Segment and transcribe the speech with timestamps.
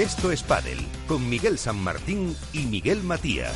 [0.00, 3.54] Esto es Padel con Miguel San Martín y Miguel Matías.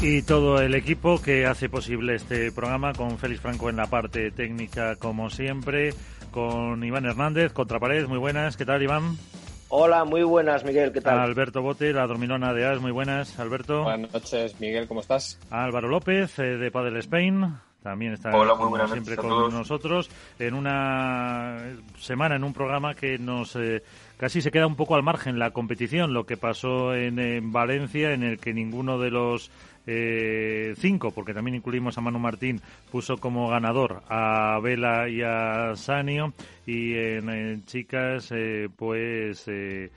[0.00, 4.30] Y todo el equipo que hace posible este programa con Félix Franco en la parte
[4.30, 5.92] técnica como siempre,
[6.30, 9.16] con Iván Hernández, Contrapared, muy buenas, ¿qué tal Iván?
[9.68, 11.18] Hola, muy buenas, Miguel, ¿qué tal?
[11.18, 13.84] Alberto Bote, la dormilona de AS, muy buenas, Alberto.
[13.84, 15.38] Buenas noches, Miguel, ¿cómo estás?
[15.50, 18.30] Álvaro López, eh, de Padel Spain, también está
[18.88, 21.58] siempre con nosotros en una
[21.98, 23.82] semana, en un programa que nos eh,
[24.16, 28.22] casi se queda un poco al margen la competición, lo que pasó en Valencia, en
[28.22, 29.50] el que ninguno de los
[29.86, 35.74] eh, cinco, porque también incluimos a Manu Martín, puso como ganador a Vela y a
[35.76, 36.32] Sanio.
[36.66, 39.90] Y en, chicas, eh, pues eh,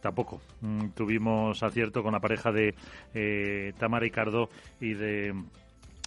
[0.00, 2.74] tampoco mm, tuvimos acierto con la pareja de
[3.14, 5.34] eh, Tamara y Cardo y de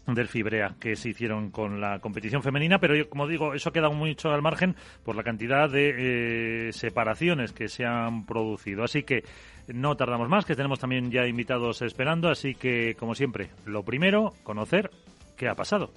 [0.08, 3.74] del Fibrea que se hicieron con la competición femenina, pero yo, como digo, eso ha
[3.74, 8.84] quedado mucho al margen por la cantidad de eh, separaciones que se han producido.
[8.84, 9.24] Así que
[9.68, 14.34] no tardamos más, que tenemos también ya invitados esperando, así que, como siempre, lo primero,
[14.44, 14.92] conocer
[15.38, 15.92] qué ha pasado.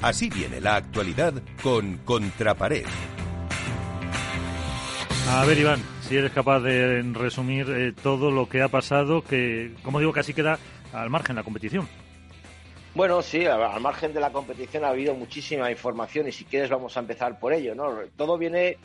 [0.00, 2.86] Así viene la actualidad con Contrapared.
[5.28, 9.74] A ver, Iván, si eres capaz de resumir eh, todo lo que ha pasado, que,
[9.82, 10.58] como digo, casi queda
[10.94, 11.86] al margen la competición.
[12.94, 16.96] Bueno, sí, al margen de la competición ha habido muchísima información y si quieres vamos
[16.96, 17.94] a empezar por ello, ¿no?
[18.16, 18.78] Todo viene,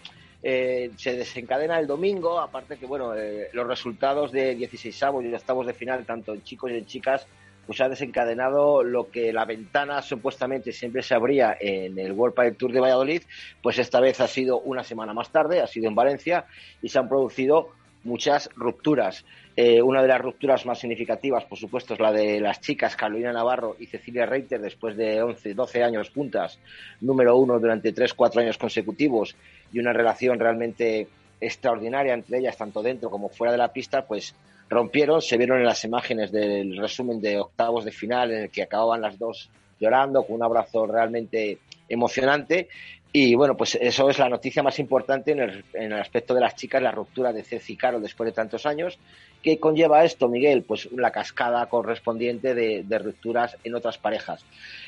[0.43, 5.33] eh, se desencadena el domingo, aparte que, bueno, eh, los resultados de 16 avos y
[5.33, 7.25] octavos de final, tanto en chicos y en chicas,
[7.65, 12.55] pues ha desencadenado lo que la ventana supuestamente siempre se abría en el World Padel
[12.55, 13.23] Tour de Valladolid,
[13.61, 16.45] pues esta vez ha sido una semana más tarde, ha sido en Valencia
[16.81, 17.71] y se han producido
[18.03, 19.25] muchas rupturas.
[19.55, 23.31] Eh, una de las rupturas más significativas, por supuesto, es la de las chicas Carolina
[23.31, 26.59] Navarro y Cecilia Reiter, después de 11, 12 años juntas,
[27.01, 29.35] número uno durante 3, 4 años consecutivos
[29.71, 31.07] y una relación realmente
[31.39, 34.35] extraordinaria entre ellas, tanto dentro como fuera de la pista, pues
[34.73, 38.63] rompieron, se vieron en las imágenes del resumen de octavos de final en el que
[38.63, 42.69] acababan las dos llorando con un abrazo realmente emocionante
[43.15, 46.81] y bueno, pues eso es la noticia más importante en el, aspecto de las chicas,
[46.81, 48.97] la ruptura de Ceci y Caro después de tantos años.
[49.43, 50.63] ¿Qué conlleva esto, Miguel?
[50.63, 54.43] Pues la cascada correspondiente de, rupturas en otras parejas.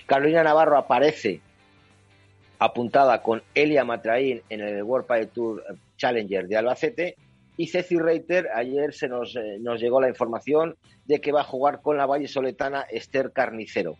[0.07, 1.39] Carolina Navarro aparece
[2.57, 5.63] apuntada con Elia Matraín en el World Padel Tour
[5.95, 7.17] Challenger de Albacete
[7.57, 11.45] y Ceci Reiter, ayer se nos, eh, nos llegó la información de que va a
[11.45, 13.97] jugar con la Valle Soletana Esther Carnicero.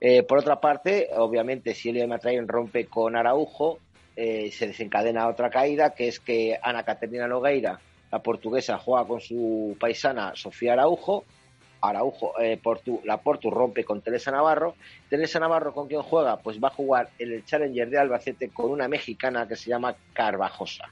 [0.00, 3.78] Eh, por otra parte, obviamente, si Elia Matraín rompe con Araujo,
[4.16, 7.80] eh, se desencadena otra caída, que es que Ana Caterina Nogueira,
[8.10, 11.24] la portuguesa, juega con su paisana Sofía Araujo.
[11.82, 12.34] Araujo,
[13.04, 14.74] la Portu rompe con Teresa Navarro.
[15.08, 16.36] Teresa Navarro, ¿con quién juega?
[16.36, 19.96] Pues va a jugar en el Challenger de Albacete con una mexicana que se llama
[20.12, 20.90] Carvajosa.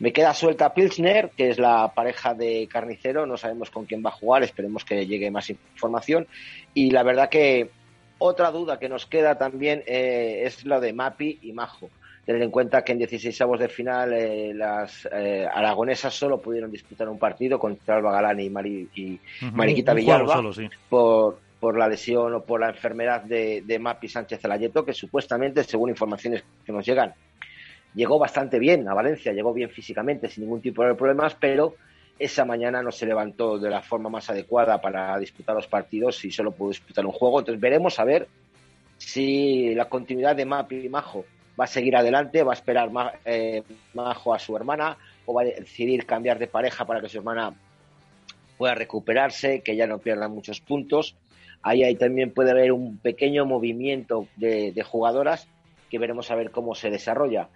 [0.00, 4.10] Me queda suelta Pilsner, que es la pareja de Carnicero, no sabemos con quién va
[4.10, 6.26] a jugar, esperemos que llegue más información.
[6.72, 7.70] Y la verdad que
[8.18, 11.90] otra duda que nos queda también eh, es lo de Mapi y Majo.
[12.24, 16.70] Tener en cuenta que en 16 avos de final eh, las eh, aragonesas solo pudieron
[16.70, 18.50] disputar un partido contra Alba Galani
[18.94, 19.18] y,
[19.52, 20.42] Mariquita Villalba
[20.90, 25.64] por, por la lesión o por la enfermedad de, de Mapi Sánchez Alayeto, que supuestamente,
[25.64, 27.14] según informaciones que nos llegan,
[27.94, 31.74] llegó bastante bien a Valencia, llegó bien físicamente, sin ningún tipo de problemas, pero
[32.18, 36.30] esa mañana no se levantó de la forma más adecuada para disputar los partidos y
[36.30, 37.38] solo pudo disputar un juego.
[37.38, 38.28] Entonces veremos a ver
[38.96, 41.24] si la continuidad de Mapi y Majo
[41.58, 42.90] va a seguir adelante, va a esperar
[43.24, 43.62] eh,
[43.94, 47.54] Majo a su hermana o va a decidir cambiar de pareja para que su hermana
[48.56, 51.16] pueda recuperarse, que ya no pierda muchos puntos.
[51.62, 55.48] Ahí, ahí también puede haber un pequeño movimiento de, de jugadoras
[55.90, 57.48] que veremos a ver cómo se desarrolla.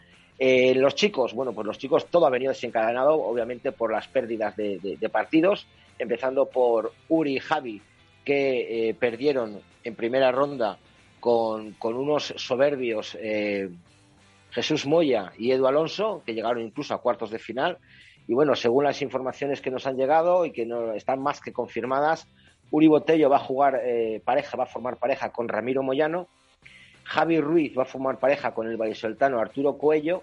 [0.45, 4.57] Eh, los chicos, bueno, pues los chicos todo ha venido desencadenado, obviamente, por las pérdidas
[4.57, 5.69] de, partidos,
[6.01, 7.81] empezando por Uri y Javi,
[8.25, 10.79] que eh, perdieron en primera ronda
[11.21, 13.69] con, unos soberbios eh,
[14.51, 17.79] Jesús Moya y Edu Alonso, que llegaron incluso a cuartos de final.
[18.27, 21.53] Y bueno, según las informaciones que nos han llegado y que no están más que
[21.53, 22.27] confirmadas,
[22.73, 23.81] Uri Botello va a jugar
[24.25, 26.27] pareja, va a formar pareja con Ramiro Moyano.
[27.05, 30.23] Javi Ruiz va a formar pareja con el vallesoltano Arturo Cuello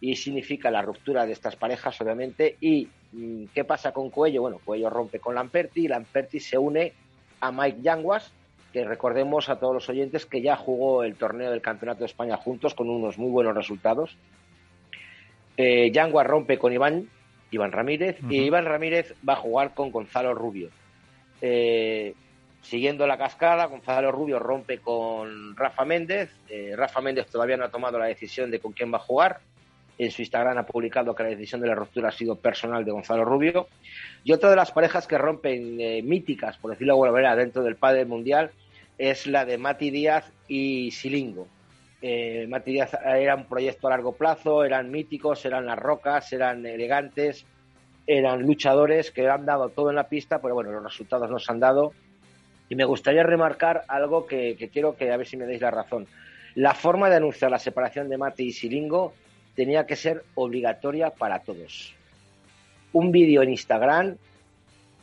[0.00, 2.56] y significa la ruptura de estas parejas, obviamente.
[2.60, 4.42] ¿Y mm, qué pasa con Cuello?
[4.42, 6.92] Bueno, Cuello rompe con Lamperti y Lamperti se une
[7.40, 8.32] a Mike Yanguas,
[8.72, 12.36] que recordemos a todos los oyentes que ya jugó el torneo del Campeonato de España
[12.36, 14.16] juntos con unos muy buenos resultados.
[15.56, 15.92] Eh,
[16.24, 17.08] rompe con Iván,
[17.50, 20.70] Iván Ramírez, y Iván Ramírez va a jugar con Gonzalo Rubio.
[21.42, 22.14] Eh,
[22.62, 26.30] siguiendo la cascada, Gonzalo Rubio rompe con Rafa Méndez.
[26.48, 29.40] Eh, Rafa Méndez todavía no ha tomado la decisión de con quién va a jugar.
[29.98, 32.90] En su Instagram ha publicado que la decisión de la ruptura ha sido personal de
[32.90, 33.68] Gonzalo Rubio.
[34.24, 37.62] Y otra de las parejas que rompen eh, míticas, por decirlo de alguna manera, dentro
[37.62, 38.50] del padre mundial
[39.00, 41.48] es la de Mati Díaz y Silingo.
[42.02, 46.64] Eh, Mati Díaz era un proyecto a largo plazo, eran míticos, eran las rocas, eran
[46.66, 47.46] elegantes,
[48.06, 51.52] eran luchadores que han dado todo en la pista, pero bueno, los resultados no se
[51.52, 51.92] han dado.
[52.70, 56.06] Y me gustaría remarcar algo que, quiero que a ver si me deis la razón.
[56.54, 59.12] La forma de anunciar la separación de Mati y Silingo
[59.54, 61.94] tenía que ser obligatoria para todos.
[62.94, 64.16] Un vídeo en Instagram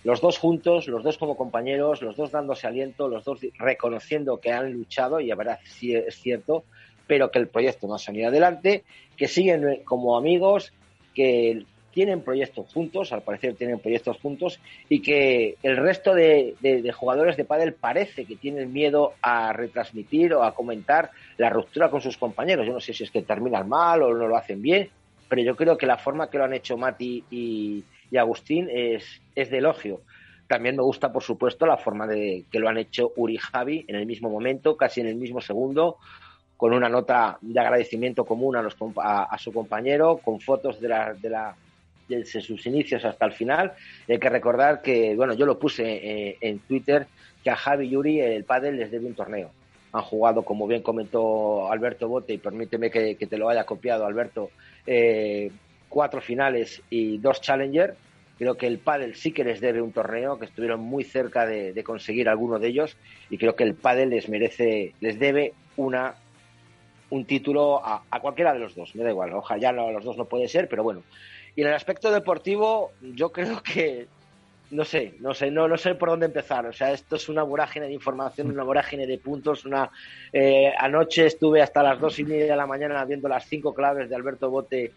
[0.08, 4.54] los dos juntos, los dos como compañeros, los dos dándose aliento, los dos reconociendo que
[4.54, 6.64] han luchado, y la verdad sí es cierto,
[7.08, 8.86] pero que el proyecto no ha salido adelante,
[9.18, 10.72] que siguen como amigos,
[11.14, 11.66] que
[11.98, 16.54] tienen proyectos juntos, al parecer tienen proyectos juntos, y que el resto de,
[16.96, 22.00] jugadores de pádel parece que tienen miedo a retransmitir o a comentar la ruptura con
[22.00, 22.68] sus compañeros.
[22.68, 24.92] Yo no sé si es que terminan mal o no lo hacen bien,
[25.28, 27.84] pero yo creo que la forma que lo han hecho Mati y,
[28.16, 30.02] Agustín es, es de elogio.
[30.48, 33.96] También me gusta, por supuesto, la forma de que lo han hecho Uri Javi en
[33.96, 35.98] el mismo momento, casi en el mismo segundo,
[36.58, 41.14] con una nota de agradecimiento común a, los, a, su compañero, con fotos de, la,
[41.16, 41.56] de, la,
[42.08, 43.74] desde sus inicios hasta el final.
[44.08, 47.08] Hay que recordar que, bueno, yo lo puse eh, en Twitter,
[47.44, 49.52] que a Javi y Uri el pádel les debe un torneo.
[49.94, 54.52] Han jugado, como bien comentó Alberto Bote, y permíteme que, te lo haya copiado, Alberto,
[54.86, 55.52] eh,
[55.90, 57.96] cuatro finales y dos challenger.
[58.38, 61.84] Creo que el pádel sí que les debe un torneo, que estuvieron muy cerca de,
[61.84, 62.98] conseguir alguno de ellos,
[63.30, 66.16] y creo que el pádel les merece, les debe una
[67.10, 70.26] un título a, cualquiera de los dos, me da igual, ojalá no, los dos no
[70.26, 71.04] puede ser, pero bueno.
[71.58, 74.06] Y en el aspecto deportivo, yo creo que
[74.70, 76.68] no sé, no sé, no, no sé por dónde empezar.
[76.68, 79.66] O sea, esto es una vorágine de información, una vorágine de puntos.
[79.66, 79.90] Una
[80.32, 84.08] eh, anoche estuve hasta las dos y media de la mañana viendo las cinco claves
[84.08, 84.92] de Alberto Bote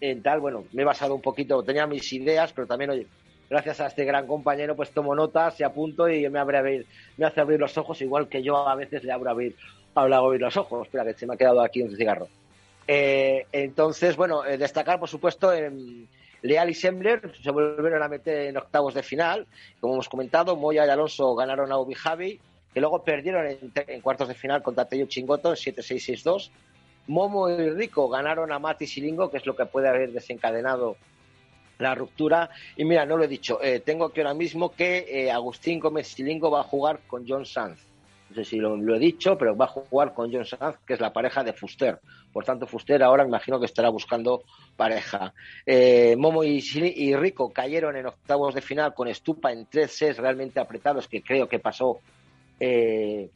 [0.00, 3.08] en tal, bueno, me he basado un poquito, tenía mis ideas, pero también, oye,
[3.50, 6.84] gracias a este gran compañero, pues tomo notas, se apunto y me, abre
[7.16, 9.56] me hace abrir los ojos, igual que yo a veces le abro abrir,
[9.96, 10.86] hablo abrir los ojos.
[10.86, 12.28] Espera, que se me ha quedado aquí un cigarro.
[12.86, 15.52] Eh, entonces, bueno, eh, destacar, por supuesto,
[16.42, 19.46] Leal y Sembler se volvieron a meter en octavos de final.
[19.80, 22.40] Como hemos comentado, Moya y Alonso ganaron a Ubi Javi,
[22.72, 26.50] que luego perdieron en, cuartos de final contra Tello Chingoto en 7-6-6-2.
[27.06, 30.96] Momo y Rico ganaron a Mati Silingo, que es lo que puede haber desencadenado
[31.78, 32.50] la ruptura.
[32.76, 36.08] Y mira, no lo he dicho, eh, tengo aquí ahora mismo que eh, Agustín Gómez
[36.08, 37.93] Silingo va a jugar con John Sanz.
[38.30, 41.00] No sé si lo, he dicho, pero va a jugar con John Sanz, que es
[41.00, 42.00] la pareja de Fuster.
[42.32, 44.42] Por tanto, Fuster ahora imagino que estará buscando
[44.76, 45.32] pareja.
[45.66, 46.62] Eh, Momo y,
[46.96, 51.22] y, Rico cayeron en octavos de final con Estupa en tres sets realmente apretados, que
[51.22, 52.00] creo que pasó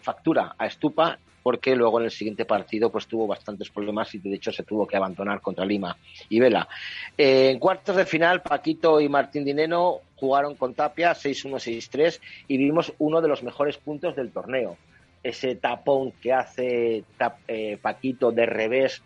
[0.01, 1.19] factura a Estupa
[1.49, 4.87] porque luego en el siguiente partido pues tuvo bastantes problemas y de hecho se tuvo
[4.87, 5.97] que abandonar contra Lima
[6.29, 6.69] y Vela.
[7.17, 12.59] Eh, en cuartos de final, Paquito y Martín Dineno jugaron con Tapia 6-1, 6-3 y
[12.59, 14.77] vimos uno de los mejores puntos del torneo.
[15.23, 17.05] Ese tapón que hace
[17.47, 19.03] eh, Paquito de revés,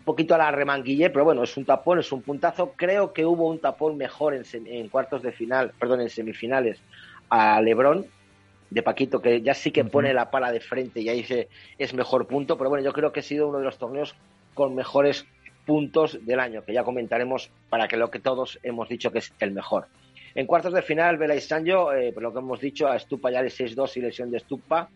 [0.00, 2.72] un poquito a la remanguille, pero bueno, es un tapón, es un puntazo.
[2.74, 6.80] Creo que hubo un tapón mejor en, en cuartos de final, perdón, en semifinales
[7.30, 8.06] a Lebrón,
[8.70, 11.48] de Paquito, que ya sí que pone la pala de frente y ahí se,
[11.78, 14.14] es mejor punto, pero bueno, yo creo que ha sido uno de los torneos
[14.54, 15.26] con mejores
[15.64, 19.32] puntos del año, que ya comentaremos para que lo que todos hemos dicho que es
[19.40, 19.86] el mejor.
[20.34, 23.30] En cuartos de final, Vela y Sancho, eh, por lo que hemos dicho, a Estupa
[23.30, 24.88] ya de 6-2 y lesión de Estupa.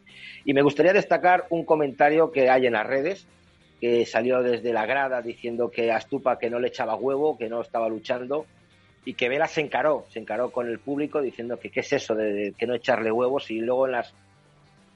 [0.45, 3.27] Y me gustaría destacar un comentario que hay en las redes,
[3.81, 7.49] que salió desde la grada diciendo que a Estupa que no le echaba huevo, que
[7.49, 8.47] no estaba luchando,
[9.05, 12.15] y que Vela se encaró, se encaró con el público diciendo que qué es eso
[12.15, 14.15] de, que no echarle huevos y luego en las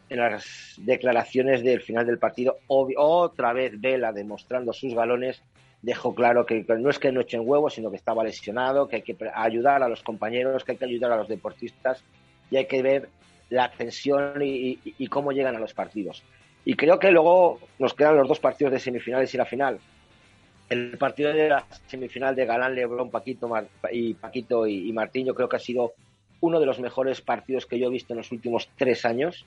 [0.09, 5.43] en las declaraciones del final del partido otra vez Vela demostrando sus galones
[5.83, 9.03] dejó claro que, no es que no echen huevos sino que estaba lesionado que hay
[9.03, 12.05] que ayudar a los compañeros que hay que ayudar a los deportistas
[12.53, 13.09] y hay que ver
[13.51, 16.25] la tensión y, y cómo llegan a los partidos.
[16.65, 19.79] Y creo que luego nos quedan los dos partidos de semifinales y la final
[20.69, 23.49] el partido de la semifinal de Galán, Lebrón, Paquito
[23.91, 25.93] y Paquito y, Martín, yo creo que ha sido
[26.41, 29.47] uno de los mejores partidos que yo he visto en los últimos tres años,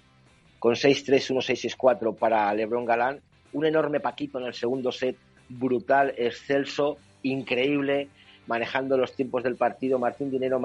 [0.59, 3.21] con 6-3, 1-6, 6-4 para Lebrón Galán,
[3.53, 5.17] un enorme Paquito en el segundo set,
[5.49, 8.07] brutal, excelso, increíble,
[8.47, 10.61] manejando los tiempos del partido, Martín Dinero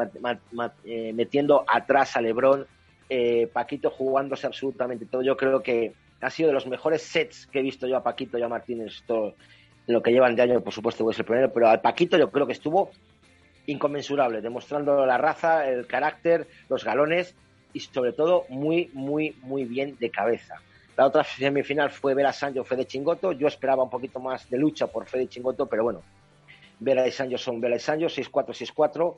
[0.84, 2.66] eh, metiendo atrás a Lebrón,
[3.08, 5.22] eh, Paquito jugándose absolutamente todo.
[5.22, 8.38] Yo creo que ha sido de los mejores sets que he visto yo a Paquito
[8.38, 9.34] y a Martínez todo
[9.86, 12.46] lo que llevan de año, por supuesto, es el primero, pero al Paquito yo creo
[12.46, 12.90] que estuvo
[13.66, 17.34] inconmensurable, demostrando la raza, el carácter, los galones
[17.72, 20.60] y sobre todo muy, muy, muy bien de cabeza.
[20.96, 23.32] La otra semifinal fue Vera Sancho, Fede Chingoto.
[23.32, 26.02] Yo esperaba un poquito más de lucha por Fede Chingoto, pero bueno,
[26.78, 29.16] Vera y Sancho son Vera y Sancho, 6-4, 6-4,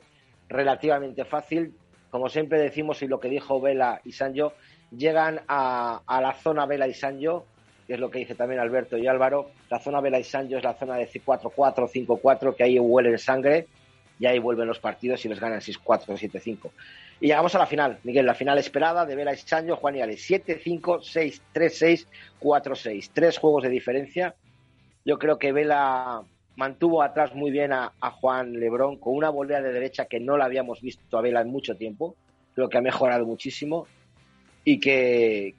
[0.49, 1.73] relativamente fácil.
[2.09, 4.53] Como siempre decimos, y lo que dijo Vela y Sancho,
[4.95, 7.45] llegan a, la zona Vela y Sancho,
[7.87, 9.51] que es lo que dice también Alberto y Álvaro.
[9.69, 13.67] La zona Vela y Sancho es la zona de 4-4, 5-4, que ahí huele sangre
[14.19, 16.69] y ahí vuelven los partidos y les ganan 6-4, 7-5.
[17.19, 20.01] Y llegamos a la final, Miguel, la final esperada de Vela y Sancho, Juan y
[20.01, 20.81] Ale, 7-5,
[21.53, 22.07] 6-3-6,
[22.41, 23.09] 4-6.
[23.13, 24.35] Tres juegos de diferencia.
[25.05, 26.23] Yo creo que Vela
[26.57, 30.45] mantuvo atrás muy bien a, Juan Lebrón con una volea de derecha que no la
[30.45, 32.15] habíamos visto a Vela en mucho tiempo.
[32.53, 33.87] Creo que ha mejorado muchísimo
[34.69, 35.55] y que,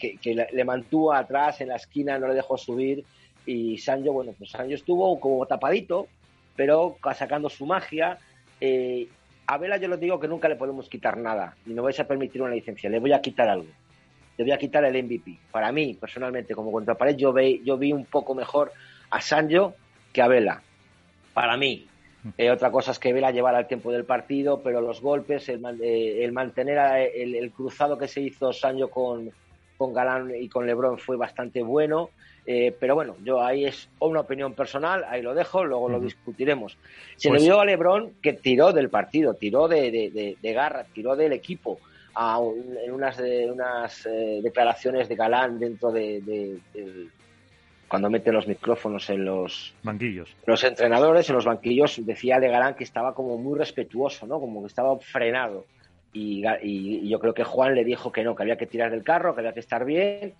[0.52, 3.06] le mantuvo atrás en la esquina, no le dejó subir.
[3.46, 6.08] Y Sancho, bueno, pues Sancho estuvo como tapadito,
[6.54, 8.18] pero sacando su magia.
[8.60, 9.08] Eh,
[9.46, 12.06] a Vela yo les digo que nunca le podemos quitar nada, ni no vais a
[12.06, 13.70] permitir una licencia, le voy a quitar algo.
[14.36, 15.38] Le voy a quitar el MVP.
[15.50, 18.72] Para mí, personalmente, como contrapared, yo, ve, yo vi un poco mejor
[19.08, 19.74] a Sancho
[20.12, 20.62] que a Vela.
[21.32, 21.86] Para mí.
[22.36, 25.62] Eh, otra cosa es que Vela llevara el tiempo del partido, pero los golpes, el,
[25.82, 29.30] eh, mantener el, cruzado que se hizo Sancho con,
[29.76, 32.10] con Galán y con Lebron fue bastante bueno.
[32.50, 36.78] Eh, pero bueno, yo ahí es una opinión personal, ahí lo dejo, luego lo discutiremos.
[37.16, 37.42] Se pues...
[37.42, 41.78] le vio a Lebron que tiró del partido, tiró de, garra, tiró del equipo.
[42.16, 46.58] en unas, unas eh, declaraciones de Galán dentro de,
[47.88, 50.34] cuando mete los micrófonos en los banquillos.
[50.46, 54.38] Los entrenadores en los banquillos decía de Galán que estaba como muy respetuoso, ¿no?
[54.40, 55.64] Como que estaba frenado.
[56.12, 59.04] Y, y, yo creo que Juan le dijo que no, que había que tirar del
[59.04, 60.34] carro, que había que estar bien.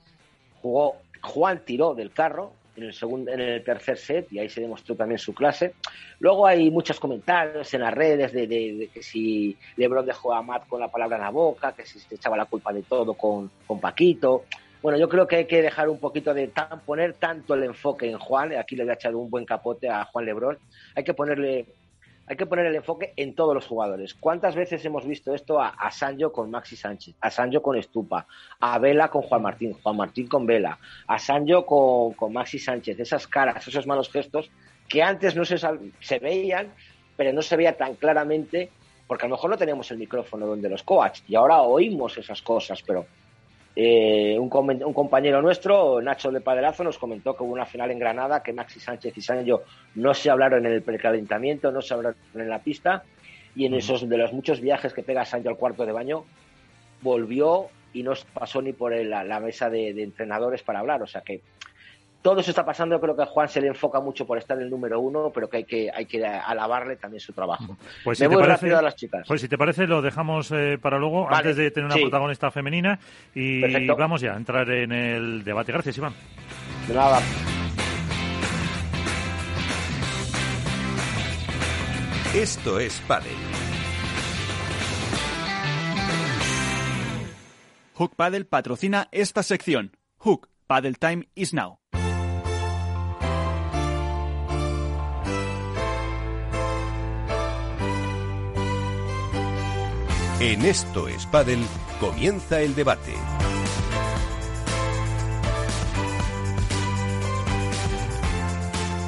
[0.60, 4.60] Jugó Juan tiró del carro en el, segundo, en el tercer set y ahí se
[4.60, 5.74] demostró también su clase.
[6.20, 10.80] Luego hay muchos comentarios en las redes de, que si Lebron dejó a Matt con
[10.80, 13.80] la palabra en la boca, que si se echaba la culpa de todo con, con
[13.80, 14.44] Paquito.
[14.80, 18.08] Bueno, yo creo que hay que dejar un poquito de tan, poner tanto el enfoque
[18.08, 18.52] en Juan.
[18.56, 20.58] Aquí le he echado un buen capote a Juan Lebron.
[20.94, 21.66] Hay que ponerle
[22.30, 24.12] hay que poner el enfoque en todos los jugadores.
[24.12, 28.26] ¿Cuántas veces hemos visto esto a, Sancho con Maxi Sánchez, a Sancho con Estupa,
[28.60, 33.00] a Vela con Juan Martín, Juan Martín con Vela, a Sancho con, Maxi Sánchez?
[33.00, 34.50] Esas caras, esos malos gestos
[34.88, 36.70] que antes no se, se veían,
[37.16, 38.70] pero no se veía tan claramente
[39.06, 42.42] porque a lo mejor no teníamos el micrófono donde los coaches y ahora oímos esas
[42.42, 43.06] cosas, pero
[43.80, 48.42] eh, un, compañero nuestro, Nacho de Padelazo, nos comentó que hubo una final en Granada
[48.42, 49.62] que Maxi Sánchez y Sancho
[49.94, 53.04] no se hablaron en el precalentamiento, no se hablaron en la pista
[53.54, 56.24] y en esos de los muchos viajes que pega Sancho al cuarto de baño
[57.02, 61.00] volvió y no pasó ni por la, mesa de, de, entrenadores para hablar.
[61.00, 61.40] O sea que
[62.22, 62.96] todo eso está pasando.
[62.96, 65.30] Yo creo que a Juan se le enfoca mucho por estar en el número uno,
[65.32, 67.76] pero que hay que, hay que alabarle también su trabajo.
[68.04, 69.24] Pues si Me voy rápido a las chicas.
[69.26, 72.98] Pues si te parece, lo dejamos eh, para luego, antes de tener una protagonista femenina.
[73.34, 75.72] Y vamos ya a entrar en el debate.
[75.72, 76.12] Gracias, Iván.
[76.86, 77.20] De nada.
[82.34, 83.32] Esto es Padel.
[87.94, 89.96] Hook Paddle patrocina esta sección.
[90.18, 91.78] Hook Paddle Time is now.
[100.40, 101.26] En Esto es
[101.98, 103.37] comienza el debate.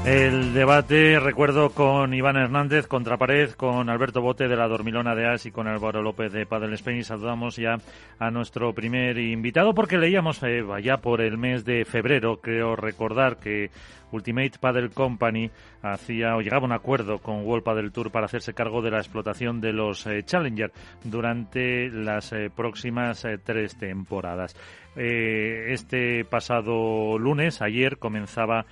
[0.05, 5.27] El debate, recuerdo, con Iván Hernández, contra pared, con Alberto Bote de la Dormilona de
[5.27, 7.05] As y con Álvaro López de Padel Spain.
[7.05, 7.77] Saludamos ya
[8.19, 13.37] a nuestro primer invitado porque leíamos eh, ya por el mes de febrero, creo recordar
[13.37, 13.71] que
[14.13, 15.51] Ultimate Paddle Company
[15.83, 18.99] hacía o llegaba a un acuerdo con World Paddle Tour para hacerse cargo de la
[18.99, 20.73] explotación de los eh, Challenger
[21.05, 24.57] durante las eh, próximas eh, tres temporadas.
[24.97, 28.65] Este pasado lunes, ayer, comenzaba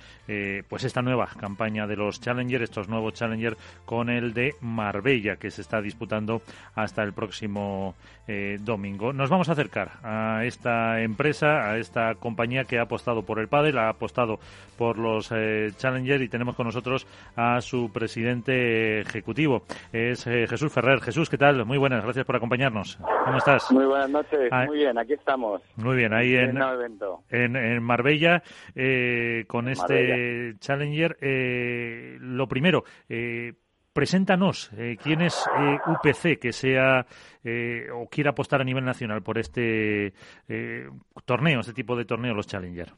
[0.67, 5.49] pues esta nueva campaña de los Challenger, estos nuevos Challenger con el de Marbella, que
[5.49, 6.41] se está disputando
[6.75, 7.95] hasta el próximo
[8.59, 9.11] domingo.
[9.11, 13.47] Nos vamos a acercar a esta empresa, a esta compañía que ha apostado por el
[13.47, 14.39] pádel, ha apostado
[14.77, 19.63] por los eh, Challenger y tenemos con nosotros a su presidente ejecutivo.
[19.91, 21.01] Es eh, Jesús Ferrer.
[21.01, 21.65] Jesús, ¿qué tal?
[21.65, 22.97] Muy buenas, gracias por acompañarnos.
[23.25, 23.69] ¿Cómo estás?
[23.71, 25.61] Muy buenas noches, ah, muy bien, aquí estamos.
[25.75, 26.57] Muy bien, ahí en,
[27.55, 28.43] en, Marbella
[28.75, 31.17] eh, con este Challenger.
[32.21, 32.83] lo primero,
[33.93, 35.45] preséntanos quién es
[35.87, 37.05] UPC que sea
[37.93, 40.13] o quiera apostar a nivel nacional por este
[41.25, 42.93] torneo, este tipo de torneo, los Challenger.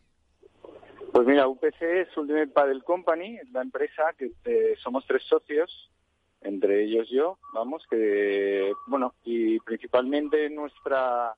[1.12, 4.32] Pues mira, UPC es Ultimate Paddle Company, la empresa que
[4.78, 5.92] somos tres socios
[6.42, 11.36] entre ellos yo, vamos, que, bueno, y principalmente nuestra,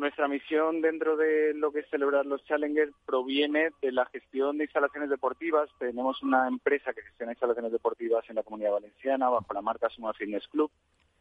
[0.00, 4.64] nuestra misión dentro de lo que es celebrar los Challengers proviene de la gestión de
[4.64, 5.68] instalaciones deportivas.
[5.78, 10.14] Tenemos una empresa que gestiona instalaciones deportivas en la comunidad valenciana bajo la marca Suma
[10.14, 10.70] Fitness Club,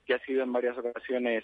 [0.06, 1.44] que ha sido en varias ocasiones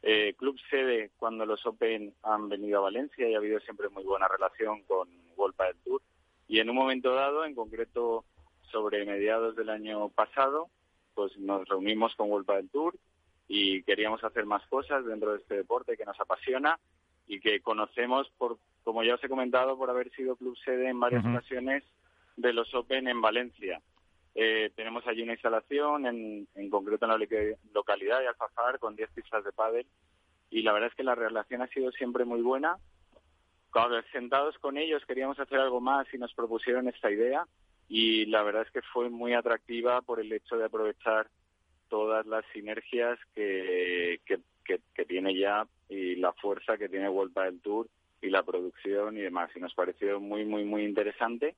[0.00, 4.02] eh, club sede cuando los Open han venido a Valencia y ha habido siempre muy
[4.02, 6.02] buena relación con World del Tour.
[6.48, 8.24] Y en un momento dado, en concreto
[8.70, 10.70] sobre mediados del año pasado,
[11.14, 12.94] pues nos reunimos con World del Tour
[13.54, 16.78] y queríamos hacer más cosas dentro de este deporte que nos apasiona
[17.26, 20.98] y que conocemos por, como ya os he comentado, por haber sido club sede en
[20.98, 21.84] varias ocasiones
[22.34, 23.82] de los Open en Valencia.
[24.34, 29.10] Eh, tenemos allí una instalación, en, en concreto en la localidad de Alfafar, con 10
[29.10, 29.86] pistas de pádel,
[30.48, 32.78] y la verdad es que la relación ha sido siempre muy buena.
[33.70, 37.46] Cuando sentados con ellos queríamos hacer algo más y nos propusieron esta idea,
[37.86, 41.28] y la verdad es que fue muy atractiva por el hecho de aprovechar
[41.92, 47.86] todas las sinergias que, que, tiene ya y la fuerza que tiene Vuelta del Tour
[48.22, 49.50] y la producción y demás.
[49.54, 51.54] Y nos pareció muy, muy, muy interesante.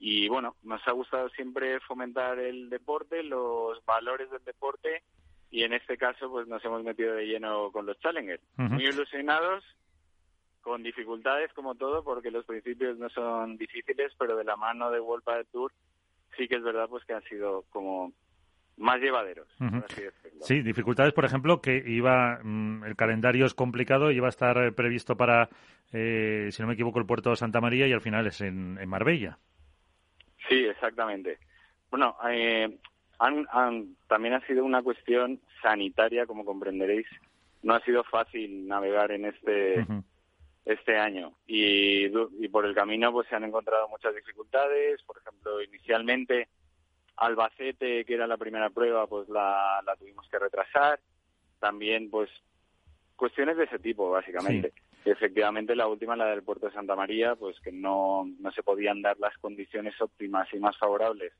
[0.00, 5.04] Y bueno, nos ha gustado siempre fomentar el deporte, los valores del deporte
[5.52, 8.42] y en este caso pues nos hemos metido de lleno con los Challengers.
[8.56, 9.62] Muy ilusionados
[10.60, 14.98] con dificultades como todo, porque los principios no son difíciles, pero de la mano de
[14.98, 15.72] World del Tour
[16.36, 18.12] sí que es verdad pues que han sido como
[18.76, 19.48] más llevaderos.
[20.40, 24.72] sí, dificultades, por ejemplo, que iba mm, el calendario es complicado, iba a estar eh,
[24.72, 25.48] previsto para,
[25.92, 28.74] eh, si no me equivoco, el puerto de Santa María y al final es en,
[28.88, 29.38] Marbella.
[30.48, 31.38] Sí, exactamente.
[31.90, 32.78] Bueno, eh,
[34.08, 37.06] también ha sido una cuestión sanitaria, como comprenderéis.
[37.62, 39.86] No ha sido fácil navegar en este
[40.64, 45.60] este año y, y por el camino pues se han encontrado muchas dificultades por ejemplo
[45.60, 46.46] inicialmente
[47.16, 51.00] Albacete que era la primera prueba pues la, la tuvimos que retrasar.
[51.58, 52.30] También pues
[53.16, 54.72] cuestiones de ese tipo básicamente.
[55.04, 58.62] Y efectivamente la última la del puerto de Santa María pues que no no se
[58.62, 61.32] podían dar las condiciones óptimas y más favorables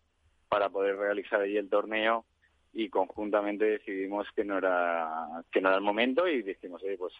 [0.48, 2.24] para poder realizar allí el torneo
[2.72, 7.14] y conjuntamente decidimos que no era que no era el momento y dijimos oye pues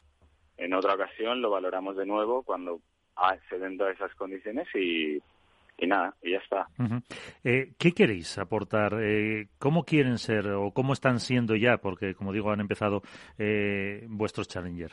[0.57, 2.81] en otra ocasión lo valoramos de nuevo cuando
[3.49, 5.23] se den todas esas condiciones y,
[5.83, 6.69] y nada, y ya está.
[7.43, 8.97] Eh, ¿Qué queréis aportar?
[9.01, 11.79] Eh, ¿Cómo quieren ser o cómo están siendo ya?
[11.79, 13.03] Porque, como digo, han empezado
[13.37, 14.93] eh, vuestros Challenger.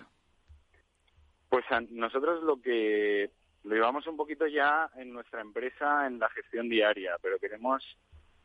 [1.47, 3.29] Pues nosotros lo que
[3.63, 7.83] lo llevamos un poquito ya en nuestra empresa en la gestión diaria, pero queremos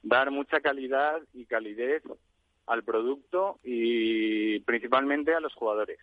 [0.03, 2.03] dar mucha calidad y calidez
[2.67, 5.99] al producto y principalmente a los jugadores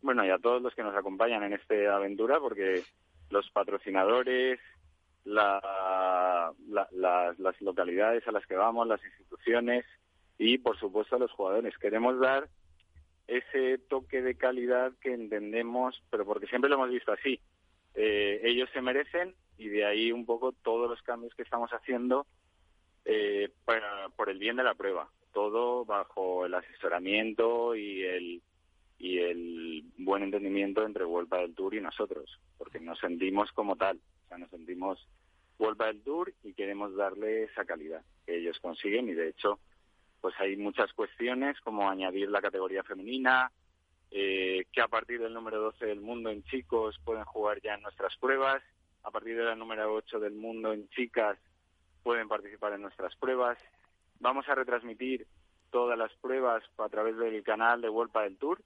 [0.00, 2.82] bueno, y a todos los que nos acompañan en esta aventura, porque
[3.30, 4.60] los patrocinadores,
[5.24, 9.84] la, las localidades a las que vamos, las instituciones
[10.38, 11.76] y, por supuesto, a los jugadores.
[11.78, 12.48] Queremos dar
[13.26, 17.40] ese toque de calidad que entendemos, pero porque siempre lo hemos visto así.
[17.94, 22.26] Eh, ellos se merecen y de ahí un poco todos los cambios que estamos haciendo
[23.04, 25.10] eh, para, por el bien de la prueba.
[25.32, 28.42] Todo bajo el asesoramiento y el
[28.98, 34.00] y el buen entendimiento entre Vuelta del Tour y nosotros, porque nos sentimos como tal,
[34.28, 35.08] o sea, nos sentimos
[35.58, 39.58] Vuelta del Tour y queremos darle esa calidad que ellos consiguen y de hecho
[40.20, 43.50] pues hay muchas cuestiones como añadir la categoría femenina,
[44.10, 47.82] eh, que a partir del número 12 del mundo en chicos pueden jugar ya en
[47.82, 48.62] nuestras pruebas,
[49.02, 51.38] a partir de la número 8 del mundo en chicas
[52.02, 53.58] pueden participar en nuestras pruebas.
[54.20, 55.26] Vamos a retransmitir
[55.70, 58.60] todas las pruebas a través del canal de Vuelta del Tour,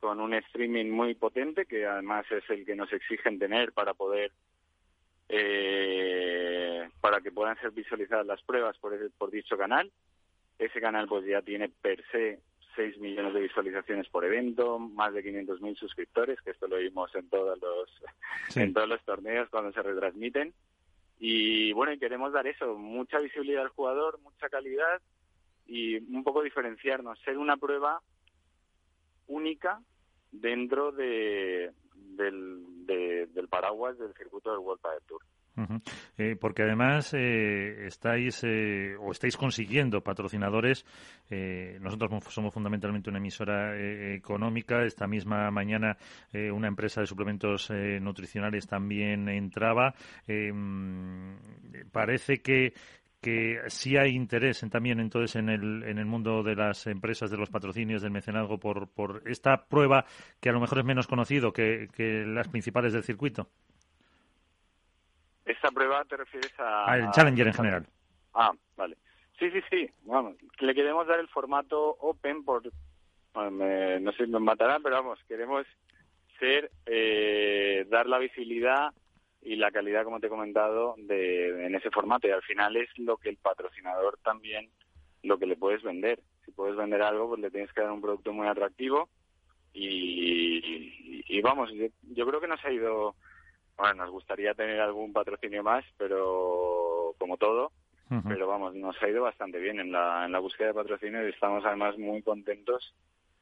[0.00, 4.32] con un streaming muy potente que además es el que nos exigen tener para poder
[5.28, 9.90] eh, para que puedan ser visualizadas las pruebas por, por dicho canal.
[10.58, 12.40] Ese canal pues ya tiene per se
[12.76, 17.28] 6 millones de visualizaciones por evento, más de 500.000 suscriptores, que esto lo vimos en
[17.28, 20.52] todos los en todos los torneos cuando se retransmiten.
[21.18, 25.00] Y bueno, y queremos dar eso, mucha visibilidad al jugador, mucha calidad
[25.66, 28.00] y un poco diferenciarnos, ser una prueba
[29.28, 29.80] única
[30.32, 35.22] dentro de, del, del paraguas del circuito del World Padel Tour.
[36.18, 40.84] Eh, porque además eh, estáis eh, o estáis consiguiendo patrocinadores.
[41.80, 43.76] nosotros somos fundamentalmente una emisora
[44.14, 44.84] económica.
[44.84, 45.96] Esta misma mañana
[46.52, 49.94] una empresa de suplementos nutricionales también entraba.
[51.92, 52.74] parece que
[53.24, 57.38] que sí hay interés también entonces en el, en el mundo de las empresas, de
[57.38, 60.04] los patrocinios, del mecenazgo, por, por esta prueba
[60.42, 63.48] que a lo mejor es menos conocido que, que las principales del circuito.
[65.46, 66.84] ¿Esta prueba te refieres a...?
[66.84, 67.86] Al Challenger en general.
[68.34, 68.98] Ah, vale.
[69.38, 69.90] Sí, sí, sí.
[70.02, 72.62] Vamos, le queremos dar el formato open por...
[73.34, 75.66] no sé si me matarán, pero vamos, queremos
[76.38, 78.92] ser, eh, dar la visibilidad
[79.44, 82.26] y la calidad, como te he comentado, de, en ese formato.
[82.26, 84.70] Y al final es lo que el patrocinador también,
[85.22, 86.18] lo que le puedes vender.
[86.44, 89.10] Si puedes vender algo, pues le tienes que dar un producto muy atractivo.
[89.74, 91.70] Y, y, vamos,
[92.02, 93.14] yo, creo que nos ha ido,
[93.76, 97.72] bueno, nos gustaría tener algún patrocinio más, pero como todo,
[98.28, 101.30] pero vamos, nos ha ido bastante bien en la, en la búsqueda de patrocinio y
[101.30, 102.94] estamos además muy contentos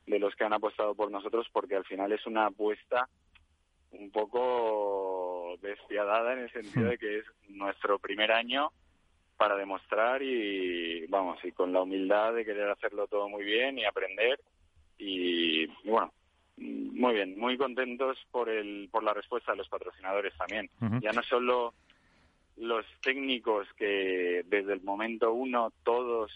[0.06, 3.08] de los que han apostado por nosotros porque al final es una apuesta
[3.92, 8.70] un poco despiadada en el sentido de que es nuestro primer año
[9.36, 13.84] para demostrar y vamos y con la humildad de querer hacerlo todo muy bien y
[13.84, 14.40] aprender.
[14.98, 16.12] Y, bueno
[16.56, 20.70] muy bien muy contentos por el por la respuesta de los patrocinadores también.
[21.00, 21.74] Ya no solo
[22.56, 26.30] los técnicos que desde el momento uno todos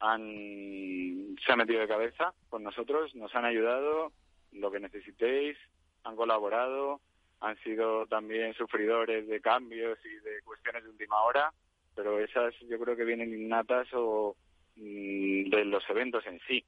[0.00, 4.12] han se han metido de cabeza con nosotros nos han ayudado
[4.52, 5.58] lo que necesitéis
[6.06, 7.00] han colaborado,
[7.40, 11.52] han sido también sufridores de cambios y de cuestiones de última hora,
[11.94, 14.36] pero esas yo creo que vienen innatas o
[14.76, 16.64] mm, de los eventos en sí.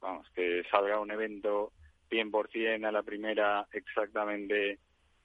[0.00, 1.72] Vamos, que salga un evento
[2.10, 4.78] 100% a la primera exactamente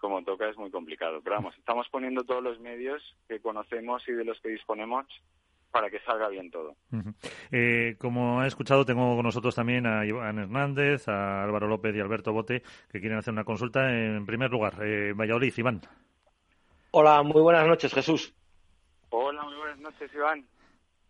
[0.04, 1.22] como toca es muy complicado.
[1.24, 5.06] Pero vamos, estamos poniendo todos los medios que conocemos y de los que disponemos
[5.74, 6.76] para que salga bien todo.
[7.52, 12.00] eh, como ha escuchado, tengo con nosotros también a Iván Hernández, a Álvaro López y
[12.00, 13.90] Alberto Bote, que quieren hacer una consulta.
[13.92, 15.82] En primer lugar, eh, Valladolid, Iván.
[16.92, 18.36] Hola, muy buenas noches, Jesús.
[19.10, 20.46] Hola, muy buenas noches, Iván.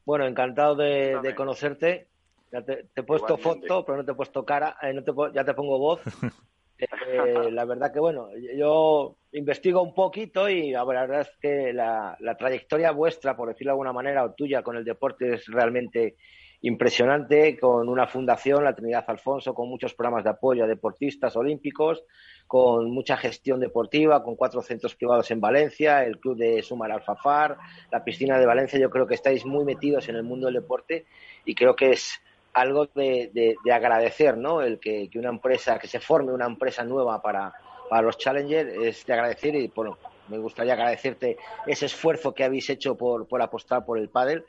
[0.05, 2.07] Bueno, encantado de, conocerte.
[2.49, 5.43] Ya te, he puesto foto, pero no te he puesto cara, eh, no te, ya
[5.43, 6.01] te pongo voz.
[6.77, 12.17] Eh, la verdad que, bueno, yo investigo un poquito y la verdad es que la,
[12.37, 16.15] trayectoria vuestra, por decirlo de alguna manera, o tuya con el deporte es realmente
[16.61, 22.03] impresionante, con una fundación, la Trinidad Alfonso, con muchos programas de apoyo a deportistas olímpicos,
[22.47, 27.57] con mucha gestión deportiva, con cuatro centros privados en Valencia, el club de Sumar Alfafar,
[27.91, 28.79] la piscina de Valencia.
[28.79, 31.05] Yo creo que estáis muy metidos en el mundo del deporte
[31.43, 32.21] y creo que es
[32.53, 34.61] algo de, agradecer, ¿no?
[34.61, 37.53] El que, una empresa, que se forme una empresa nueva para,
[37.89, 39.97] para los Challengers es de agradecer y, bueno,
[40.29, 44.45] me gustaría agradecerte ese esfuerzo que habéis hecho por, por apostar por el pádel.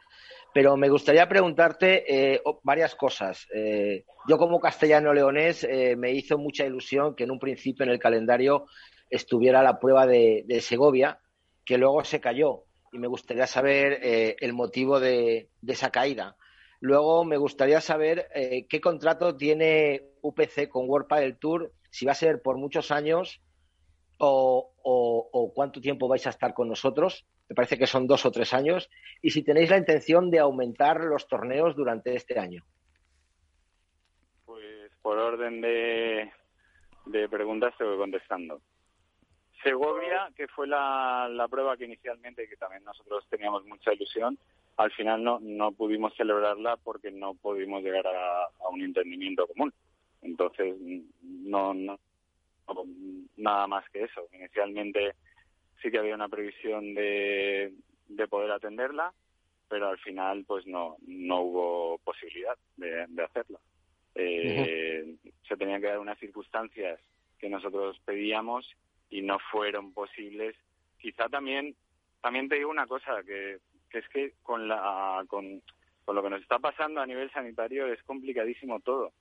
[0.52, 3.48] Pero me gustaría preguntarte eh, varias cosas.
[3.52, 7.90] Eh, yo como castellano leonés eh, me hizo mucha ilusión que en un principio en
[7.90, 8.66] el calendario
[9.10, 11.18] estuviera la prueba de, Segovia,
[11.64, 12.64] que luego se cayó.
[12.92, 16.36] Y me gustaría saber el motivo de esa caída.
[16.84, 22.12] Luego me gustaría saber eh, qué contrato tiene UPC con World del Tour, si va
[22.12, 23.40] a ser por muchos años
[24.18, 27.24] o, cuánto tiempo vais a estar con nosotros.
[27.48, 28.90] Me parece que son dos o tres años.
[29.22, 32.62] Y si tenéis la intención de aumentar los torneos durante este año.
[34.44, 36.30] Pues por orden de,
[37.06, 38.60] de preguntas te voy contestando.
[39.62, 44.38] Segovia, que fue la, la prueba que inicialmente, que también nosotros teníamos mucha ilusión,
[44.76, 49.72] al final no, no pudimos celebrarla porque no pudimos llegar a, un entendimiento común.
[50.22, 50.74] Entonces,
[51.22, 51.98] no, no,
[53.36, 54.26] nada más que eso.
[54.32, 55.14] Inicialmente
[55.82, 57.72] sí que había una previsión de,
[58.08, 59.12] de poder atenderla,
[59.68, 63.58] pero al final pues no, no hubo posibilidad de, de hacerla.
[64.14, 67.00] Eh, se tenían que dar unas circunstancias
[67.38, 68.68] que nosotros pedíamos
[69.10, 70.56] y no fueron posibles.
[70.98, 71.74] Quizá también,
[72.20, 73.58] también te digo una cosa, que
[73.94, 75.62] que es que con, la, con,
[76.08, 79.12] lo que nos está pasando a nivel sanitario es complicadísimo todo.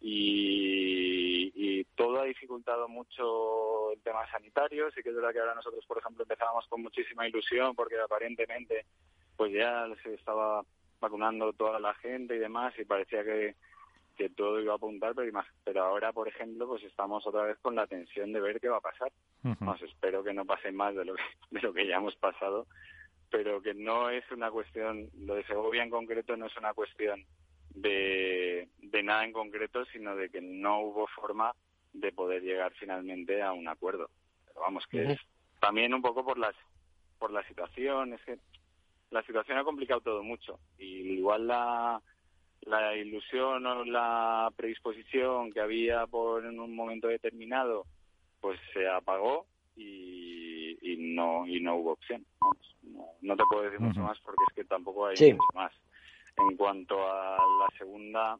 [0.00, 4.90] Y, todo ha dificultado mucho el tema sanitario.
[4.90, 8.86] Sí que es verdad que ahora nosotros, por ejemplo, empezábamos con muchísima ilusión porque aparentemente
[9.36, 10.64] pues ya se estaba
[11.00, 13.54] vacunando toda la gente y demás y parecía que,
[14.16, 15.30] que todo iba a apuntar, pero,
[15.62, 18.78] pero ahora, por ejemplo, pues estamos otra vez con la tensión de ver qué va
[18.78, 19.12] a pasar.
[19.82, 21.14] espero que no pase más de lo
[21.50, 22.66] de lo que ya hemos pasado
[23.30, 27.24] pero que no es una cuestión, lo de Segovia en concreto no es una cuestión
[27.70, 31.52] de, de nada en concreto, sino de que no hubo forma
[31.92, 34.10] de poder llegar finalmente a un acuerdo.
[34.46, 35.20] Pero vamos, que es
[35.60, 36.54] también un poco por las
[37.18, 38.38] por la situación, es que
[39.10, 42.02] la situación ha complicado todo mucho y igual la,
[42.62, 47.86] la ilusión o la predisposición que había por en un momento determinado
[48.40, 52.24] pues se apagó y y, no y no hubo opción.
[53.22, 55.72] No, te puedo decir mucho más porque es que tampoco hay mucho más.
[56.36, 58.38] En cuanto a la segunda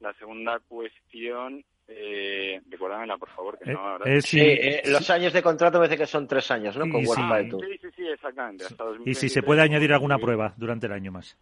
[0.00, 5.42] la segunda cuestión, eh, recuérdamela, por favor, que no, eh, sí, eh, los años de
[5.42, 6.90] contrato me parece que son tres años, ¿no?
[6.90, 7.64] Con World Tour.
[7.64, 8.64] Sí, sí, sí, exactamente.
[9.04, 11.36] y si se puede añadir alguna prueba durante el año más.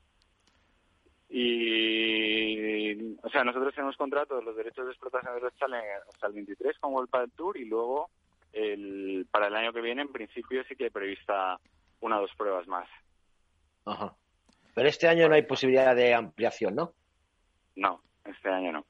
[1.30, 6.78] Y, o sea, nosotros tenemos contrato los derechos de explotación de los hasta el 23
[6.78, 8.08] con World Padel Tour y luego
[8.54, 11.58] el, para el año que viene, en principio, sí que hay prevista
[12.00, 12.88] una o dos pruebas más.
[13.84, 14.14] Ajá.
[14.74, 16.92] Pero este año no hay posibilidad de ampliación, ¿no?
[17.76, 18.86] No, este año no.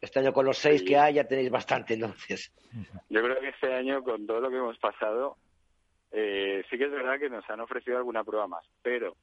[0.00, 2.52] Este año con los seis que hay ya tenéis bastante, entonces.
[3.08, 5.36] Yo creo que este año, con todo lo que hemos pasado,
[6.12, 9.16] eh, sí que es verdad que nos han ofrecido alguna prueba más, pero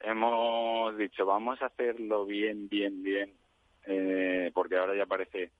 [0.00, 3.32] hemos dicho, vamos a hacerlo bien, bien, bien,
[3.86, 5.50] eh, porque ahora ya parece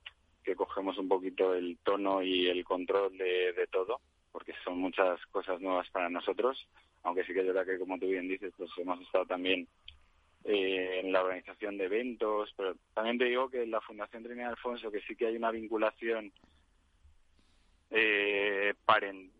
[0.43, 4.01] que cogemos un poquito el tono y el control de, todo,
[4.31, 6.67] porque son muchas cosas nuevas para nosotros,
[7.03, 9.67] aunque sí que es verdad que, como tú bien dices, pues hemos estado también
[10.45, 14.51] eh, en la organización de eventos, pero también te digo que en la Fundación Trinidad
[14.51, 16.33] Alfonso, que sí que hay una vinculación
[17.91, 18.75] eh,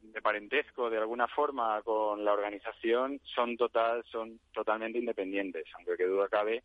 [0.03, 6.05] de parentesco de alguna forma con la organización, son total, son totalmente independientes, aunque que
[6.05, 6.63] duda cabe,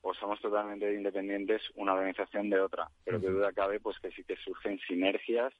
[0.00, 4.24] pues somos totalmente independientes una organización de otra, pero que duda cabe pues que sí
[4.24, 5.52] que surgen sinergias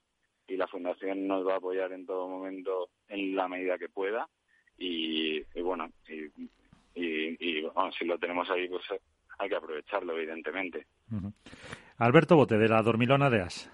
[0.47, 4.27] y la fundación nos va a apoyar en todo momento en la medida que pueda
[4.77, 6.49] y, bueno y
[6.95, 7.63] y,
[7.97, 8.83] si lo tenemos ahí, pues
[9.37, 10.87] hay que aprovecharlo, evidentemente.
[11.97, 13.71] Alberto Bote, de la Dormilona de As.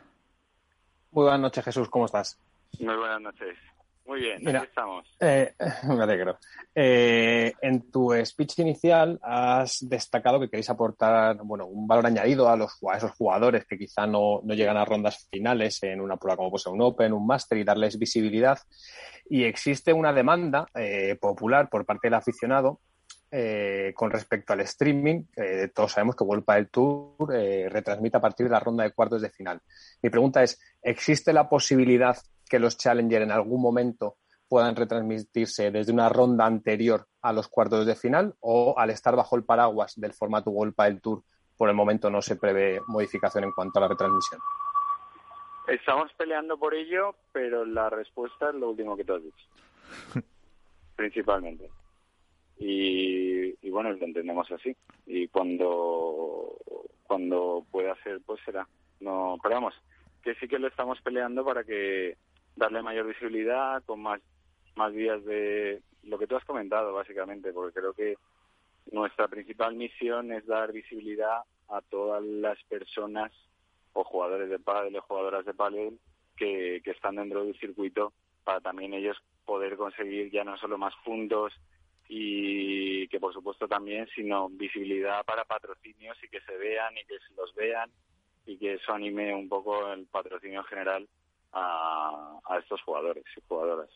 [1.11, 2.39] Muy buenas noches, Jesús, ¿cómo estás?
[2.79, 3.57] Muy buenas noches.
[4.05, 5.15] Muy bien, Mira, estamos.
[5.19, 5.53] Eh,
[5.87, 6.37] me alegro.
[6.75, 12.55] Eh, en tu speech inicial has destacado que queréis aportar bueno, un valor añadido a,
[12.55, 16.37] los, a esos jugadores que quizá no, no llegan a rondas finales en una prueba
[16.37, 18.59] como pues, un Open, un Master y darles visibilidad.
[19.27, 22.81] Y existe una demanda eh, popular por parte del aficionado
[23.37, 25.25] eh, con respecto al streaming,
[25.73, 29.21] todos sabemos que World del Tour eh, retransmite a partir de la ronda de cuartos
[29.21, 29.59] de final.
[30.01, 32.15] Mi pregunta es, ¿existe la posibilidad
[32.49, 34.15] que los Challenger en algún momento
[34.47, 39.35] puedan retransmitirse desde una ronda anterior a los cuartos de final o al estar bajo
[39.35, 41.23] el paraguas del formato World del Tour,
[41.57, 44.39] por el momento no se prevé modificación en cuanto a la retransmisión?
[45.67, 49.45] Estamos peleando por ello, pero la respuesta es lo último que tú has dicho.
[50.95, 51.69] Principalmente
[52.57, 54.75] y, bueno, lo entendemos así.
[55.05, 56.57] Y cuando,
[57.03, 58.67] cuando pueda ser, pues será.
[58.99, 59.73] No, pero vamos,
[60.23, 62.17] que sí que lo estamos peleando para que
[62.55, 64.21] darle mayor visibilidad, con más,
[64.75, 68.15] más días de lo que tú has comentado, básicamente, porque creo que
[68.91, 73.31] nuestra principal misión es dar visibilidad a todas las personas
[73.93, 75.99] o jugadores de pádel o jugadoras de pádel
[76.37, 78.13] que, que están dentro del circuito
[78.43, 81.53] para también ellos poder conseguir ya no solo más puntos
[82.07, 87.17] y que por supuesto también sino visibilidad para patrocinios y que se vean y que
[87.27, 87.89] se los vean
[88.45, 91.07] y que eso anime un poco el patrocinio general
[91.53, 93.89] a, estos jugadores y jugadoras.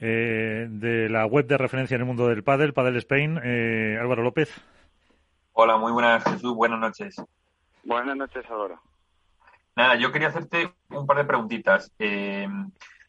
[0.00, 4.22] Eh, de la web de referencia en el mundo del pádel, Padel Spain, eh, Álvaro
[4.22, 4.52] López.
[5.52, 7.16] Hola, muy buenas Jesús, buenas noches.
[7.84, 8.80] Buenas noches, Álvaro.
[9.76, 11.92] Nada, yo quería hacerte un par de preguntitas.
[11.98, 12.48] Eh,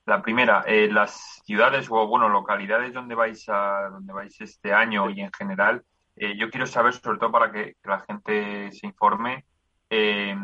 [0.05, 5.09] la primera, eh, las ciudades o bueno localidades donde vais a donde vais este año
[5.09, 5.83] y en general,
[6.15, 9.45] eh, yo quiero saber sobre todo para que, la gente se informe.
[9.89, 10.35] Eh,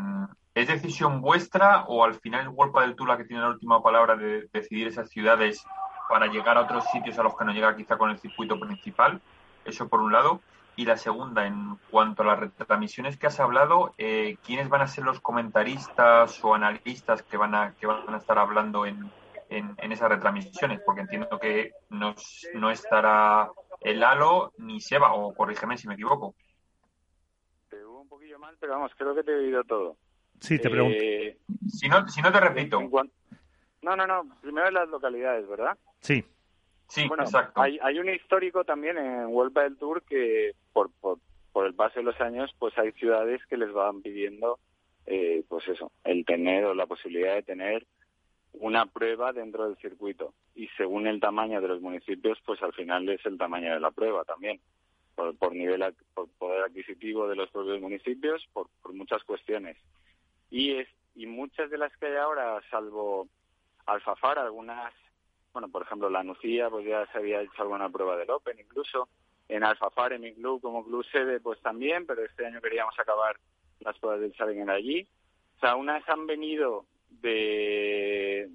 [0.53, 3.81] ¿Es decisión vuestra o al final es World del Tour la que tiene la última
[3.81, 5.63] palabra de decidir esas ciudades
[6.09, 9.21] para llegar a otros sitios a los que no llega quizá con el circuito principal?
[9.63, 10.41] Eso por un lado.
[10.75, 15.03] Y la segunda, en cuanto a las retransmisiones que has hablado, ¿quiénes van a ser
[15.03, 19.11] los comentaristas o analistas que van a, que van a estar hablando en,
[19.51, 22.15] en, esas retransmisiones, porque entiendo que no,
[22.55, 23.49] no estará
[23.81, 26.35] el Halo ni Seba, o corrígeme si me equivoco.
[27.69, 29.97] Te hubo un poquillo mal, pero vamos, creo que te he oído todo.
[30.39, 30.97] Sí, te pregunto.
[30.99, 31.37] Eh,
[31.67, 32.81] si, no, si no te repito.
[33.81, 34.37] No, no, no.
[34.41, 35.77] Primero las localidades, ¿verdad?
[35.99, 36.23] Sí.
[36.87, 37.61] Sí, exacto.
[37.61, 41.19] Hay, hay un histórico también en Vuelta del Tour que por, por,
[41.53, 44.59] por el paso de los años, pues hay ciudades que les van pidiendo,
[45.05, 47.85] eh, pues eso, el tener o la posibilidad de tener
[48.53, 53.07] una prueba dentro del circuito y según el tamaño de los municipios, pues al final
[53.09, 54.59] es el tamaño de la prueba también,
[55.15, 55.83] por, nivel,
[56.13, 59.77] por poder adquisitivo de los propios municipios, por, muchas cuestiones.
[60.49, 63.27] Y, es, y muchas de las que hay ahora, salvo
[63.85, 64.93] Alfafar, algunas,
[65.53, 69.07] bueno, por ejemplo, la Nucía, pues ya se había hecho alguna prueba del Open incluso.
[69.47, 73.37] En Alfafar, en mi club, como club sede, pues también, pero este año queríamos acabar
[73.79, 75.07] las pruebas del Challenger allí.
[75.57, 76.85] O sea, unas han venido
[77.21, 78.49] de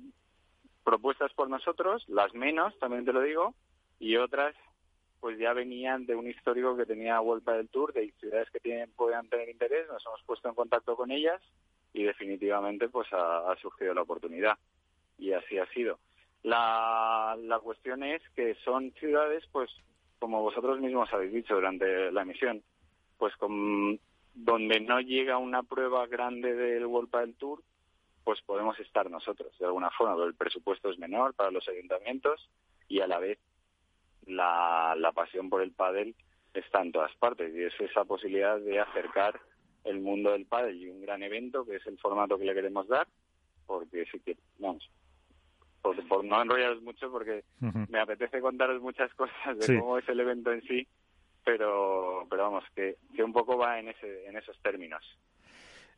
[0.84, 3.54] propuestas por nosotros, las menos, también te lo digo,
[3.98, 4.54] y otras
[5.20, 8.92] pues ya venían de un histórico que tenía Vuelta del Tour, de ciudades que tienen,
[8.92, 11.42] puedan tener interés, nos hemos puesto en contacto con ellas
[11.92, 14.58] y definitivamente pues ha, surgido la oportunidad
[15.18, 15.98] y así ha sido.
[16.42, 19.70] La, la cuestión es que son ciudades, pues
[20.18, 22.62] como vosotros mismos habéis dicho durante la emisión,
[23.18, 23.98] pues con,
[24.34, 27.62] donde no llega una prueba grande del Vuelta del Tour,
[28.26, 32.50] pues podemos estar nosotros de alguna forma, pero el presupuesto es menor para los ayuntamientos
[32.88, 33.38] y a la vez
[34.26, 36.16] la, la pasión por el pádel
[36.52, 37.54] está en todas partes.
[37.54, 39.40] Y es esa posibilidad de acercar
[39.84, 42.88] el mundo del pádel y un gran evento que es el formato que le queremos
[42.88, 43.06] dar
[43.64, 44.90] porque sí que vamos
[45.80, 50.50] por, no enrollaros mucho porque me apetece contaros muchas cosas de cómo es el evento
[50.50, 50.88] en sí
[51.44, 55.04] pero pero vamos que, que un poco va en ese en esos términos.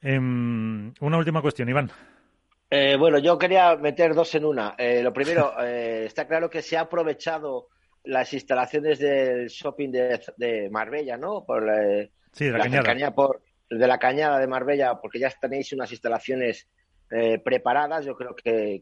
[0.03, 1.91] Em, una última cuestión Iván
[2.71, 6.63] eh, bueno yo quería meter dos en una eh, lo primero eh, está claro que
[6.63, 7.69] se ha aprovechado
[8.05, 11.45] las instalaciones del shopping de, Marbella, ¿no?
[11.45, 13.15] Por la, sí, de la, cañada.
[13.15, 16.69] por, de la cañada de Marbella, porque ya tenéis unas instalaciones
[17.11, 18.05] eh, preparadas.
[18.07, 18.81] Yo creo que,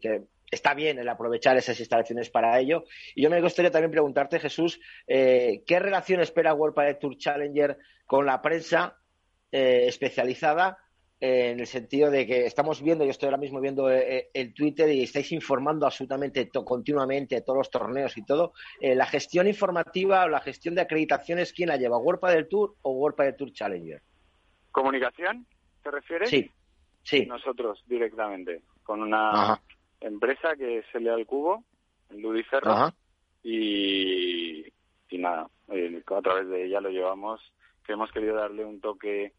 [0.49, 2.85] está bien el aprovechar esas instalaciones para ello.
[3.15, 8.27] Y yo me gustaría también preguntarte, Jesús, eh, ¿qué relación espera World Tour Challenger con
[8.27, 8.97] la prensa
[11.19, 14.31] eh, en el sentido de que estamos viendo, yo estoy ahora mismo viendo eh, eh,
[14.35, 18.53] el Twitter y estáis informando absolutamente continuamente todos los torneos y todo.
[18.81, 21.99] Eh, la gestión informativa o la gestión de acreditaciones, ¿quién la lleva?
[21.99, 24.03] ¿World del Tour o World del Tour Challenger?
[24.71, 25.47] ¿Comunicación?
[25.83, 26.51] ¿Te Sí,
[27.03, 27.25] sí.
[27.27, 29.59] Nosotros directamente, con una
[30.01, 31.65] empresa que es el Cubo,
[32.11, 32.93] el Ludiferro,
[33.43, 34.67] y,
[35.09, 37.41] y nada, a través de ella lo llevamos,
[37.87, 39.33] que hemos querido darle un toque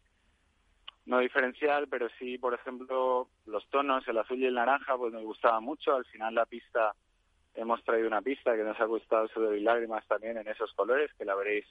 [1.08, 5.24] no diferencial, pero sí, por ejemplo, los tonos, el azul y el naranja, pues nos
[5.24, 5.96] gustaba mucho.
[5.96, 6.94] Al final la pista,
[7.54, 11.10] hemos traído una pista que nos ha gustado sobre y lágrimas también en esos colores,
[11.16, 11.64] que la veréis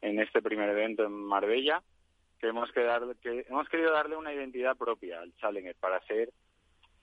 [0.00, 1.82] en este primer evento en Marbella,
[2.40, 6.30] que hemos, que hemos querido darle una identidad propia al Challenger para ser,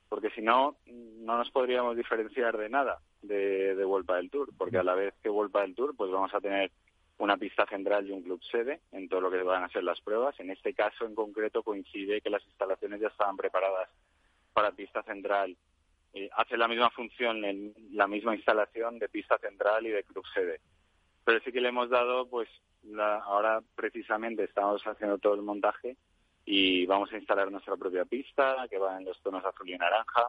[0.10, 4.84] porque si no, no nos podríamos diferenciar de nada de, de del Tour, porque a
[4.84, 6.72] la vez que Vuelta del Tour, pues vamos a tener
[7.18, 10.02] una pista central y un club sede en todo lo que van a ser las
[10.02, 10.40] pruebas.
[10.40, 13.90] En este caso en concreto coincide que las instalaciones ya estaban preparadas
[14.54, 15.56] para pista central.
[16.14, 20.26] Eh, hace la misma función en la misma instalación de pista central y de club
[20.34, 20.60] sede.
[21.24, 22.50] Pero sí que le hemos dado, pues
[23.00, 25.98] ahora precisamente estamos haciendo todo el montaje
[26.46, 30.28] y vamos a instalar nuestra propia pista que va en los tonos azul y naranja.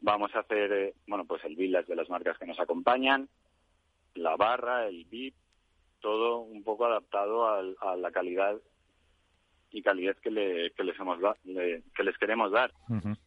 [0.00, 3.28] Vamos a hacer, eh, bueno, pues el village de las marcas que nos acompañan,
[4.14, 5.34] la barra, el VIP,
[6.02, 8.56] todo un poco adaptado a, la calidad
[9.70, 12.70] y calidad que, les hemos que les queremos dar.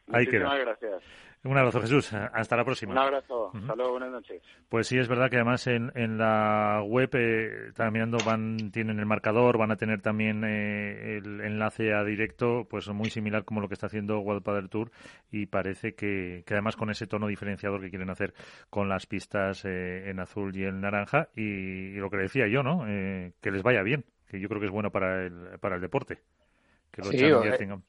[0.07, 1.03] Muchísimas gracias.
[1.45, 2.13] Un abrazo, Jesús.
[2.13, 2.93] Hasta la próxima.
[2.93, 3.51] Un abrazo.
[3.53, 3.91] Hasta luego.
[3.91, 4.41] Buenas noches.
[4.69, 9.05] Pues sí, es verdad que además en, en la web, eh, mirando, van, tienen el
[9.05, 13.67] marcador, van a tener también eh, el enlace a directo, pues muy similar como lo
[13.67, 14.91] que está haciendo World Tour
[15.31, 18.33] y parece que, que, además con ese tono diferenciador que quieren hacer
[18.69, 22.85] con las pistas eh, en azul y en naranja y, lo que decía yo, ¿no?
[22.87, 25.81] Eh, que les vaya bien, que yo creo que es bueno para el, para el
[25.81, 26.19] deporte.
[26.89, 27.17] Que los sí,
[27.57, 27.83] tengan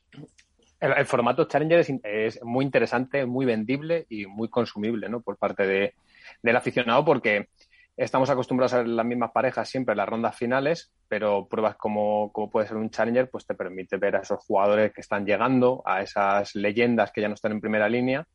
[0.84, 5.20] el, formato Challenger es, muy interesante, muy vendible y muy consumible ¿no?
[5.20, 5.94] por parte de,
[6.42, 7.48] del aficionado porque
[7.96, 12.32] estamos acostumbrados a ver las mismas parejas siempre en las rondas finales, pero pruebas como,
[12.32, 15.82] como, puede ser un Challenger, pues te permite ver a esos jugadores que están llegando,
[15.86, 18.26] a esas leyendas que ya no están en primera línea.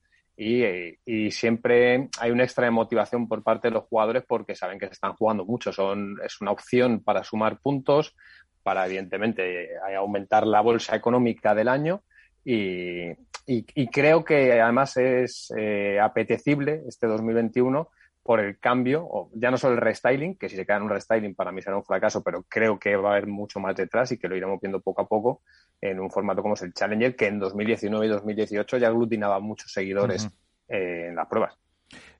[0.41, 4.86] Y, siempre hay un extra de motivación por parte de los jugadores porque saben que
[4.86, 5.74] se están jugando mucho.
[5.74, 8.16] Son, es una opción para sumar puntos,
[8.64, 12.04] para evidentemente aumentar la bolsa económica del año
[12.44, 13.12] y,
[13.46, 17.90] y, creo que además es eh, apetecible este 2021
[18.22, 20.90] por el cambio, o ya no solo el restyling, que si se queda en un
[20.90, 24.12] restyling para mí será un fracaso, pero creo que va a haber mucho más detrás
[24.12, 25.42] y que lo iremos viendo poco a poco
[25.82, 29.72] en un formato como es el Challenger, que en 2019 y 2018 ya aglutinaba muchos
[29.72, 30.30] seguidores
[30.68, 31.58] eh, en las pruebas.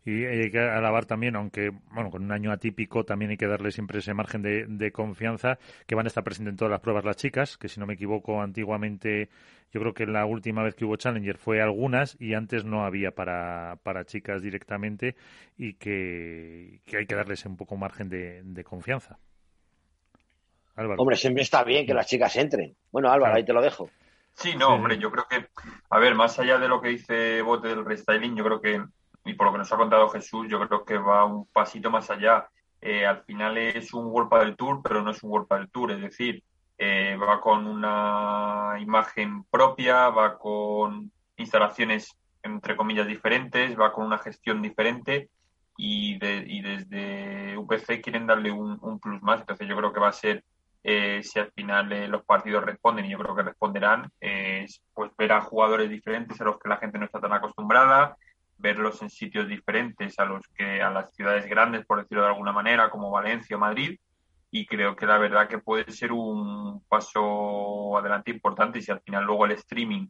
[0.06, 3.72] Y hay que alabar también, aunque bueno, con un año atípico también hay que darle
[3.72, 7.06] siempre ese margen de, de confianza, que van a estar presentes en todas las pruebas
[7.06, 9.30] las chicas, que si no me equivoco antiguamente
[9.72, 13.12] yo creo que la última vez que hubo Challenger fue algunas y antes no había
[13.12, 15.16] para, para chicas directamente
[15.58, 19.20] y que, hay que darles un poco margen de, confianza.
[20.76, 21.02] Álvaro.
[21.02, 22.76] Hombre, siempre está bien que las chicas entren.
[22.92, 23.90] Bueno, Álvaro, ahí te lo dejo.
[24.34, 25.48] Sí, no, hombre, yo creo que,
[25.90, 28.82] a ver, más allá de lo que dice Bote del restyling, yo creo que,
[29.26, 32.10] y por lo que nos ha contado Jesús, yo creo que va un pasito más
[32.10, 32.50] allá.
[32.82, 35.92] Eh, al final es un World del Tour, pero no es un World del Tour,
[35.92, 36.44] es decir,
[36.78, 44.18] eh, va con una imagen propia, va con instalaciones entre comillas diferentes, va con una
[44.18, 45.30] gestión diferente
[45.76, 49.42] y, desde UPC quieren darle un, plus más.
[49.42, 50.46] Entonces yo creo que va a ser,
[50.84, 54.10] eh, si al final eh, los partidos responden, y yo creo que responderán,
[54.94, 58.16] pues ver a jugadores diferentes a los que la gente no está tan acostumbrada,
[58.60, 62.52] verlos en sitios diferentes a los que a las ciudades grandes, por decirlo de alguna
[62.52, 63.98] manera, como Valencia o Madrid,
[64.52, 69.02] y creo que la verdad que puede ser un paso adelante importante y si al
[69.02, 70.08] final luego el streaming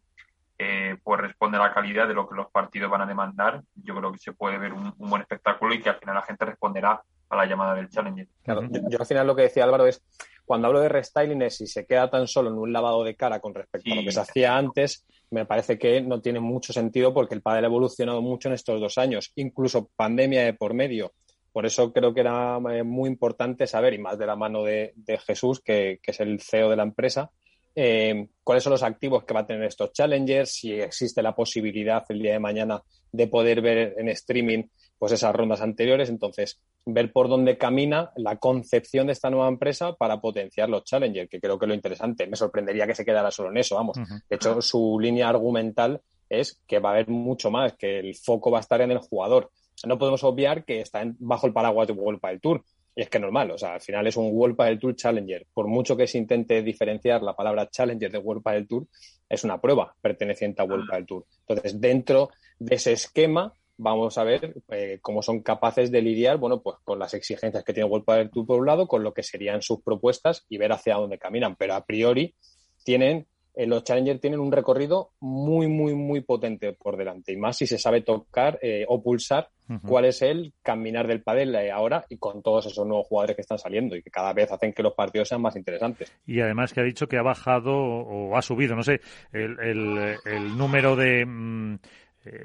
[0.57, 3.95] eh, pues responde a la calidad de lo que los partidos van a demandar, yo
[3.95, 7.01] creo que se puede ver un, buen espectáculo y que al final la gente responderá
[7.29, 8.27] a la llamada del Challenger.
[8.43, 10.01] Claro, yo, al final lo que decía Álvaro es,
[10.45, 13.39] cuando hablo de restyling es si se queda tan solo en un lavado de cara
[13.39, 17.13] con respecto a lo que se hacía antes, me parece que no tiene mucho sentido
[17.13, 21.13] porque el padre ha evolucionado mucho en estos dos años, incluso pandemia de por medio.
[21.51, 24.93] Por eso creo que era eh, muy importante saber, y más de la mano de,
[25.25, 27.31] Jesús, que, es el CEO de la empresa,
[27.75, 32.03] eh, cuáles son los activos que va a tener estos challengers, si existe la posibilidad
[32.09, 34.63] el día de mañana de poder ver en streaming
[34.97, 36.09] pues esas rondas anteriores.
[36.09, 41.29] Entonces, ver por dónde camina la concepción de esta nueva empresa para potenciar los challengers,
[41.29, 42.27] que creo que es lo interesante.
[42.27, 43.97] Me sorprendería que se quedara solo en eso, vamos.
[43.97, 48.51] De hecho, su línea argumental es que va a haber mucho más, que el foco
[48.51, 49.49] va a estar en el jugador
[49.87, 52.63] no podemos obviar que está bajo el paraguas de World del Tour.
[52.99, 55.47] Y es que normal, o sea, al final es un World del Tour Challenger.
[55.53, 58.87] Por mucho que se intente diferenciar la palabra Challenger de World del Tour,
[59.29, 61.25] es una prueba perteneciente a World del Tour.
[61.47, 62.29] Entonces, dentro
[62.59, 66.99] de ese esquema, vamos a ver eh, cómo son capaces de lidiar, bueno, pues con
[66.99, 69.81] las exigencias que tiene World del Tour por un lado, con lo que serían sus
[69.81, 71.55] propuestas y ver hacia dónde caminan.
[71.55, 72.35] Pero a priori
[72.83, 73.27] tienen
[73.59, 77.33] eh, los Challenger tienen un recorrido muy, muy, muy potente por delante.
[77.33, 79.49] Y más si se sabe tocar eh, o pulsar
[79.85, 83.41] cuál es el caminar del pádel eh, ahora y con todos esos nuevos jugadores que
[83.41, 86.09] están saliendo y que cada vez hacen que los partidos sean más interesantes.
[86.25, 89.01] Y además que ha dicho que ha bajado o ha subido, no sé,
[89.33, 91.79] el, el, número de, mm,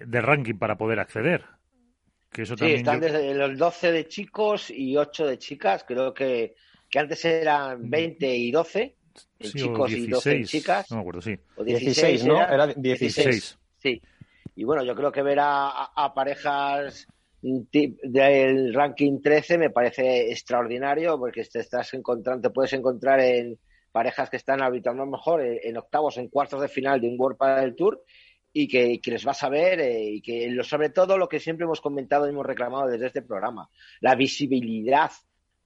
[0.06, 1.44] de ranking para poder acceder.
[2.32, 5.84] Que eso sí, están desde los 12 de chicos y 8 de chicas.
[5.86, 6.56] Creo que,
[6.90, 8.96] que antes eran 20 y 12
[9.40, 10.90] chicos y 12 chicas.
[10.90, 11.38] No me acuerdo, sí.
[11.56, 12.40] O 16, ¿no?
[12.40, 13.58] Era 16.
[13.78, 14.02] Sí.
[14.56, 17.06] Y bueno, yo creo que ver a, parejas
[17.42, 23.58] del ranking 13 me parece extraordinario porque te estás encontrando, te puedes encontrar en
[23.92, 27.76] parejas que están habitando mejor en, octavos, en cuartos de final de un World del
[27.76, 28.02] Tour
[28.52, 31.80] y que, les vas a ver eh, y que sobre todo lo que siempre hemos
[31.80, 33.68] comentado y hemos reclamado desde este programa,
[34.00, 35.10] la visibilidad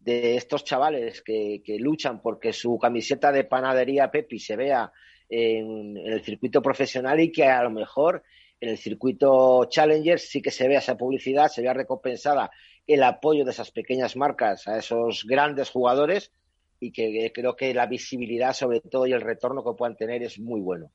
[0.08, 4.90] de estos chavales que, luchan porque su camiseta de panadería Pepi se vea
[5.28, 8.22] en, el circuito profesional y que a lo mejor
[8.58, 12.50] en el circuito Challenger sí que se vea esa publicidad, se vea recompensada
[12.86, 16.32] el apoyo de esas pequeñas marcas a esos grandes jugadores
[16.80, 20.38] y que creo que la visibilidad sobre todo y el retorno que puedan tener es
[20.40, 20.90] muy bueno.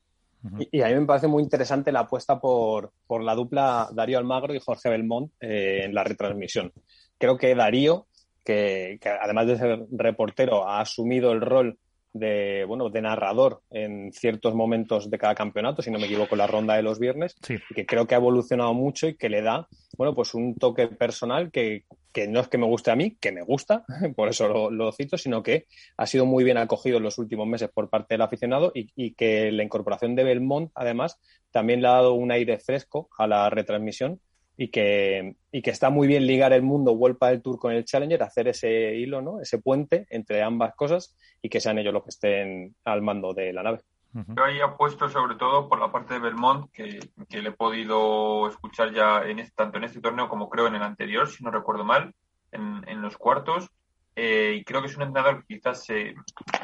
[0.72, 4.56] y, a mí me parece muy interesante la apuesta por, por la dupla Darío Almagro
[4.56, 6.74] y Jorge Belmont eh, en la retransmisión.
[7.20, 8.08] Creo que Darío,
[8.44, 11.78] que, además de ser reportero, ha asumido el rol
[12.14, 16.48] de, bueno, de narrador en ciertos momentos de cada campeonato, si no me equivoco, la
[16.48, 19.68] ronda de los viernes, y que creo que ha evolucionado mucho y que le da,
[19.98, 23.32] bueno, pues un toque personal que, que no es que me guste a mí, que
[23.32, 23.84] me gusta,
[24.16, 25.66] por eso lo, cito, sino que
[25.98, 29.52] ha sido muy bien acogido en los últimos meses por parte del aficionado y, que
[29.52, 31.20] la incorporación de Belmont, además,
[31.52, 34.22] también le ha dado un aire fresco a la retransmisión
[34.58, 37.86] y que, y que está muy bien ligar el mundo Vuelta del Tour con el
[37.86, 39.40] Challenger, hacer ese hilo, ¿no?
[39.40, 43.54] ese puente entre ambas cosas y que sean ellos los que estén al mando de
[43.54, 43.80] la nave.
[44.14, 47.00] Yo ahí apuesto sobre todo por la parte de Belmont, que,
[47.30, 51.28] le he podido escuchar ya en tanto en este torneo como creo en el anterior,
[51.28, 52.14] si no recuerdo mal,
[52.52, 53.72] en, los cuartos.
[54.16, 55.88] Eh, y creo que es un entrenador que quizás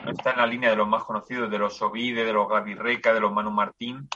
[0.05, 2.75] no está en la línea de los más conocidos, de los Ovide, de los Gaby
[2.75, 4.07] Reca, de los Manu Martín,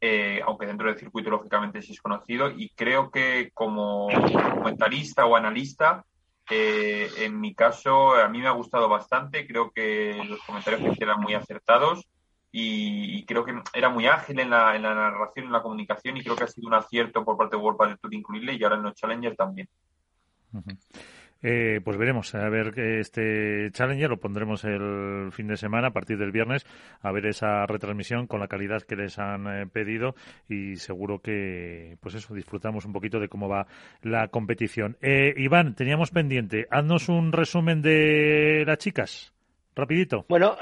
[0.00, 2.50] eh, aunque dentro del circuito lógicamente sí es conocido.
[2.50, 4.08] Y creo que como
[4.58, 6.04] comentarista o analista,
[6.50, 9.46] eh, en mi caso, a mí me ha gustado bastante.
[9.46, 12.06] Creo que los comentarios que eran muy acertados
[12.52, 16.22] y, creo que era muy ágil en la, en la narración, en la comunicación y
[16.22, 18.76] creo que ha sido un acierto por parte de World Padel Tour incluirle y ahora
[18.76, 19.68] en los Challenger también.
[21.42, 26.18] Eh, pues veremos, a ver este Challenger lo pondremos el fin de semana a partir
[26.18, 26.66] del viernes,
[27.02, 30.14] a ver esa retransmisión con la calidad que les han eh, pedido
[30.48, 33.66] y seguro que, pues eso, disfrutamos un poquito de cómo va
[34.02, 34.96] la competición.
[35.02, 39.34] Eh, Iván, teníamos pendiente, haznos un resumen de las chicas,
[39.74, 40.24] rapidito.
[40.28, 40.56] Bueno,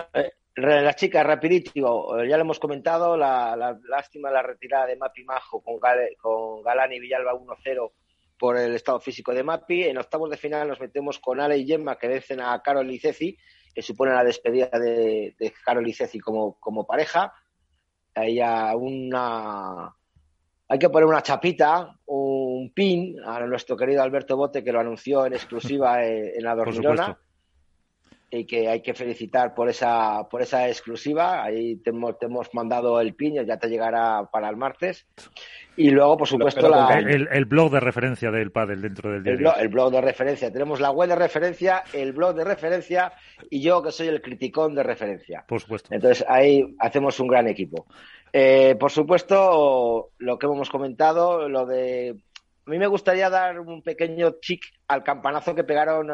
[0.56, 5.78] las chicas, rapidísimo, ya lo hemos comentado, la, lástima la retirada de Mapi Majo con,
[6.20, 7.90] con Galán y Villalba 1-0
[8.38, 9.84] por el estado físico de Mapi.
[9.84, 12.98] En octavos de final nos metemos con Ale y Gemma, que vencen a Carol y
[12.98, 13.36] Ceci,
[13.74, 17.32] que supone la despedida de, de Carol y Ceci como, como pareja.
[18.14, 19.94] Hay una...
[20.66, 25.26] Hay que poner una chapita, un pin a nuestro querido Alberto Bote, que lo anunció
[25.26, 27.18] en exclusiva en, la Dormirona
[28.34, 31.42] y que hay que felicitar por esa, por esa exclusiva.
[31.42, 35.06] Ahí te hemos, te hemos mandado el piño, ya te llegará para el martes.
[35.76, 36.60] Y luego, por supuesto,
[36.90, 39.56] el, blog de referencia del pádel dentro del diario.
[39.56, 40.52] El blog, de referencia.
[40.52, 43.12] Tenemos la web de referencia, el blog de referencia
[43.50, 45.44] y yo que soy el criticón de referencia.
[45.46, 45.88] Por supuesto.
[45.92, 47.86] Entonces ahí hacemos un gran equipo.
[48.32, 52.16] Eh, por supuesto, lo que hemos comentado, lo de...
[52.66, 56.10] A mí me gustaría dar un pequeño chic al campanazo que pegaron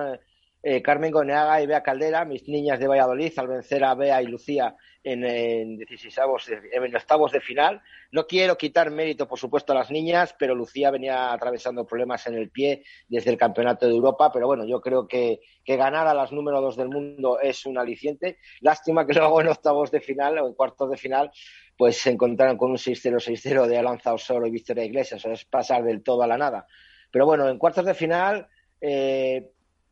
[0.62, 4.26] eh, Carmen Goneaga y Bea Caldera, mis niñas de Valladolid, al vencer a Bea y
[4.26, 7.80] Lucía en, en, en octavos de final.
[8.12, 12.34] No quiero quitar mérito, por supuesto, a las niñas, pero Lucía venía atravesando problemas en
[12.34, 14.30] el pie desde el Campeonato de Europa.
[14.32, 18.38] Pero bueno, yo creo que, ganar a las número dos del mundo es un aliciente.
[18.60, 21.30] Lástima que luego en octavos de final o en cuartos de final
[21.76, 25.24] pues se encontraron con un 6-0, 6-0 de Alanza Osoro y Victoria Iglesias.
[25.24, 26.66] Es pasar del todo a la nada.
[27.10, 28.48] Pero bueno, en cuartos de final.
[28.82, 29.48] Eh,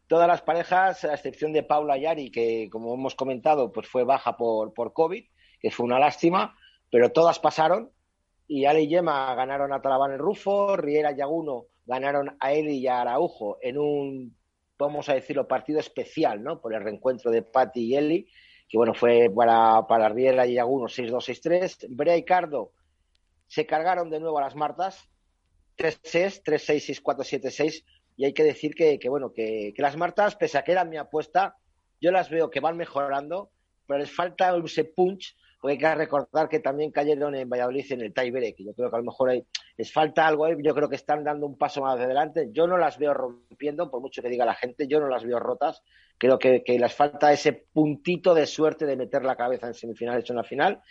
[0.09, 4.37] todas las parejas, a excepción de Paula Yari, que como hemos comentado, pues fue baja
[4.37, 5.25] por, por COVID,
[5.61, 6.59] que fue una lástima,
[6.91, 7.93] pero todas pasaron.
[8.49, 12.79] Y Ale y Yema ganaron a Talabán el Rufo, Riera y Aguno ganaron a Eli
[12.79, 14.37] y a Araujo en un,
[14.79, 16.61] vamos a decirlo, partido especial, ¿no?
[16.61, 18.29] Por el reencuentro de Patti y Eli,
[18.69, 21.87] que bueno, fue para, para Riera y Aguno 6-2-6-3.
[21.89, 22.73] Brea y Cardo
[23.47, 25.09] se cargaron de nuevo a las Martas,
[25.79, 27.85] 3-6, 3-6, 6-4, 7-6
[28.19, 31.57] y hay que decir que, bueno, que, las Martas, pese a que eran mi apuesta,
[32.01, 33.53] yo las veo que van mejorando,
[33.87, 38.01] pero les falta ese punch, porque hay que recordar que también cayeron en Valladolid en
[38.01, 39.47] el tiebreak, que yo creo que a lo mejor hay,
[39.77, 42.77] les falta algo ahí, yo creo que están dando un paso más adelante, yo no
[42.77, 45.85] las veo rompiendo, por mucho que diga la gente, yo no las veo rotas,
[46.19, 50.33] creo que, les falta ese puntito de suerte de meter la cabeza en semifinales o
[50.33, 50.83] en la final,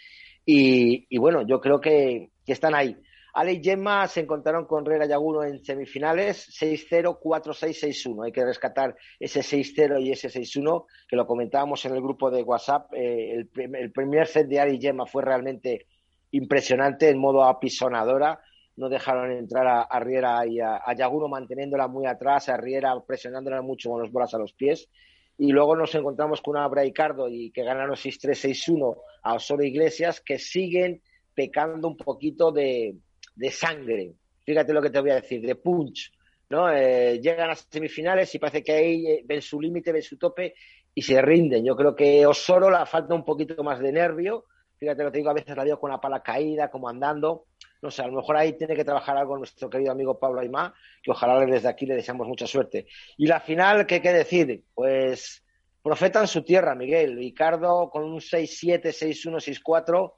[0.46, 2.96] y, bueno, yo creo que están ahí.
[3.38, 8.26] Ale y Gemma se encontraron con Rera Yaguno en semifinales 6-0, 4-6, 6-1.
[8.26, 12.42] Hay que rescatar ese 6-0 y ese 6-1, que lo comentábamos en el grupo de
[12.42, 12.92] WhatsApp.
[12.96, 15.86] Eh, el, primer set de Ale y Gemma fue realmente
[16.32, 18.42] impresionante en modo apisonadora.
[18.76, 23.92] No dejaron entrar a, Riera y a, Yaguno manteniéndola muy atrás, a Riera presionándola mucho
[23.92, 24.90] con los bolas a los pies.
[25.38, 28.32] Y luego nos encontramos con una Braicardo y que ganaron 6-3,
[28.68, 31.04] 6-1 a Osoro Iglesias, que siguen
[31.36, 32.96] pecando un poquito de,
[33.38, 34.14] de sangre.
[34.44, 36.12] Fíjate lo que te voy a decir, de punch.
[36.50, 36.72] ¿no?
[36.72, 40.56] Eh, llegan a semifinales y parece que ahí eh, ven su límite, ven su tope
[40.94, 41.64] y se rinden.
[41.64, 44.46] Yo creo que Osoro le falta un poquito más de nervio.
[44.80, 47.46] Fíjate lo que te digo, a veces la digo con la pala caída, como andando.
[47.82, 50.74] No sé, a lo mejor ahí tiene que trabajar algo nuestro querido amigo Pablo Aymá,
[51.04, 52.88] que ojalá desde aquí le deseamos mucha suerte.
[53.18, 54.64] Y la final, ¿qué hay que decir?
[54.74, 55.44] Pues
[55.84, 57.18] profeta en su tierra, Miguel.
[57.18, 60.14] Ricardo con un 6-7, 6-1, 6-4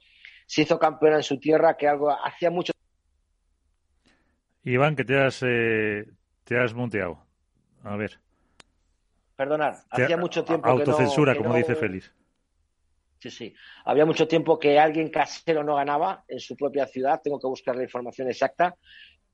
[0.46, 2.72] se hizo campeona en su tierra, que algo hacía mucho.
[4.64, 6.06] Iván, que te has, eh,
[6.44, 7.18] te has monteado.
[7.82, 8.18] A ver.
[9.36, 12.12] Perdonar, hacía mucho tiempo autocensura, que no, como dice Félix.
[13.20, 13.54] Sí, sí.
[13.84, 17.20] Había mucho tiempo que alguien casero no ganaba en su propia ciudad.
[17.22, 18.76] Tengo que buscar la información exacta.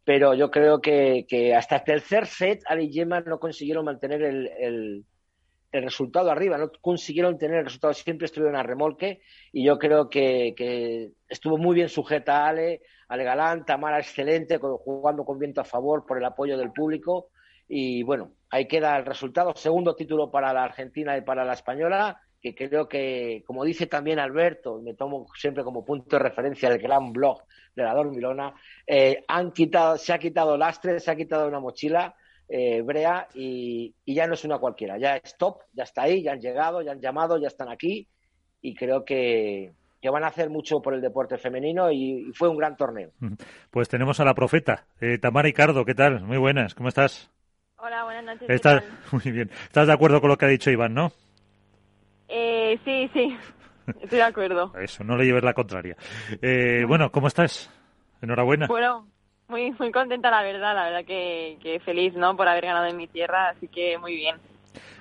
[0.04, 5.04] Pero yo creo que, hasta el tercer set, Ali y Gemma no consiguieron mantener el,
[5.82, 7.94] resultado arriba, no consiguieron tener el resultado.
[7.94, 9.20] Siempre estuvieron a remolque.
[9.52, 15.38] Y yo creo que, estuvo muy bien sujeta Ale, Ale Galán, Tamara excelente, jugando con
[15.38, 17.28] viento a favor por el apoyo del público.
[17.68, 19.54] Y bueno, ahí queda el resultado.
[19.56, 24.18] Segundo título para la Argentina y para la española, que creo que, como dice también
[24.18, 27.42] Alberto, me tomo siempre como punto de referencia el gran blog
[27.74, 28.54] de la Dormilona,
[28.86, 32.14] eh, han quitado, se ha quitado lastre, se ha quitado una mochila,
[32.48, 34.98] eh, Brea, y, ya no es una cualquiera.
[34.98, 38.08] Ya es top, ya está ahí, ya han llegado, ya han llamado, ya están aquí,
[38.60, 39.72] y creo que,
[40.10, 43.10] van a hacer mucho por el deporte femenino y, fue un gran torneo.
[43.70, 46.22] Pues tenemos a la profeta, eh, Tamara Ricardo, ¿qué tal?
[46.22, 47.28] Muy buenas, ¿cómo estás?
[47.78, 48.48] Hola, buenas noches.
[48.48, 48.84] ¿Estás?
[49.12, 49.50] Muy bien.
[49.64, 51.12] ¿Estás de acuerdo con lo que ha dicho Iván, no?
[52.28, 53.36] Eh, sí, sí.
[54.00, 54.72] Estoy de acuerdo.
[54.80, 55.96] Eso, no le lleves la contraria.
[56.40, 57.70] Eh, bueno, ¿cómo estás?
[58.22, 58.66] Enhorabuena.
[58.66, 59.08] Bueno,
[59.48, 60.74] muy, muy contenta, la verdad.
[60.74, 62.36] La verdad que, que feliz, ¿no?
[62.36, 64.36] Por haber ganado en mi tierra, así que muy bien.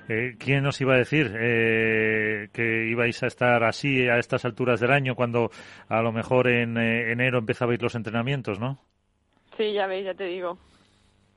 [0.07, 4.79] Eh, ¿Quién nos iba a decir eh, que ibais a estar así a estas alturas
[4.79, 5.49] del año cuando
[5.89, 8.77] a lo mejor en eh, enero empezabais los entrenamientos, no?
[9.57, 10.59] Sí, ya veis, ya te digo.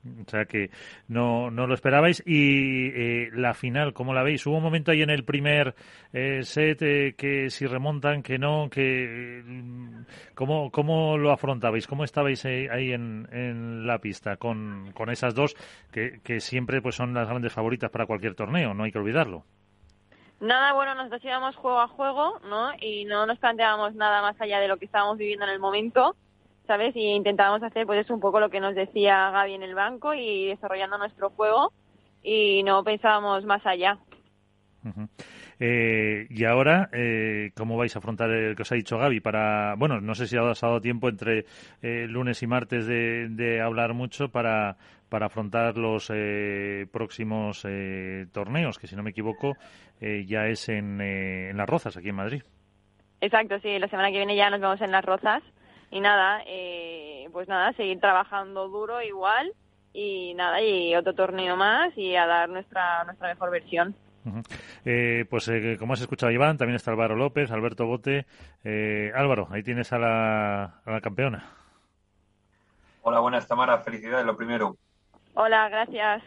[0.05, 0.69] O sea que
[1.07, 2.23] no, no lo esperabais.
[2.25, 4.45] Y eh, la final, ¿cómo la veis?
[4.45, 5.75] Hubo un momento ahí en el primer
[6.13, 10.01] eh, set eh, que si remontan, que no, que mm,
[10.35, 11.85] ¿cómo, cómo lo afrontabais?
[11.85, 15.55] ¿Cómo estabais ahí en, en la pista con, con esas dos
[15.91, 18.73] que, que siempre pues son las grandes favoritas para cualquier torneo?
[18.73, 19.43] No hay que olvidarlo.
[20.39, 22.71] Nada, bueno, nosotros íbamos juego a juego, ¿no?
[22.79, 26.15] Y no nos planteábamos nada más allá de lo que estábamos viviendo en el momento
[26.69, 26.95] ¿sabes?
[26.95, 30.13] Y intentábamos hacer pues es un poco lo que nos decía Gaby en el banco
[30.13, 31.73] y desarrollando nuestro juego
[32.21, 33.97] y no pensábamos más allá.
[35.59, 39.19] Eh, y ahora, eh, ¿cómo vais a afrontar el que os ha dicho Gaby?
[39.19, 41.45] Para, bueno, no sé si ha dado tiempo entre
[41.81, 44.77] eh, lunes y martes de, hablar mucho para,
[45.09, 46.11] para afrontar los
[46.91, 47.65] próximos
[48.31, 49.55] torneos, que si no me equivoco
[49.99, 52.43] ya es en, en Las Rozas, aquí en Madrid.
[53.21, 55.41] Exacto, sí, la semana que viene ya nos vemos en Las Rozas
[55.91, 59.53] y nada, eh, pues nada, seguir trabajando duro igual
[59.93, 63.95] y nada, y otro torneo más y a dar nuestra, nuestra mejor versión.
[64.85, 68.25] eh, pues eh, como has escuchado Iván, también está Álvaro López, Alberto Bote.
[68.63, 71.43] Eh, Álvaro, ahí tienes a la, a la campeona.
[73.01, 73.79] Hola, buenas, Tamara.
[73.79, 74.75] Felicidades, lo primero.
[75.33, 76.21] Hola, gracias.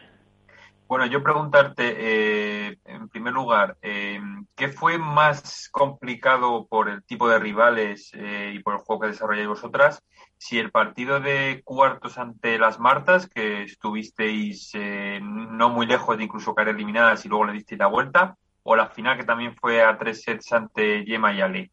[0.93, 4.21] Bueno, yo preguntarte, eh, en primer lugar, eh,
[4.55, 9.07] ¿qué fue más complicado por el tipo de rivales eh, y por el juego que
[9.07, 10.03] desarrolláis vosotras?
[10.37, 14.73] Si el partido de cuartos ante las Martas, que estuvisteis
[15.19, 18.87] no muy lejos de incluso caer eliminadas y luego le disteis la vuelta, o la
[18.89, 21.71] final que también fue a tres sets ante Yema y Ale.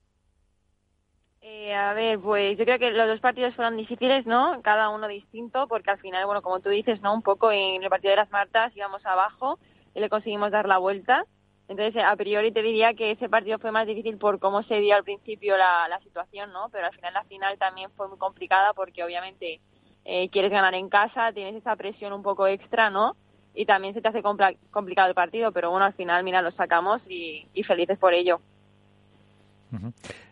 [1.70, 4.60] Eh, a ver, pues yo creo que los dos partidos fueron difíciles, ¿no?
[4.60, 7.14] Cada uno distinto, porque al final, bueno, como tú dices, ¿no?
[7.14, 9.56] Un poco en el partido de las Martas íbamos abajo
[9.94, 11.24] y le conseguimos dar la vuelta.
[11.68, 14.96] Entonces, a priori te diría que ese partido fue más difícil por cómo se dio
[14.96, 16.70] al principio la, la situación, ¿no?
[16.70, 19.60] Pero al final la final también fue muy complicada porque obviamente
[20.04, 23.14] eh, quieres ganar en casa, tienes esa presión un poco extra, ¿no?
[23.54, 27.00] Y también se te hace complicado el partido, pero bueno, al final, mira, lo sacamos
[27.08, 28.40] y, felices por ello.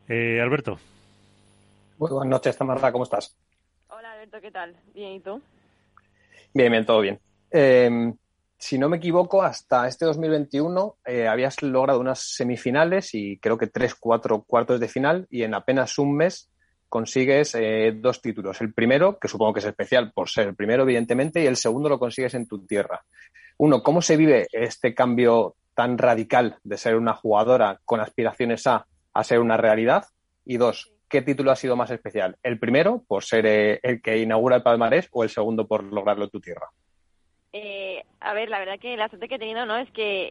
[0.08, 0.80] eh, Alberto.
[1.98, 3.36] Muy buenas noches, Tamarra, ¿cómo estás?
[3.88, 4.76] Hola, Alberto, ¿qué tal?
[4.94, 5.42] Bien, ¿y tú?
[6.54, 7.18] Bien, bien, todo bien.
[7.50, 8.14] Em,
[8.56, 13.66] si no me equivoco, hasta este 2021 eh, habías logrado unas semifinales y creo que
[13.66, 16.48] tres, cuatro cuartos de final y en apenas un mes
[16.88, 18.60] consigues eh, dos títulos.
[18.60, 21.88] El primero, que supongo que es especial por ser el primero, evidentemente, y el segundo
[21.88, 23.04] lo consigues en tu tierra.
[23.56, 28.86] Uno, ¿cómo se vive este cambio tan radical de ser una jugadora con aspiraciones a,
[29.12, 30.04] a ser una realidad?
[30.44, 32.36] Y dos, ¿qué título ha sido más especial?
[32.42, 36.24] ¿El primero, por ser eh, el que inaugura el palmarés, o el segundo, por lograrlo
[36.24, 36.68] en tu tierra?
[37.52, 40.28] Eh, a ver, la verdad que la suerte que he tenido no es que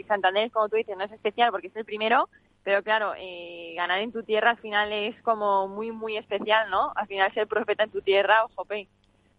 [0.00, 2.28] eh, Santander, como tú dices, no es especial porque es el primero,
[2.62, 6.92] pero claro, eh, ganar en tu tierra al final es como muy, muy especial, ¿no?
[6.94, 8.66] Al final ser profeta en tu tierra, ojo,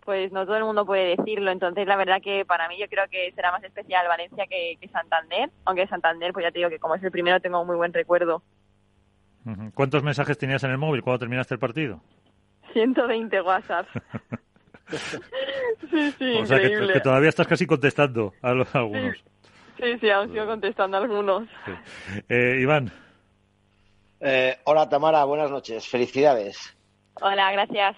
[0.04, 1.52] pues no todo el mundo puede decirlo.
[1.52, 4.88] Entonces, la verdad que para mí yo creo que será más especial Valencia que, que
[4.88, 7.76] Santander, aunque Santander, pues ya te digo que como es el primero tengo un muy
[7.76, 8.42] buen recuerdo.
[9.74, 12.02] ¿Cuántos mensajes tenías en el móvil cuando terminaste el partido?
[12.74, 13.88] 120 WhatsApp.
[15.90, 19.18] sí, sí, o sea que, todavía estás casi contestando a, los, algunos.
[19.78, 21.48] Sí, sí, aún sigo contestando a algunos.
[22.30, 22.92] Eh, Iván.
[24.20, 26.78] Eh, hola Tamara, buenas noches, felicidades.
[27.22, 27.98] Hola, gracias.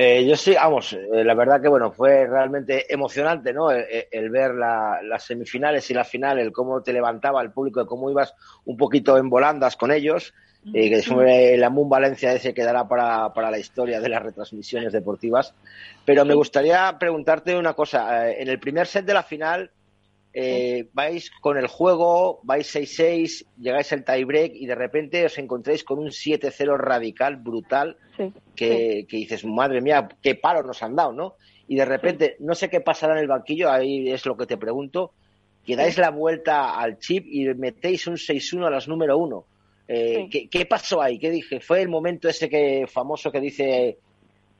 [0.00, 3.72] Eh, yo sí, vamos, eh, la verdad que bueno, fue realmente emocionante, ¿no?
[3.72, 8.32] El, ver las semifinales y la final, el cómo te levantaba el público, cómo ibas
[8.64, 10.34] un poquito en volandas con ellos,
[10.64, 14.92] y que fue la Moon Valencia ese quedará para, para la historia de las retransmisiones
[14.92, 15.52] deportivas.
[16.04, 18.30] Pero me gustaría preguntarte una cosa.
[18.30, 19.70] En el primer set de la final,
[20.32, 25.84] eh, vais con el juego, vais 6-6, llegáis al tiebreak y de repente os encontráis
[25.84, 27.96] con un 7-0 radical, brutal,
[28.54, 31.34] que, dices, madre mía, qué palo nos han dado, ¿no?
[31.66, 34.56] Y de repente, no sé qué pasará en el banquillo, ahí es lo que te
[34.56, 35.12] pregunto,
[35.64, 39.44] que dais la vuelta al chip y metéis un 6-1 a las número 1.
[39.88, 41.18] Eh, ¿qué, pasó ahí?
[41.18, 41.60] ¿Qué dije?
[41.60, 43.98] ¿Fue el momento ese que famoso que dice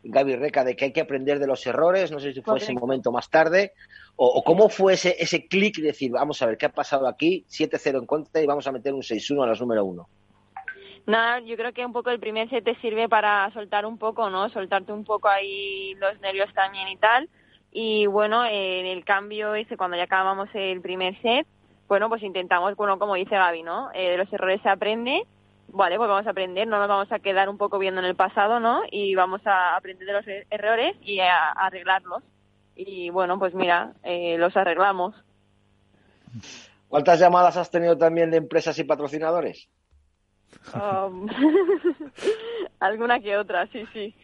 [0.04, 2.10] Gaby Reca de que hay que aprender de los errores?
[2.10, 3.72] No sé si fue ese momento más tarde
[4.20, 7.44] ¿O, cómo fue ese, ese clic de decir, vamos a ver qué ha pasado aquí,
[7.48, 10.08] 7-0 en contra y vamos a meter un 6-1 a las número 1?
[11.06, 14.28] Nada, yo creo que un poco el primer set te sirve para soltar un poco,
[14.28, 14.48] ¿no?
[14.48, 17.28] Soltarte un poco ahí los nervios también y tal.
[17.70, 21.46] Y bueno, en el cambio ese, cuando ya acabamos el primer set,
[21.86, 23.90] bueno, pues intentamos, bueno, como dice Gaby, ¿no?
[23.94, 25.22] Eh, de los errores se aprende,
[25.68, 28.16] vale, pues vamos a aprender, no nos vamos a quedar un poco viendo en el
[28.16, 28.82] pasado, ¿no?
[28.90, 32.22] Y vamos a aprender de los e-, errores y a arreglarlos
[32.78, 35.14] y bueno, pues mira, eh, los arreglamos.
[36.88, 39.68] ¿Cuántas llamadas has tenido también de empresas y patrocinadores?
[40.72, 41.28] Um,
[42.80, 44.14] alguna que otra, sí, sí.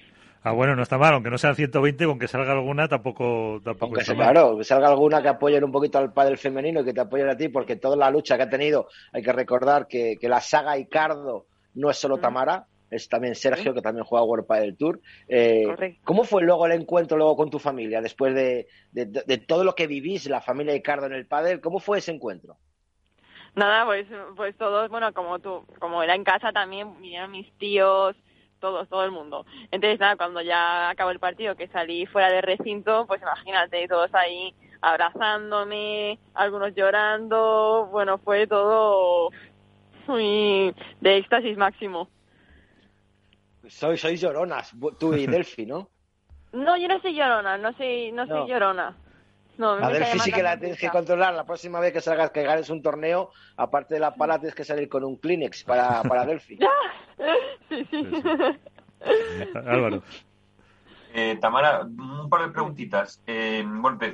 [0.46, 3.98] Ah, bueno, no está mal, aunque no sean 120, con que salga alguna tampoco, tampoco
[3.98, 4.32] está mal.
[4.32, 7.28] Claro, que salga alguna que apoye un poquito al padre femenino y que te apoye
[7.28, 10.42] a ti, porque toda la lucha que ha tenido, hay que recordar que, que la
[10.42, 15.00] saga Icardo no es solo Tamara, es también Sergio, que también juega World Padel Tour.
[15.28, 18.66] Eh, ¿Cómo fue luego el encuentro luego con tu familia, después de,
[19.46, 21.60] todo lo que vivís, la familia de Cardo en el Padel?
[21.60, 22.56] ¿Cómo fue ese encuentro?
[23.54, 28.16] Nada, pues, pues todos, bueno, como tú, como era en casa también, vinieron mis tíos,
[28.64, 29.44] todos, todo el mundo.
[29.70, 34.08] Entonces, nada, cuando ya acabó el partido, que salí fuera del recinto, pues imagínate, todos
[34.14, 39.30] ahí abrazándome, algunos llorando, bueno, fue todo
[40.06, 42.08] muy de éxtasis máximo.
[43.68, 45.90] Soy, sois lloronas, tú y Delphi, ¿no?
[46.52, 48.96] No, yo no soy llorona, no soy, no soy llorona.
[49.56, 51.34] No, a Delphi sí que la tienes que controlar.
[51.34, 54.64] La próxima vez que salgas, que ganes un torneo, aparte de la pala, tienes que
[54.64, 56.58] salir con un Kleenex para, para Delphi.
[57.68, 58.12] sí, sí.
[59.54, 60.02] Álvaro.
[61.16, 63.22] Eh, Tamara, un par de preguntitas.
[63.26, 64.12] Eh, bueno, te,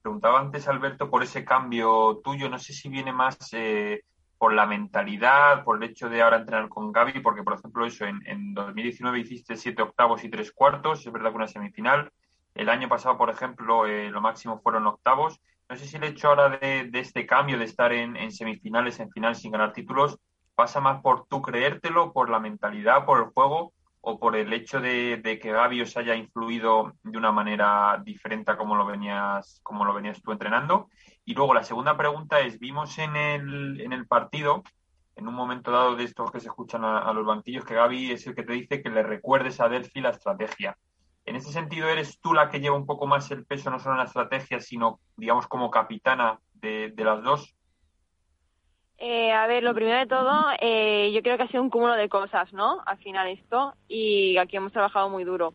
[0.00, 2.48] preguntaba antes, Alberto, por ese cambio tuyo.
[2.48, 4.04] No sé si viene más eh,
[4.38, 8.04] por la mentalidad, por el hecho de ahora entrenar con Gaby, porque por ejemplo eso,
[8.04, 12.12] en, en 2019 hiciste siete octavos y tres cuartos, es verdad que una semifinal.
[12.58, 15.40] El año pasado, por ejemplo, eh, lo máximo fueron octavos.
[15.68, 19.36] No sé si el hecho ahora de, este cambio, de estar en, semifinales, en final
[19.36, 20.18] sin ganar títulos,
[20.56, 24.80] pasa más por tú creértelo, por la mentalidad, por el juego, o por el hecho
[24.80, 29.84] de, que Gaby os haya influido de una manera diferente a como lo venías, como
[29.84, 30.88] lo venías tú entrenando.
[31.24, 34.64] Y luego la segunda pregunta es, vimos en el, en el partido,
[35.14, 38.26] en un momento dado de estos que se escuchan a, los banquillos, que Gaby es
[38.26, 40.76] el que te dice que le recuerdes a Delphi la estrategia.
[41.28, 43.96] En ese sentido, ¿eres tú la que lleva un poco más el peso, no solo
[43.96, 47.54] en la estrategia, sino, digamos, como capitana de, las dos?
[48.96, 51.94] Eh, a ver, lo primero de todo, eh, yo creo que ha sido un cúmulo
[51.96, 52.80] de cosas, ¿no?
[52.86, 55.52] Al final esto, y aquí hemos trabajado muy duro.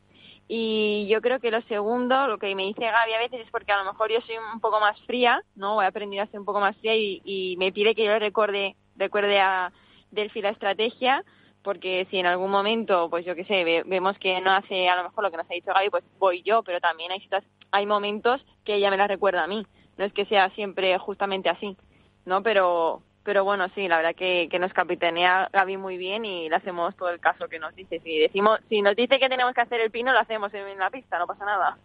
[0.47, 3.71] Y yo creo que lo segundo, lo que me dice Gaby a veces es porque
[3.71, 5.81] a lo mejor yo soy un poco más fría, ¿no?
[5.81, 9.39] He aprendido a ser un poco más fría y, me pide que yo recuerde, recuerde
[9.39, 9.71] a
[10.11, 11.23] Delphi la estrategia,
[11.63, 15.03] porque si en algún momento, pues yo qué sé, vemos que no hace a lo
[15.03, 17.27] mejor lo que nos ha dicho Gaby, pues voy yo, pero también hay,
[17.71, 19.65] hay momentos que ella me la recuerda a mí.
[19.97, 21.77] No es que sea siempre justamente así,
[22.25, 22.43] ¿no?
[22.43, 26.55] Pero, pero bueno, sí, la verdad que, que nos capitanea Gaby muy bien y le
[26.55, 27.99] hacemos todo el caso que nos dice.
[27.99, 30.89] Si decimos, si nos dice que tenemos que hacer el pino, lo hacemos en la
[30.89, 31.77] pista, no pasa nada.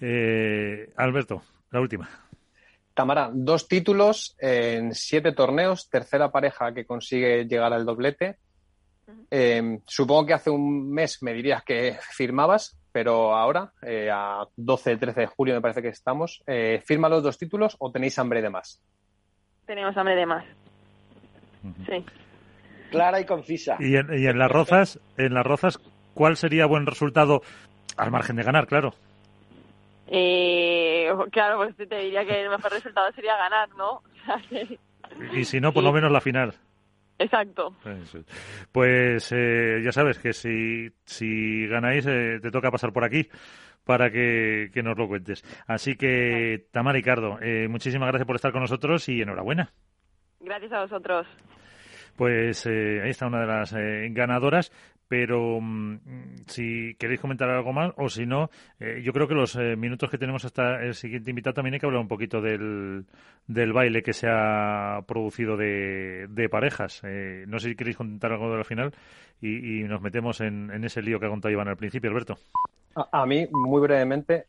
[0.00, 2.08] eh, Alberto, la última.
[2.94, 8.36] Tamara, dos títulos en siete torneos, tercera pareja que consigue llegar al doblete.
[9.30, 15.14] Eh, supongo que hace un mes me dirías que firmabas, pero ahora, eh, a 12-13
[15.14, 18.50] de julio me parece que estamos, eh, ¿firma los dos títulos o tenéis hambre de
[18.50, 18.82] más?
[19.66, 20.44] tenemos hambre de más.
[21.86, 22.04] Sí.
[22.90, 23.76] Clara y concisa.
[23.80, 25.78] Y en, las rozas, en las rozas,
[26.14, 27.42] ¿cuál sería buen resultado
[27.96, 28.94] al margen de ganar, claro?
[30.06, 34.02] Eh, claro, pues te diría que el mejor resultado sería ganar, ¿no?
[35.32, 36.54] y si no, por lo menos la final.
[37.18, 37.74] Exacto.
[38.72, 43.28] Pues eh, ya sabes que si, si ganáis, eh, te toca pasar por aquí
[43.86, 45.44] para que, nos lo cuentes.
[45.66, 49.72] Así que, Tamara Ricardo, eh, muchísimas gracias por estar con nosotros y enhorabuena.
[50.40, 51.26] Gracias a vosotros.
[52.16, 54.72] Pues eh, ahí está una de las eh, ganadoras
[55.08, 55.98] pero mm,
[56.46, 58.50] si queréis comentar algo más o si no,
[58.80, 61.80] eh, yo creo que los eh, minutos que tenemos hasta el siguiente invitado también hay
[61.80, 63.06] que hablar un poquito del,
[63.46, 67.02] del baile que se ha producido de, de parejas.
[67.04, 68.92] Eh, no sé si queréis comentar algo de la final
[69.40, 72.36] y, nos metemos en, ese lío que ha contado Iván al principio, Alberto.
[72.94, 74.46] A, mí, muy brevemente,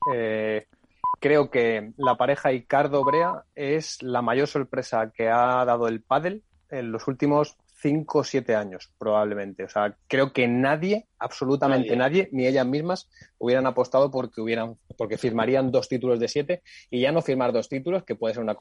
[1.19, 6.91] creo que la pareja Icardo-Brea es la mayor sorpresa que ha dado el pádel en
[6.91, 9.63] los últimos cinco o siete años, probablemente.
[9.63, 12.27] O sea, creo que nadie, absolutamente nadie.
[12.31, 17.11] ni ellas mismas, hubieran apostado porque hubieran, porque firmarían dos títulos de siete y ya
[17.11, 18.57] no firmar dos títulos, que puede ser una,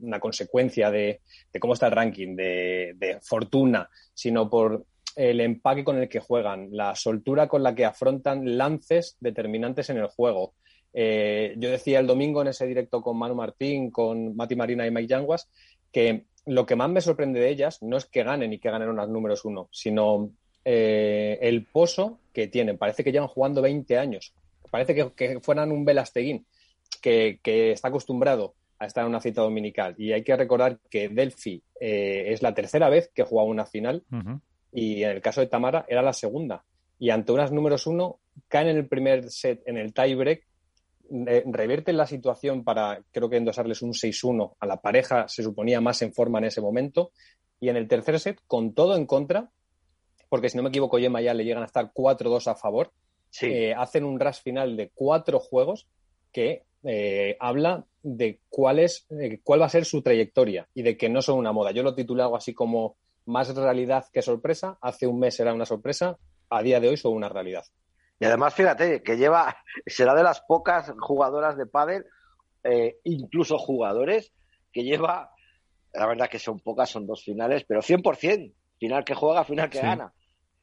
[0.00, 1.20] una consecuencia de,
[1.60, 4.84] cómo está el ranking, de, fortuna, sino por
[5.16, 9.98] el empaque con el que juegan, la soltura con la que afrontan lances determinantes en
[9.98, 10.54] el juego.
[10.92, 14.90] Eh, yo decía el domingo en ese directo con Manu Martín, con Mati Marina y
[14.90, 15.48] Mike Yanguas,
[15.92, 18.88] que lo que más me sorprende de ellas no es que ganen y que ganen
[18.88, 20.30] unas números uno, sino
[20.64, 22.78] eh, el pozo que tienen.
[22.78, 24.34] Parece que llevan jugando 20 años.
[24.70, 26.46] Parece que, fueran un Velasteguín
[27.00, 29.94] que, que, está acostumbrado a estar en una cita dominical.
[29.98, 34.04] Y hay que recordar que Delphi eh, es la tercera vez que juega una final
[34.72, 36.64] y en el caso de Tamara era la segunda.
[36.98, 40.46] Y ante unas números uno caen en el primer set en el tiebreak
[41.10, 46.02] revierten la situación para, creo que endosarles un 6-1 a la pareja, se suponía más
[46.02, 47.12] en forma en ese momento.
[47.58, 49.50] Y en el tercer set, con todo en contra,
[50.28, 52.92] porque si no me equivoco, Yema ya le llegan a estar 4-2 a favor,
[53.42, 55.86] eh, hacen un rush final de cuatro juegos
[56.32, 59.06] que eh, habla de cuál, es,
[59.42, 61.72] cuál va a ser su trayectoria y de que no son una moda.
[61.72, 62.96] Yo lo he titulado así como
[63.26, 64.78] más realidad que sorpresa.
[64.80, 66.16] Hace un mes era una sorpresa,
[66.48, 67.64] a día de hoy son una realidad.
[68.20, 69.56] Y además, fíjate, que lleva,
[69.86, 72.04] será de las pocas jugadoras de pádel,
[72.62, 74.32] eh, incluso jugadores,
[74.72, 75.30] que lleva,
[75.94, 79.80] la verdad que son pocas, son dos finales, pero 100%, final que juega, final que
[79.80, 80.12] gana.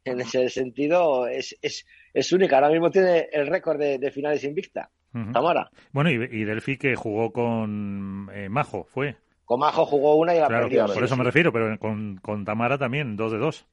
[0.05, 2.55] En ese sentido, es, es, es única.
[2.55, 4.89] Ahora mismo tiene el récord de, finales invicta.
[5.33, 5.69] Tamara.
[5.91, 9.17] Bueno, y, y, Delphi que jugó con eh, Majo, fue.
[9.45, 10.85] Con Majo jugó una y la perdió.
[10.85, 13.65] por eso me refiero, pero con, con Tamara también, dos de dos.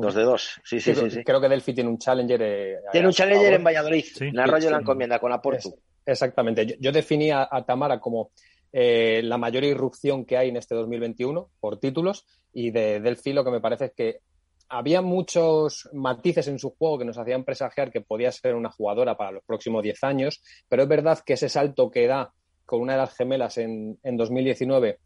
[0.00, 1.24] Dos de dos, sí, sí, sí.
[1.24, 2.42] Creo que Delphi tiene un challenger.
[2.42, 5.74] Eh, tiene un challenger en Valladolid, en Arroyo de la Encomienda, con Aportu.
[6.04, 6.76] exactamente.
[6.78, 8.30] Yo, definía a Tamara como
[8.72, 13.44] eh, la mayor irrupción que hay en este 2021 por títulos y de Delphi lo
[13.44, 14.20] que me parece es que
[14.68, 19.16] había muchos matices en su juego que nos hacían presagiar que podía ser una jugadora
[19.16, 22.32] para los próximos 10 años, pero es verdad que ese salto que da
[22.64, 25.00] con una de las gemelas en, en 2019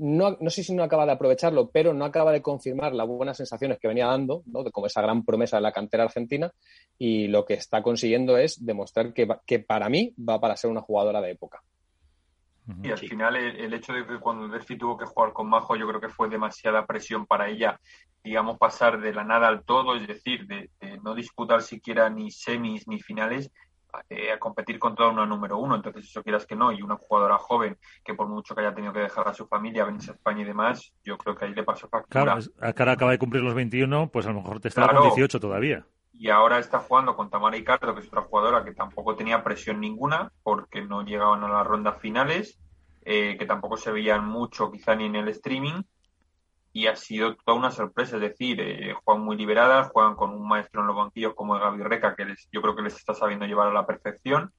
[0.00, 3.36] no, no, sé si no acaba de aprovecharlo, pero no acaba de confirmar las buenas
[3.36, 4.64] sensaciones que venía dando, ¿no?
[4.64, 6.50] como esa gran promesa de la cantera argentina,
[6.98, 10.80] y lo que está consiguiendo es demostrar que, que para mí va para ser una
[10.80, 11.62] jugadora de época.
[12.82, 15.88] Y al final el, hecho de que cuando Delphi tuvo que jugar con Majo, yo
[15.88, 17.80] creo que fue demasiada presión para ella,
[18.22, 20.70] digamos, pasar de la nada al todo, es decir, de
[21.02, 23.50] no disputar siquiera ni semis ni finales,
[24.08, 25.76] eh, a competir con toda una número uno.
[25.76, 28.92] Entonces, eso quieras que no, y una jugadora joven que por mucho que haya tenido
[28.92, 31.62] que dejar a su familia, venirse a España y demás, yo creo que ahí le
[31.62, 32.24] pasó factura.
[32.24, 35.40] Claro, cara acaba de cumplir los 21, pues a lo mejor te está con 18
[35.40, 35.86] todavía.
[36.12, 39.80] Y ahora está jugando con Tamara Icardo, que es otra jugadora que tampoco tenía presión
[39.80, 42.60] ninguna, porque no llegaban a las rondas finales,
[43.02, 45.82] eh, que tampoco se veían mucho quizá ni en el streaming,
[46.72, 48.16] y ha sido toda una sorpresa.
[48.16, 51.82] Es decir, eh, juegan muy liberadas, juegan con un maestro en los banquillos como Gaby
[51.82, 54.52] Reca, que les, yo creo que les está sabiendo llevar a la perfección.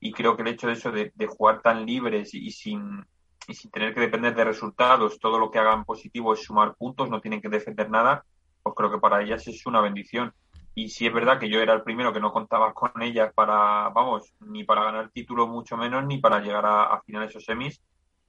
[0.00, 3.06] Y creo que el hecho de eso, de, jugar tan libres y, sin,
[3.48, 7.08] y sin tener que depender de resultados, todo lo que hagan positivo es sumar puntos,
[7.08, 8.22] no tienen que defender nada,
[8.62, 10.34] pues creo que para ellas es una bendición.
[10.74, 13.88] Y sí es verdad que yo era el primero que no contaba con ellas para,
[13.90, 17.80] vamos, ni para ganar título, mucho menos, ni para llegar a, a finales o semis.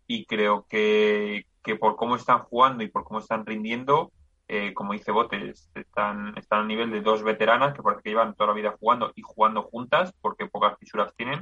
[0.07, 4.11] Y creo que, que por cómo están jugando y por cómo están rindiendo,
[4.47, 8.35] eh, como dice Botes, están, están al nivel de dos veteranas que parece que llevan
[8.35, 11.39] toda la vida jugando y jugando juntas porque pocas fisuras tienen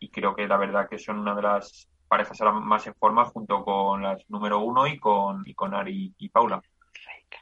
[0.00, 3.24] y creo que la verdad que son una de las parejas ahora más en forma
[3.26, 6.60] junto con las número uno y con, y con Ari y Paula.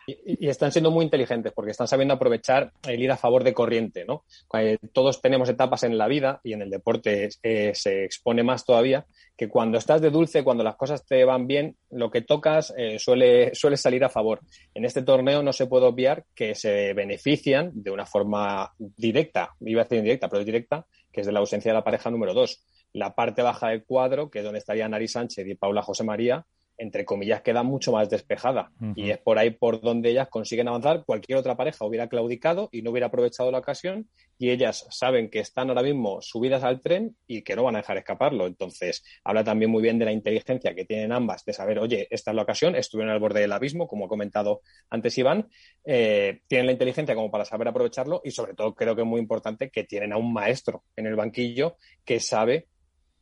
[0.06, 4.04] Y, están siendo muy inteligentes porque están sabiendo aprovechar el ir a favor de corriente,
[4.04, 4.24] ¿no?
[4.92, 9.06] Todos tenemos etapas en la vida y en el deporte eh, se expone más todavía
[9.38, 12.98] que cuando estás de dulce, cuando las cosas te van bien, lo que tocas eh,
[12.98, 14.40] suele, suele salir a favor.
[14.74, 19.82] En este torneo no se puede obviar que se benefician de una forma directa, iba
[19.82, 22.64] a decir indirecta, pero directa, que es de la ausencia de la pareja número dos.
[22.92, 26.44] La parte baja del cuadro, que es donde estarían Nari Sánchez y Paula José María,
[26.78, 28.70] entre comillas, queda mucho más despejada.
[28.94, 31.04] Y es por ahí por donde ellas consiguen avanzar.
[31.04, 34.08] Cualquier otra pareja hubiera claudicado y no hubiera aprovechado la ocasión.
[34.38, 37.78] Y ellas saben que están ahora mismo subidas al tren y que no van a
[37.78, 38.46] dejar escaparlo.
[38.46, 42.30] Entonces, habla también muy bien de la inteligencia que tienen ambas, de saber, oye, esta
[42.30, 45.48] es la ocasión, estuvieron al borde del abismo, como ha comentado antes Iván.
[45.84, 49.20] Eh, tienen la inteligencia como para saber aprovecharlo y, sobre todo, creo que es muy
[49.20, 52.68] importante que tienen a un maestro en el banquillo que sabe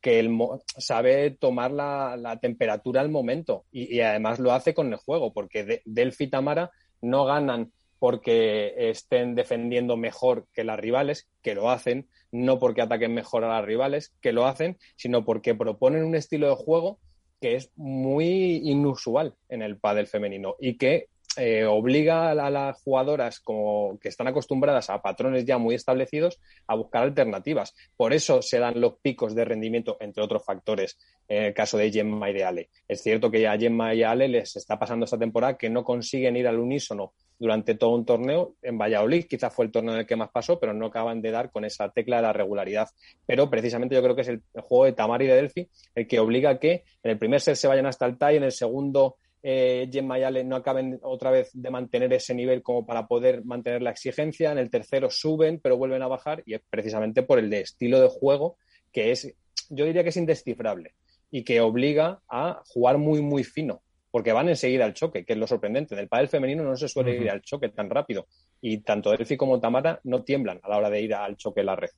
[0.07, 0.39] que él
[0.79, 6.27] sabe tomar la, temperatura al momento y, además lo hace con el juego, porque Delphi
[6.27, 6.71] y Tamara
[7.03, 13.15] no ganan porque estén defendiendo mejor que las rivales, que lo hacen, no porque ataquen
[13.15, 17.01] mejor a las rivales, que lo hacen, sino porque proponen un estilo de juego
[17.41, 23.41] que es muy inusual en el pádel femenino y que eh, obliga a, las jugadoras
[23.41, 27.75] como que están acostumbradas a patrones ya muy establecidos a buscar alternativas.
[27.97, 31.91] Por eso se dan los picos de rendimiento, entre otros factores, en el caso de
[31.91, 32.71] Gemma y de Ale.
[32.89, 35.85] Es cierto que a Gemma y a Ale les está pasando esta temporada que no
[35.85, 38.55] consiguen ir al unísono durante todo un torneo.
[38.63, 41.31] En Valladolid quizás fue el torneo en el que más pasó, pero no acaban de
[41.31, 42.89] dar con esa tecla de la regularidad.
[43.27, 46.19] Pero precisamente yo creo que es el, juego de Tamar y de Delphi el que
[46.19, 49.17] obliga a que en el primer set se vayan hasta el tie, en el segundo
[49.49, 53.81] eh, Gemma y no acaben otra vez de mantener ese nivel como para poder mantener
[53.81, 54.51] la exigencia.
[54.51, 58.01] En el tercero suben, pero vuelven a bajar y es precisamente por el de estilo
[58.01, 58.57] de juego
[58.91, 59.33] que es,
[59.71, 60.95] yo diría que es indescifrable
[61.31, 65.39] y que obliga a jugar muy, muy fino porque van enseguida al choque, que es
[65.39, 65.95] lo sorprendente.
[65.95, 68.27] Del pádel femenino no se suele ir al choque tan rápido
[68.61, 71.67] y tanto Delphi como Tamara no tiemblan a la hora de ir al choque en
[71.67, 71.91] la red.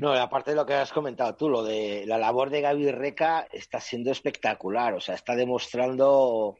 [0.00, 3.46] No, aparte de lo que has comentado tú, lo de la labor de Gaby Reca
[3.52, 6.56] está siendo espectacular, o sea, está demostrando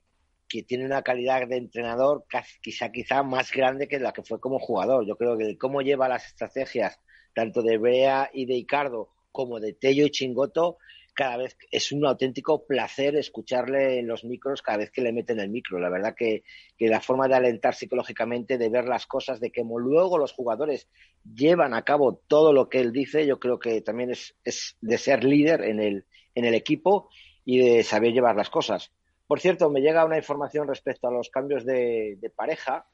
[0.49, 2.25] que tiene una calidad de entrenador
[2.63, 5.07] quizá quizá más grande que la que fue como jugador.
[5.07, 6.99] Yo creo que cómo lleva las estrategias
[7.35, 10.79] tanto de Brea y de Icardo como de Tello y Chingoto
[11.19, 15.41] cada vez es un auténtico placer escucharle en los micros cada vez que le meten
[15.41, 15.81] el micro.
[15.81, 16.45] La verdad que,
[16.79, 20.89] la forma de alentar psicológicamente, de ver las cosas, de que luego los jugadores
[21.25, 24.37] llevan a cabo todo lo que él dice, yo creo que también es,
[24.81, 26.05] de ser líder en el,
[26.37, 27.09] en el equipo
[27.45, 28.93] y de saber llevar las cosas.
[29.27, 32.87] Por cierto, me llega una información respecto a los cambios de, pareja.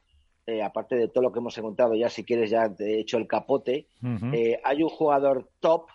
[0.46, 3.18] Eh, aparte de todo lo que hemos encontrado ya, si quieres ya te he hecho
[3.18, 3.86] el capote,
[4.32, 5.88] eh, hay un jugador top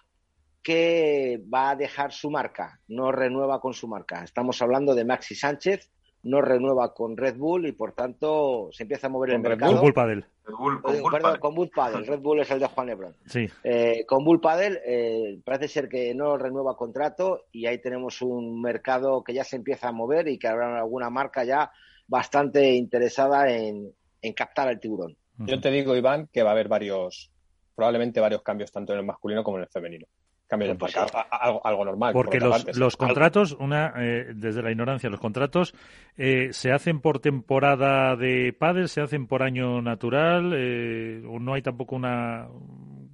[0.63, 4.23] que va a dejar su marca, no renueva con su marca.
[4.23, 5.89] Estamos hablando de Maxi Sánchez,
[6.23, 9.73] no renueva con Red Bull y por tanto se empieza a mover el mercado.
[9.73, 10.25] Con Bull Padel.
[10.43, 12.05] con, Bull Padel.
[12.05, 13.15] Red Bull es el de Juan Lebron.
[13.25, 13.47] Sí.
[13.63, 18.61] Eh, con Bull Padel eh, parece ser que no renueva contrato y ahí tenemos un
[18.61, 21.71] mercado que ya se empieza a mover y que habrá alguna marca ya
[22.07, 25.15] bastante interesada en, en captar al tiburón.
[25.37, 27.31] Yo te digo, Iván, que va a haber varios,
[27.75, 30.05] probablemente varios cambios tanto en el masculino como en el femenino
[30.49, 32.11] cambio de pues algo, normal.
[32.11, 35.75] Porque los, los, contratos, una eh, desde la ignorancia, los contratos
[36.17, 41.53] eh, se hacen por temporada de pádel, se hacen por año natural, eh, o no
[41.53, 42.47] hay tampoco una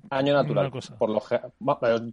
[0.09, 0.71] año natural.
[0.97, 1.21] Por lo,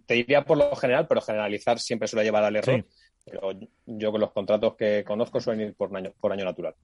[0.05, 2.85] te diría por lo general, pero generalizar siempre suele llevar al error.
[3.25, 3.51] Pero
[3.85, 6.75] yo con los contratos que conozco suelen ir por año, por año natural.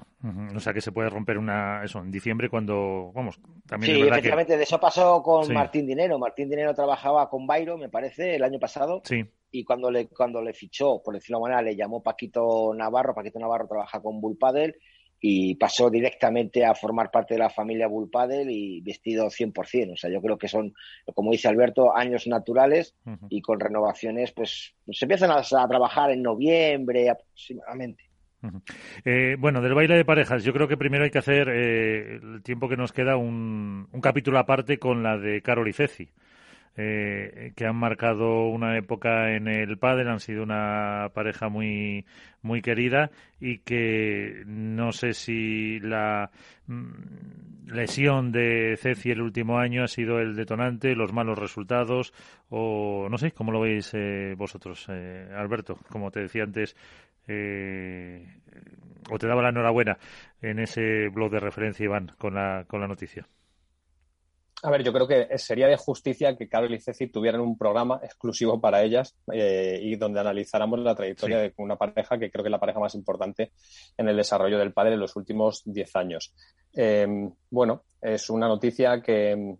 [0.56, 4.56] O sea que se puede romper una eso en diciembre cuando, vamos, también sí, efectivamente,
[4.56, 6.18] de eso pasó con Martín Dinero.
[6.18, 9.02] Martín Dinero trabajaba con Bairo, me parece, el año pasado.
[9.04, 9.26] Sí.
[9.52, 13.16] Y cuando le, cuando le fichó, por decirlo de manera, le llamó Paquito Navarro.
[13.16, 14.38] Paquito Navarro trabaja con Bull
[15.22, 19.94] y pasó directamente a formar parte de la familia Bullpadel y vestido 100%.
[19.94, 20.74] O sea, yo creo que son,
[21.14, 22.96] como dice Alberto, años naturales
[23.30, 28.06] y con renovaciones, pues se empiezan a, trabajar en noviembre aproximadamente.
[29.04, 32.42] Eh, bueno, del baile de parejas, yo creo que primero hay que hacer eh, el
[32.42, 36.10] tiempo que nos queda un, un capítulo aparte con la de Carol y Ceci.
[36.78, 42.06] Eh, que han marcado una época en el pádel, han sido una pareja muy
[42.42, 46.32] muy querida y que no sé si la
[46.68, 52.14] mm, lesión de Ceci el último año ha sido el detonante, los malos resultados
[52.50, 55.78] o no sé, ¿cómo lo veis eh, vosotros, eh, Alberto?
[55.90, 56.78] Como te decía antes,
[59.12, 59.98] o te daba la enhorabuena
[60.42, 63.28] en ese blog de referencia, Iván, con la, con la noticia.
[64.62, 68.00] A ver, yo creo que sería de justicia que Carol y Ceci tuvieran un programa
[68.04, 72.50] exclusivo para ellas eh, y donde analizáramos la trayectoria de una pareja que creo que
[72.50, 73.52] es la pareja más importante
[73.98, 76.34] en el desarrollo del padre en los últimos 10 años.
[76.74, 79.56] Em, bueno, es una noticia que,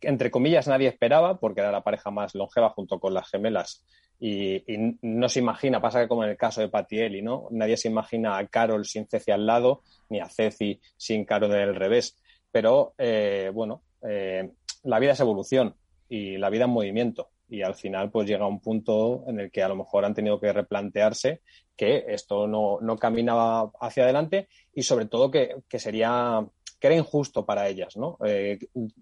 [0.00, 3.84] entre comillas, nadie esperaba porque era la pareja más longeva junto con las gemelas
[4.20, 4.64] y,
[5.02, 7.48] no se imagina, pasa que como en el caso de Patielli, ¿no?
[7.50, 11.74] Nadie se imagina a Carol sin Ceci al lado ni a Ceci sin Carol del
[11.74, 12.16] revés.
[12.50, 14.50] Pero, eh, bueno, eh,
[14.84, 15.74] la vida es evolución
[16.08, 17.30] y la vida es movimiento.
[17.50, 20.38] y al final pues llega un punto en el que a lo mejor han tenido
[20.38, 21.40] que replantearse
[21.76, 26.44] que esto no, no caminaba hacia adelante y sobre todo que, que, sería
[26.78, 28.18] que era injusto para ellas, ¿no?
[28.24, 28.58] Eh,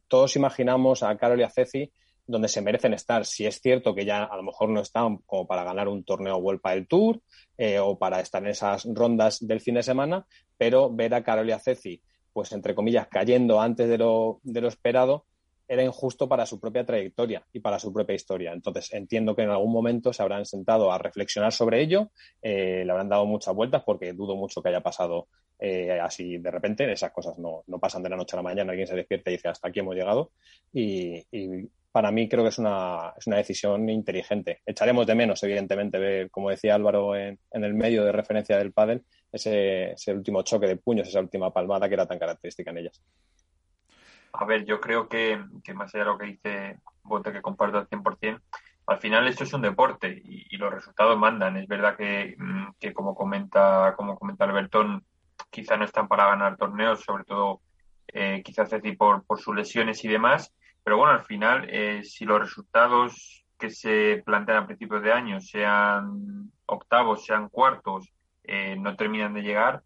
[0.09, 1.91] todos imaginamos a Carol y a Ceci
[2.27, 3.25] donde se merecen estar.
[3.25, 6.41] Si es cierto que ya a lo mejor no están como para ganar un torneo
[6.41, 7.21] Vuelta del Tour
[7.57, 10.27] eh, o para estar en esas rondas del fin de semana,
[10.59, 12.03] pero ver a Carol y a Ceci,
[12.37, 15.25] pues entre comillas, cayendo antes de lo, de lo esperado,
[15.67, 18.53] era injusto para su propia trayectoria y para su propia historia.
[18.53, 22.11] Entonces, entiendo que en algún momento se habrán sentado a reflexionar sobre ello,
[22.43, 25.29] eh, le habrán dado muchas vueltas porque dudo mucho que haya pasado
[25.59, 26.93] eh, así de repente.
[26.93, 29.37] Esas cosas no, no, pasan de la noche a la mañana, alguien se despierta y
[29.37, 30.33] dice hasta aquí hemos llegado.
[30.75, 31.25] Y,
[31.91, 34.61] para mí creo que es una, es una, decisión inteligente.
[34.67, 39.03] Echaremos de menos, evidentemente, como decía Álvaro en, en el medio de referencia del pádel,
[39.33, 43.03] ese, ese último choque de puños, esa última palmada que era tan característica en ellas.
[44.33, 45.43] A ver, yo creo que,
[45.75, 48.41] más allá de lo que dice Bote, que comparto al 100%,
[48.89, 51.57] al final esto es un deporte y, los resultados mandan.
[51.57, 55.05] Es verdad que, mm, que, como comenta como comenta Albertón,
[55.51, 57.61] quizá no están para ganar torneos, sobre todo
[58.09, 60.55] eh, quizás decir por, por sus lesiones y demás,
[60.85, 65.41] pero bueno, al final, eh, si los resultados que se plantean a principios de año,
[65.41, 68.13] sean octavos, sean cuartos,
[68.47, 69.83] eh, no terminan de llegar,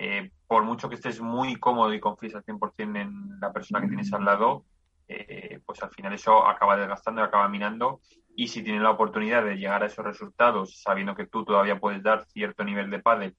[0.00, 3.88] eh, por mucho que estés muy cómodo y confíes al 100% en la persona que
[3.88, 4.64] tienes al lado,
[5.08, 8.00] eh, pues al final eso acaba desgastando acaba minando.
[8.36, 12.00] Y si tienes la oportunidad de llegar a esos resultados, sabiendo que tú todavía puedes
[12.04, 13.36] dar cierto nivel de pádel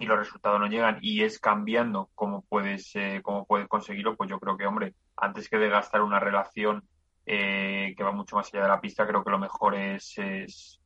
[0.00, 4.28] y los resultados no llegan y es cambiando cómo puedes, eh, cómo puedes conseguirlo, pues
[4.28, 6.82] yo creo que, hombre, antes que desgastar una relación
[7.24, 10.80] que va mucho más allá de la pista, creo que lo mejor es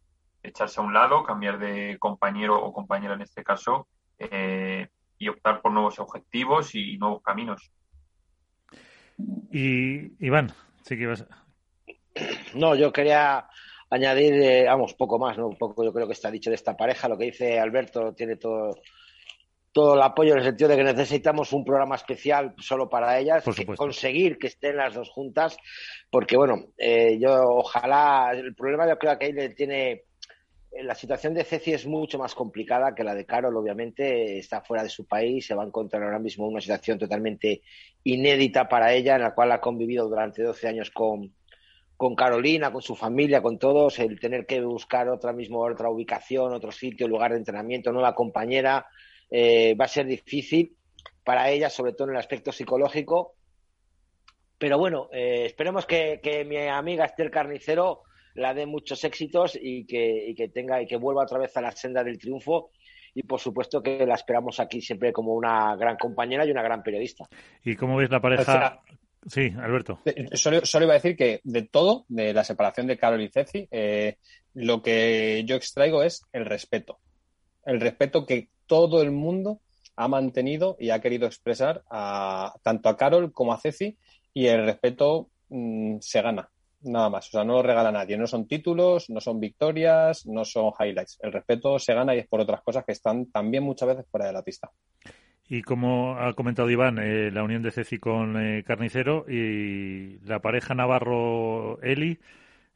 [0.49, 3.89] echarse a un lado, cambiar de compañero o compañera en este caso
[4.19, 4.89] eh,
[5.19, 7.71] y optar por nuevos objetivos y nuevos caminos.
[9.51, 11.27] Y Iván, sí que ibas.
[12.55, 13.49] No, yo quería
[13.91, 15.49] añadir, eh, vamos, poco más, ¿no?
[15.49, 17.09] Un poco yo creo que está dicho de esta pareja.
[17.09, 18.75] Lo que dice Alberto tiene todo,
[19.77, 23.45] todo el apoyo en el sentido de que necesitamos un programa especial solo para ellas,
[23.77, 25.57] conseguir que estén las dos juntas,
[26.11, 30.05] porque bueno, eh, yo ojalá, el problema yo creo que ahí tiene eh,
[30.83, 34.83] la situación de Ceci es mucho más complicada que la de Carol, obviamente, está fuera
[34.83, 37.63] de su país, se va a encontrar ahora mismo una situación totalmente
[38.05, 41.33] inédita para ella, en la cual ha convivido durante 12 años con,
[41.97, 46.53] con Carolina, con su familia, con todos, el tener que buscar otra mismo otra ubicación,
[46.53, 48.87] otro sitio, lugar de entrenamiento, nueva compañera,
[49.31, 50.77] eh, va a ser difícil
[51.25, 53.35] para ella, sobre todo en el aspecto psicológico.
[54.59, 58.03] Pero bueno, eh, esperemos que, que mi amiga Esther Carnicero
[58.37, 61.61] la dé muchos éxitos y que, y que tenga y que vuelva otra vez a
[61.61, 62.71] la senda del triunfo
[63.15, 66.83] y por supuesto que la esperamos aquí siempre como una gran compañera y una gran
[66.83, 67.25] periodista.
[67.65, 68.83] ¿Y cómo ves la pareja?
[69.27, 70.01] Sí, Alberto.
[70.35, 74.19] Solo, iba a decir que de todo, de la separación de Carol y Ceci, eh,
[74.55, 76.99] lo que yo extraigo es el respeto.
[77.65, 79.61] El respeto que todo el mundo
[79.97, 83.97] ha mantenido y ha querido expresar a, tanto a Carol como a Ceci
[84.35, 86.51] y el respeto mm, se gana
[86.87, 87.29] nada más.
[87.29, 88.17] O sea, no lo regala nadie.
[88.17, 91.19] No son títulos, no son victorias, no son highlights.
[91.23, 94.27] El respeto se gana y es por otras cosas que están también muchas veces fuera
[94.27, 94.71] de la pista.
[95.49, 100.41] Y como ha comentado Iván, eh, la unión de Ceci con eh, Carnicero y la
[100.41, 102.19] pareja Navarro-Eli,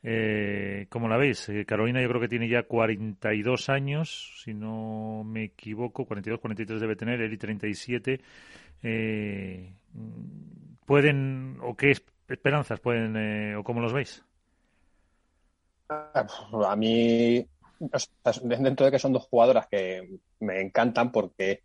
[0.03, 1.51] eh, ¿cómo la veis?
[1.67, 6.97] Carolina yo creo que tiene ya 42 años, si no me equivoco, 42, 43 debe
[6.97, 8.21] tener, Eli 37.
[10.87, 14.25] ¿Pueden o qué es esperanzas pueden eh, o cómo los veis?
[15.89, 17.45] A mí,
[18.43, 20.09] dentro de que son dos jugadoras que
[20.39, 21.63] me encantan porque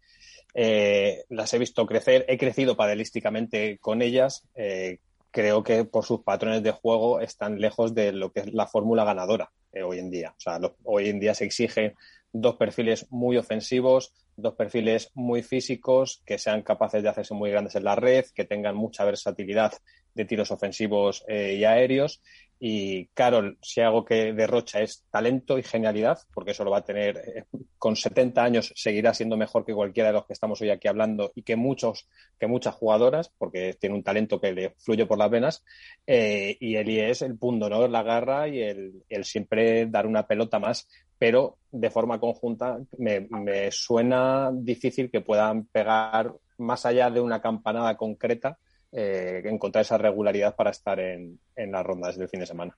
[0.53, 4.47] eh, las he visto crecer, he crecido padelísticamente con ellas.
[4.55, 4.99] Eh,
[5.29, 9.03] creo que por sus patrones de juego están lejos de lo que es la fórmula
[9.03, 9.51] ganadora
[9.83, 10.33] hoy en día.
[10.35, 11.93] O sea, hoy en día se exigen
[12.41, 17.75] dos perfiles muy ofensivos, dos perfiles muy físicos, que sean capaces de hacerse muy grandes
[17.75, 19.73] en la red, que tengan mucha versatilidad
[20.13, 22.21] de tiros ofensivos eh, y aéreos.
[22.57, 26.85] Y Carol, si algo que derrocha es talento y genialidad, porque eso lo va a
[26.85, 27.43] tener eh,
[27.77, 31.31] con 70 años, seguirá siendo mejor que cualquiera de los que estamos hoy aquí hablando
[31.35, 32.07] y que muchos,
[32.39, 35.63] que muchas jugadoras, porque tiene un talento que le fluye por las venas.
[36.07, 37.87] Eh, y Eli es el punto, ¿no?
[37.87, 40.87] La garra y el, el siempre dar una pelota más
[41.17, 43.27] pero de forma conjunta me,
[43.71, 48.57] suena difícil que puedan pegar más allá de una campanada concreta,
[48.91, 52.77] eh, encontrar esa regularidad para estar en, en las rondas del fin de semana.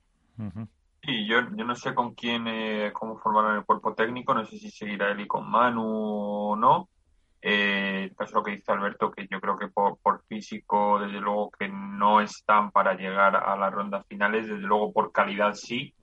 [1.02, 4.58] Sí, yo, yo no sé con quién, eh, cómo formaron el cuerpo técnico, no sé
[4.58, 6.88] si seguirá Eli con Manu o no,
[7.40, 11.50] Eh, caso lo que dice Alberto, que yo creo que por, por, físico, desde luego
[11.56, 15.94] que no están para llegar a las rondas finales, desde luego por calidad sí.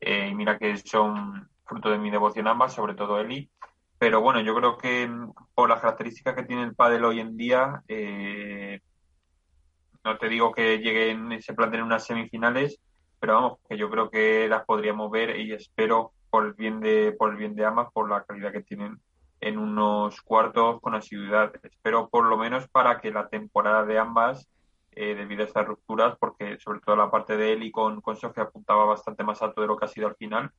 [0.00, 3.50] Eh, y mira que son fruto de mi devoción ambas, sobre todo Eli.
[3.98, 7.36] Pero bueno, yo creo que mm, por las características que tiene el pádel hoy en
[7.36, 8.80] día, eh,
[10.04, 12.80] no te digo que lleguen, se planteen unas semifinales,
[13.20, 17.12] pero vamos, que yo creo que las podríamos ver y espero por el bien de,
[17.12, 19.00] por el bien de ambas, por la calidad que tienen
[19.40, 21.52] en unos cuartos con asiduidad.
[21.62, 24.48] Espero por lo menos para que la temporada de ambas,
[24.92, 28.44] eh, debido a estas rupturas, porque sobre todo la parte de y con, con Sofía
[28.44, 30.52] apuntaba bastante más alto de lo que ha sido al final,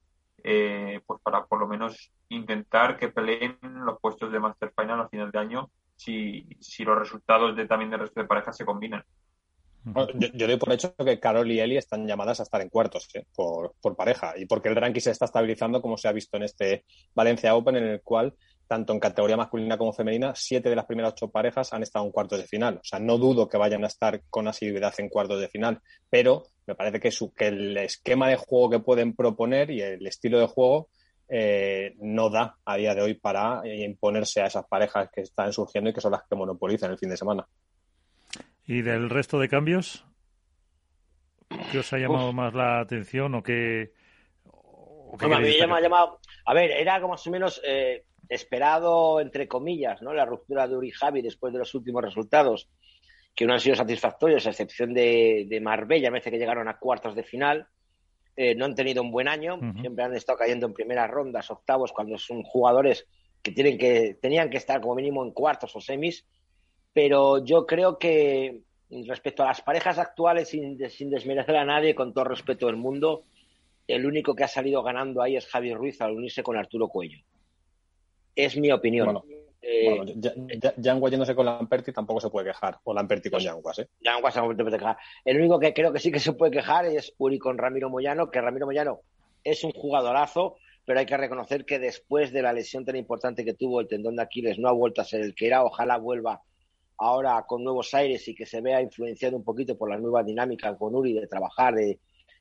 [0.43, 5.09] eh, pues para por lo menos intentar que peleen los puestos de Master Final a
[5.09, 9.03] final de año si, si los resultados de también del resto de parejas se combinan.
[10.33, 13.25] Yo, doy por hecho que Carol y Eli están llamadas a estar en cuartos ¿eh?
[13.33, 16.43] por, por, pareja y porque el ranking se está estabilizando como se ha visto en
[16.43, 16.85] este
[17.15, 18.35] Valencia Open en el cual
[18.69, 22.11] tanto en categoría masculina como femenina siete de las primeras ocho parejas han estado en
[22.11, 22.75] cuartos de final.
[22.75, 26.43] O sea, no dudo que vayan a estar con asiduidad en cuartos de final, pero
[26.67, 30.39] me parece que, su, que el esquema de juego que pueden proponer y el estilo
[30.39, 30.89] de juego
[31.27, 35.89] eh, no da a día de hoy para imponerse a esas parejas que están surgiendo
[35.89, 37.47] y que son las que monopolizan el fin de semana.
[38.67, 40.05] ¿Y del resto de cambios?
[41.71, 43.93] ¿Qué os ha llamado más la atención o qué?
[45.19, 46.19] a mí me llama, llamado...
[46.45, 50.13] A ver, era como más o menos eh, esperado, entre comillas, ¿no?
[50.13, 52.69] La ruptura de Uri Javi después de los últimos resultados,
[53.35, 56.77] que no han sido satisfactorios, a excepción de, de Marbella, me parece que llegaron a
[56.77, 57.67] cuartos de final.
[58.35, 61.91] Eh, no han tenido un buen año, siempre han estado cayendo en primeras rondas, octavos,
[61.91, 63.05] cuando son jugadores
[63.41, 66.25] que, tienen que tenían que estar como mínimo en cuartos o semis
[66.93, 68.61] pero yo creo que
[69.07, 73.23] respecto a las parejas actuales, sin, desmerecer a nadie, con todo respeto del mundo,
[73.87, 77.19] el único que ha salido ganando ahí es Javier Ruiz al unirse con Arturo Cuello.
[78.35, 79.07] Es mi opinión.
[79.07, 79.23] Bueno,
[79.61, 83.87] eh, yéndose con Lamperti tampoco se puede quejar, o Lamperti con Yanguas, ¿eh?
[84.01, 84.97] Yanguas se puede quejar.
[85.25, 88.31] El único que creo que sí que se puede quejar es Uri con Ramiro Moyano,
[88.31, 89.01] que Ramiro Moyano
[89.43, 93.53] es un jugadorazo, pero hay que reconocer que después de la lesión tan importante que
[93.53, 95.63] tuvo el tendón de Aquiles no ha vuelto a ser el que era.
[95.63, 96.41] Ojalá vuelva
[96.97, 100.75] ahora con nuevos aires y que se vea influenciado un poquito por la nueva dinámica
[100.75, 101.99] con Uri de trabajar, de,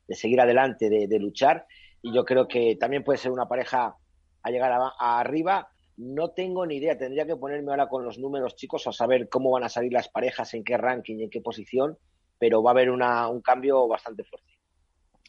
[0.09, 1.65] seguir adelante, de, luchar.
[2.01, 3.95] Y yo creo que también puede ser una pareja
[4.41, 5.69] a llegar a, arriba.
[5.99, 9.51] No tengo ni idea, tendría que ponerme ahora con los números chicos a saber cómo
[9.51, 11.97] van a salir las parejas, en qué ranking en qué posición,
[12.37, 14.47] pero va a haber un cambio bastante fuerte.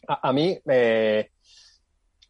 [0.07, 1.29] A, mí eh,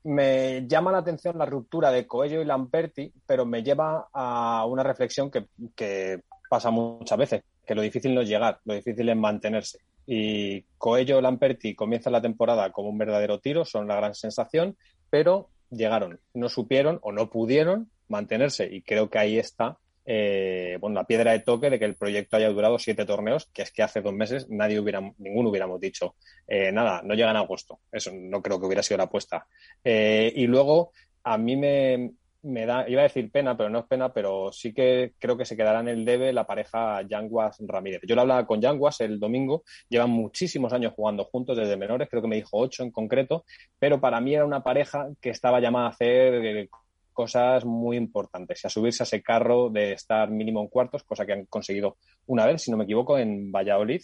[0.05, 4.81] me llama la atención la ruptura de Coello y Lamperti, pero me lleva a una
[4.81, 5.45] reflexión que,
[5.75, 9.81] que pasa muchas veces, que lo difícil no es llegar, lo difícil es mantenerse.
[10.07, 14.75] Y Coello Lamperti comienza la temporada como un verdadero tiro, son la gran sensación,
[15.11, 18.67] pero llegaron, no supieron o no pudieron mantenerse.
[18.71, 22.37] Y creo que ahí está eh, bueno, la piedra de toque de que el proyecto
[22.37, 26.15] haya durado siete torneos, que es que hace dos meses nadie hubiera, ninguno hubiéramos dicho,
[26.47, 27.79] eh, nada, no llegan a agosto.
[27.91, 29.47] Eso no creo que hubiera sido la apuesta.
[29.83, 30.91] Eh, y luego,
[31.23, 32.11] a mí me,
[32.43, 35.45] me da, iba a decir pena, pero no es pena, pero sí que creo que
[35.45, 38.01] se quedará en el debe la pareja Yanguas Ramírez.
[38.07, 42.21] Yo lo hablaba con Yanguas el domingo, llevan muchísimos años jugando juntos desde menores, creo
[42.21, 43.45] que me dijo ocho en concreto,
[43.77, 46.69] pero para mí era una pareja que estaba llamada a hacer eh,
[47.11, 51.33] cosas muy importantes, a subirse a ese carro de estar mínimo en cuartos, cosa que
[51.33, 54.01] han conseguido una vez, si no me equivoco, en Valladolid.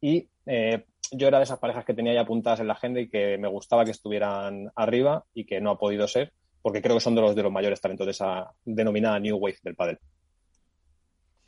[0.00, 3.08] Y eh, yo era de esas parejas que tenía ya apuntadas en la agenda y
[3.08, 7.00] que me gustaba que estuvieran arriba y que no ha podido ser porque creo que
[7.00, 9.98] son de los, de los mayores talentos de esa denominada New Wave del pádel.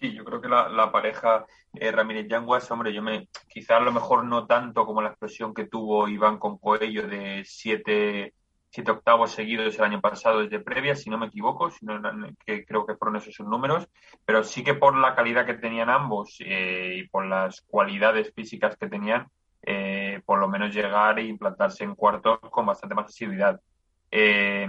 [0.01, 3.93] Sí, yo creo que la, pareja eh, Ramírez Yanguas, hombre, yo me, quizás a lo
[3.93, 8.35] mejor no tanto como la expresión que tuvo Iván con Coello de siete,
[8.75, 12.01] siete octavos seguidos el año pasado desde previa, si no me equivoco, sino
[12.45, 13.89] que creo que fueron esos sus números,
[14.25, 18.77] pero sí que por la calidad que tenían ambos eh, y por las cualidades físicas
[18.77, 19.29] que tenían,
[19.63, 23.61] eh, por lo menos llegar e implantarse en cuartos con bastante más asiduidad.
[24.11, 24.69] Eh,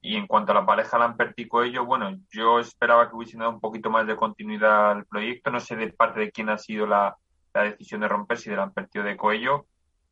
[0.00, 3.60] y en cuanto a la pareja Lamperti Coello, bueno, yo esperaba que hubiese dado un
[3.60, 5.52] poquito más de continuidad al proyecto.
[5.52, 7.16] No sé de parte de quién ha sido la,
[7.54, 9.66] decisión de romper, si de Lamperti o de Coello,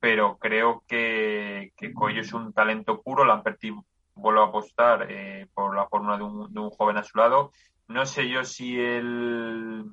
[0.05, 3.25] pero creo que, que Coello es un talento puro.
[3.25, 3.75] Lamperti
[4.15, 7.53] vuelve a apostar eh, por la fórmula de un, de un, joven a su lado.
[7.89, 9.85] No sé yo si el,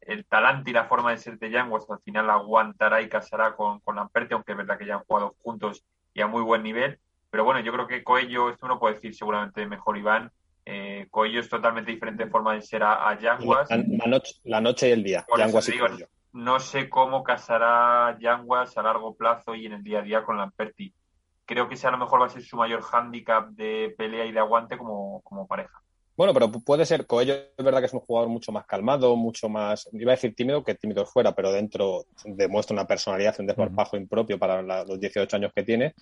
[0.00, 3.80] el talante y la forma de ser de Yanguas al final aguantará y casará con,
[3.80, 5.84] con Lamperti, aunque es verdad que ya han jugado juntos
[6.14, 6.98] y a muy buen nivel
[7.30, 10.32] pero bueno, yo creo que Coello, esto uno puede decir seguramente mejor Iván,
[10.66, 13.70] eh, Coello es totalmente diferente en forma de ser a, a Yanguas.
[13.70, 16.08] La, noche, la noche y el día, Yanguas y Coello.
[16.32, 20.36] No sé cómo casará Yanguas a largo plazo y en el día a día con
[20.36, 20.94] Lamperti.
[21.44, 24.32] Creo que ese a lo mejor va a ser su mayor hándicap de pelea y
[24.32, 25.82] de aguante como, como pareja.
[26.20, 29.48] Bueno, pero puede ser, Coello es verdad que es un jugador mucho más calmado, mucho
[29.48, 33.96] más, iba a decir tímido que tímido fuera, pero dentro demuestra una personalidad, un desparpajo
[33.96, 35.94] impropio para los 18 años que tiene.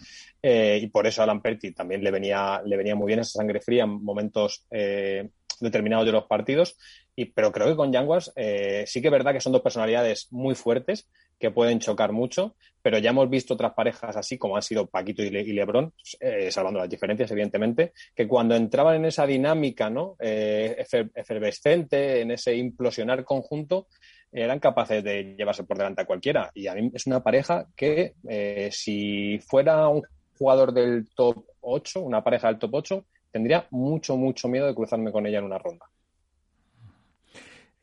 [0.43, 3.61] Eh, y por eso a Lamperti también le venía, le venía muy bien esa sangre
[3.61, 5.31] fría en momentos eh,
[5.61, 6.77] determinados de los partidos.
[7.19, 10.29] Y, pero creo que con Yanguas eh, sí que es verdad que son dos personalidades
[10.31, 14.63] muy fuertes que pueden chocar mucho, pero ya hemos visto otras parejas así como han
[14.63, 19.91] sido Paquito y, Lebron, eh, salvando las diferencias, evidentemente, que cuando entraban en esa dinámica
[19.91, 20.15] ¿no?
[20.21, 23.89] Eh, efervescente, en ese implosionar conjunto,
[24.31, 26.53] eran capaces de llevarse por delante a cualquiera.
[26.55, 30.03] Y a mí es una pareja que, eh, si fuera un
[30.39, 35.11] jugador del top 8, una pareja del top 8, tendría mucho, mucho miedo de cruzarme
[35.11, 35.87] con ella en una ronda.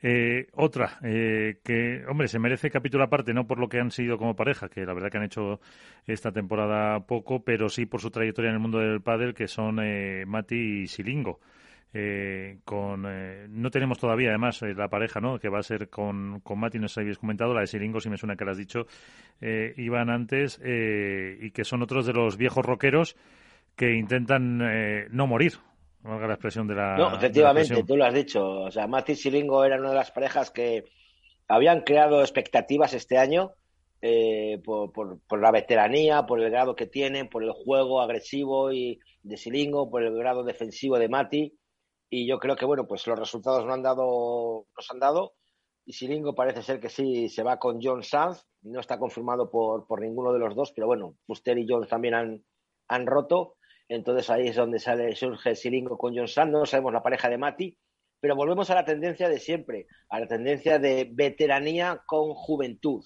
[0.08, 4.20] Eh, otra, eh, que, hombre, se merece capítulo aparte, no por lo que han sido
[4.20, 5.60] como pareja, que la verdad que han hecho
[6.06, 9.80] esta temporada poco, pero sí por su trayectoria en el mundo del pádel, que son
[9.82, 11.40] eh, Mati y Silingo.
[11.92, 16.60] Eh, con no tenemos todavía además la pareja no que va a ser con, con
[16.60, 18.58] Mati no sé si habéis comentado la de Silingo si me suena que lo has
[18.58, 18.86] dicho
[19.40, 23.16] iban antes y que son otros de los viejos rockeros
[23.78, 24.58] que intentan
[25.10, 25.54] no morir
[26.06, 26.98] la expresión de la.
[26.98, 28.46] No, efectivamente, tú lo has dicho.
[28.46, 30.86] O sea, Mati y Silingo eran una de las parejas que
[31.48, 33.54] habían creado expectativas este año
[34.02, 39.00] eh, por, por, la veteranía, por el grado que tienen, por el juego agresivo y
[39.24, 41.58] de Silingo, por el grado defensivo de Mati.
[42.10, 45.34] Y yo creo que, bueno, pues los resultados no han dado, nos han dado.
[45.86, 48.46] Y Silingo parece ser que sí se va con John Sanz.
[48.62, 52.14] No está confirmado por, por ninguno de los dos, pero bueno, Buster y John también
[52.14, 52.44] han,
[52.88, 53.56] han roto.
[53.88, 57.38] Entonces ahí es donde sale, surge Silingo con John Sand, no sabemos la pareja de
[57.38, 57.78] Mati,
[58.20, 63.04] pero volvemos a la tendencia de siempre, a la tendencia de veteranía con juventud.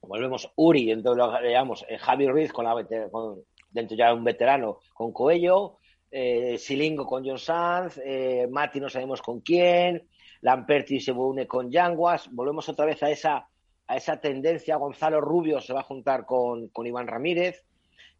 [0.00, 2.74] Volvemos Uri, entonces lo llamamos eh, Javi Ruiz con la
[3.10, 5.78] con, dentro ya un veterano con Coello,
[6.10, 10.08] eh, Silingo con John Sanz, eh, Mati no sabemos con quién,
[10.40, 13.48] Lamperti se une con Yanguas, volvemos otra vez a esa,
[13.86, 17.64] a esa tendencia, Gonzalo Rubio se va a juntar con, con Iván Ramírez,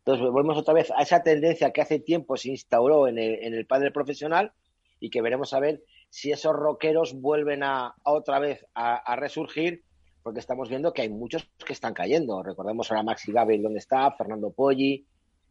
[0.04, 3.54] entonces volvemos otra vez a esa tendencia que hace tiempo se instauró en el, en
[3.54, 4.52] el padre profesional
[5.00, 9.82] y que veremos a ver si esos rockeros vuelven a, otra vez a, resurgir,
[10.22, 12.42] porque estamos viendo que hay muchos que están cayendo.
[12.42, 15.06] Recordemos ahora Maxi Gabriel donde está, Fernando Poggi,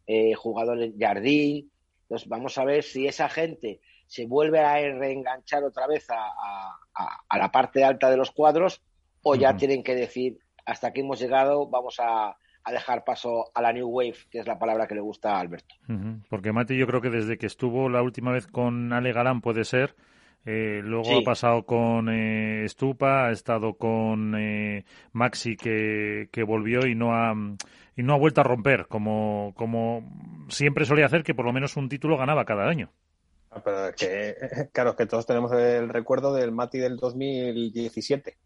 [0.06, 1.72] eh, jugadores Jardín.
[2.02, 6.76] Entonces vamos a ver si esa gente se vuelve a reenganchar otra vez a,
[7.28, 8.82] a la parte alta de los cuadros
[9.22, 13.60] o ya tienen que decir hasta aquí hemos llegado, vamos a, a dejar paso a
[13.60, 15.74] la New Wave, que es la palabra que le gusta a Alberto.
[16.30, 19.64] Porque Mati yo creo que desde que estuvo la última vez con Ale Galán puede
[19.64, 19.94] ser,
[20.46, 26.86] eh, luego ha pasado con eh, Stupa, ha estado con eh, Maxi que, que, volvió
[26.86, 27.34] y no ha
[27.96, 31.76] y no ha vuelto a romper como, como siempre solía hacer que por lo menos
[31.76, 32.90] un título ganaba cada año.
[33.50, 34.34] Ah, pero es que,
[34.72, 38.36] claro, que todos tenemos el recuerdo del Mati del 2017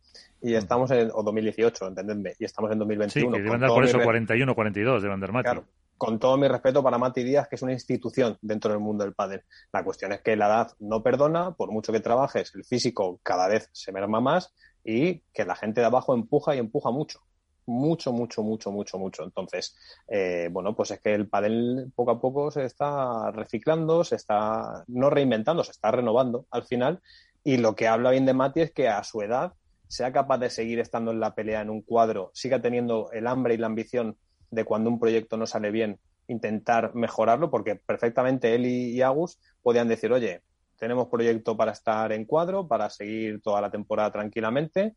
[0.40, 3.31] y estamos en, o 2018, entendedme, y estamos en 2021.
[3.31, 5.44] Sí, que deben dar por eso 41 42 de Vander Mati.
[5.44, 5.65] Claro,
[5.98, 9.15] con todo mi respeto para Mati Díaz, que es una institución dentro del mundo del
[9.15, 9.43] pádel.
[9.73, 13.48] La cuestión es que la edad no perdona, por mucho que trabajes, el físico cada
[13.48, 14.55] vez se merma más
[14.85, 17.20] y que la gente de abajo empuja y empuja mucho.
[17.66, 19.24] Mucho, mucho, mucho, mucho, mucho.
[19.24, 24.16] Entonces, eh, bueno, pues es que el pádel poco a poco se está reciclando, se
[24.16, 27.02] está no reinventando, se está renovando al final.
[27.44, 29.52] Y lo que habla bien de Mati es que a su edad
[29.89, 33.55] sea capaz de seguir estando en la pelea en un cuadro, siga teniendo el hambre
[33.55, 34.16] y la ambición
[34.51, 35.98] de cuando un proyecto no sale bien,
[36.28, 40.43] intentar mejorarlo, porque perfectamente él y, Agus podían decir, oye,
[40.78, 44.94] tenemos proyecto para estar en cuadro, para seguir toda la temporada tranquilamente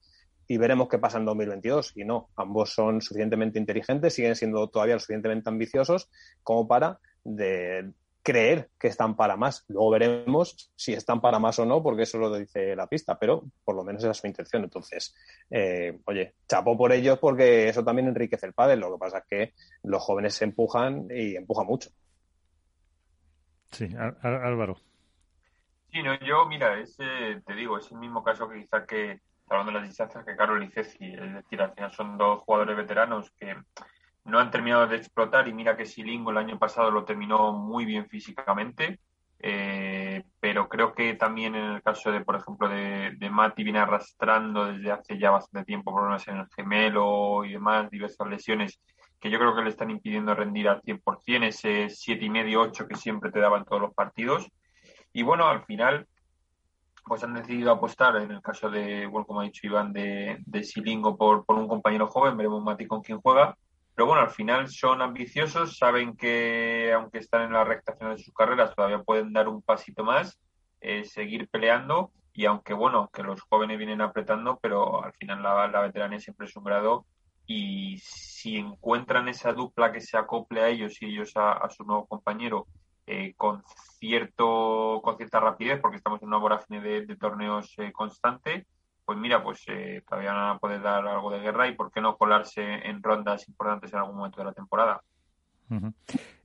[0.47, 1.93] y veremos qué pasa en 2022.
[1.95, 6.09] Y no, ambos son suficientemente inteligentes, siguen siendo todavía lo suficientemente ambiciosos
[6.43, 7.91] como para de,
[8.23, 9.65] creer que están para más.
[9.67, 13.43] Luego veremos si están para más o no, porque eso lo dice la pista, pero
[13.63, 14.63] por lo menos esa es su intención.
[14.63, 15.15] Entonces,
[15.49, 18.77] eh, oye, chapo por ellos porque eso también enriquece el padre.
[18.77, 19.53] Lo que pasa es que
[19.83, 21.89] los jóvenes se empujan y empujan mucho.
[23.71, 23.89] Sí,
[24.21, 24.77] Álvaro.
[25.91, 29.19] Sí, no, yo, mira, ese, te digo, es el mismo caso que quizá que,
[29.49, 31.13] hablando de las distancias, que Carol y Ceci.
[31.13, 33.55] Es decir, al final son dos jugadores veteranos que
[34.25, 37.85] no han terminado de explotar y mira que Silingo el año pasado lo terminó muy
[37.85, 38.99] bien físicamente,
[39.39, 43.79] eh, pero creo que también en el caso de, por ejemplo, de, de Mati viene
[43.79, 48.79] arrastrando desde hace ya bastante tiempo problemas en el gemelo y demás, diversas lesiones
[49.19, 52.87] que yo creo que le están impidiendo rendir al 100%, ese siete y medio, 8
[52.87, 54.47] que siempre te daban todos los partidos.
[55.13, 56.07] Y bueno, al final,
[57.05, 60.63] pues han decidido apostar, en el caso de, bueno, como ha dicho Iván, de, de
[60.63, 63.55] Silingo por, por un compañero joven, veremos Mati con quién juega
[63.95, 68.23] pero bueno, al final son ambiciosos, saben que aunque están en la recta final de
[68.23, 70.39] sus carreras, todavía pueden dar un pasito más.
[71.03, 75.81] seguir peleando y aunque bueno, que los jóvenes vienen apretando, pero al final la, la
[75.81, 77.05] veteranía siempre es un grado
[77.45, 82.07] y si encuentran esa dupla que se acople a ellos y ellos a, su nuevo
[82.07, 82.67] compañero
[83.05, 83.63] eh, con
[83.99, 88.67] cierto con cierta rapidez porque estamos en una vorágine de, torneos eh, constante
[89.11, 92.01] pues mira pues eh, todavía van a poder dar algo de guerra y por qué
[92.01, 95.01] no colarse en rondas importantes en algún momento de la temporada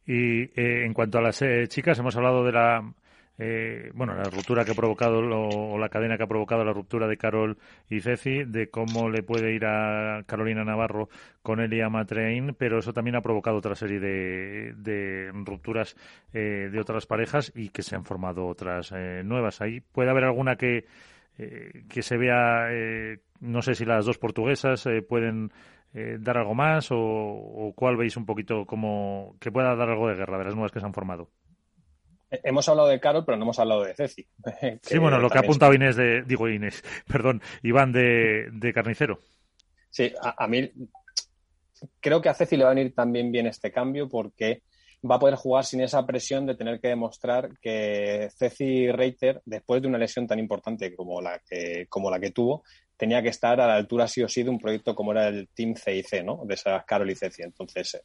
[0.06, 2.82] y en cuanto a las chicas hemos hablado de la
[3.38, 7.06] eh, bueno, la ruptura que ha provocado o la cadena que ha provocado la ruptura
[7.06, 7.58] de Carol
[7.90, 11.08] y Ceci, de cómo le puede ir a Carolina Navarro
[11.42, 15.96] con Elia Matrein, pero eso también ha provocado otra serie de, rupturas
[16.32, 19.60] eh, de otras parejas y que se han formado otras eh, nuevas.
[19.60, 20.86] Ahí puede haber alguna que,
[21.36, 22.68] que se vea,
[23.40, 25.52] no sé si las dos portuguesas pueden
[25.92, 30.16] dar algo más o, o, cuál veis un poquito como que pueda dar algo de
[30.16, 31.30] guerra de las nuevas que se han formado.
[32.30, 34.26] Hemos hablado de Carol, pero no hemos hablado de Ceci.
[34.82, 39.20] sí, bueno, lo que ha apuntado Inés de, digo Inés, perdón, Iván de, Carnicero.
[39.90, 40.70] Sí, a, mí
[42.00, 44.62] creo que a Ceci le va a venir también bien este cambio porque
[45.08, 49.82] va a poder jugar sin esa presión de tener que demostrar que Ceci Reiter, después
[49.82, 52.64] de una lesión tan importante como la que, como la que tuvo,
[52.96, 55.48] tenía que estar a la altura sí o sí de un proyecto como era el
[55.54, 56.42] Team CIC, ¿no?
[56.44, 57.42] De esas Carol y Ceci.
[57.42, 58.00] Entonces,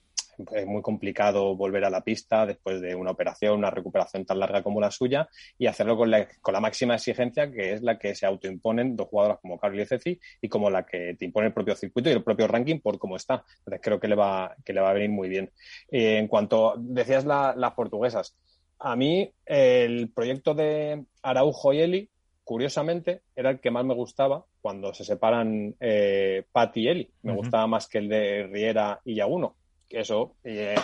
[0.53, 4.63] es muy complicado volver a la pista después de una operación, una recuperación tan larga
[4.63, 5.27] como la suya
[5.57, 9.07] y hacerlo con la, con la máxima exigencia que es la que se autoimponen dos
[9.07, 12.13] jugadoras como Carol y Ceci y como la que te impone el propio circuito y
[12.13, 13.43] el propio ranking por cómo está.
[13.59, 15.51] Entonces creo que le va, que le va a venir muy bien.
[15.91, 18.35] Eh, en cuanto decías las portuguesas,
[18.79, 22.09] a mí el proyecto de Araujo y Eli
[22.43, 27.09] curiosamente, era el que más me gustaba cuando se separan eh, Pat y Eli.
[27.21, 29.55] Me gustaba más que el de Riera y Yaguno
[29.99, 30.75] eso eh,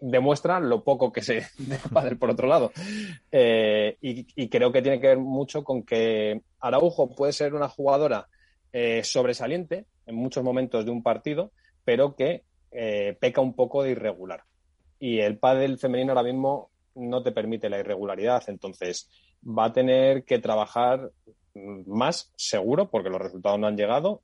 [0.00, 1.46] demuestra lo poco que se
[1.92, 2.72] padre por otro lado.
[3.30, 8.28] Eh, y, creo que tiene que ver mucho con que Araujo puede ser una jugadora
[8.72, 11.52] eh, sobresaliente en muchos momentos de un partido,
[11.84, 12.44] pero que
[13.20, 14.44] peca un poco de irregular.
[14.98, 19.10] Y el pádel femenino ahora mismo no te permite la irregularidad, entonces
[19.46, 21.10] va a tener que trabajar
[21.54, 24.22] más seguro, porque los resultados no han llegado,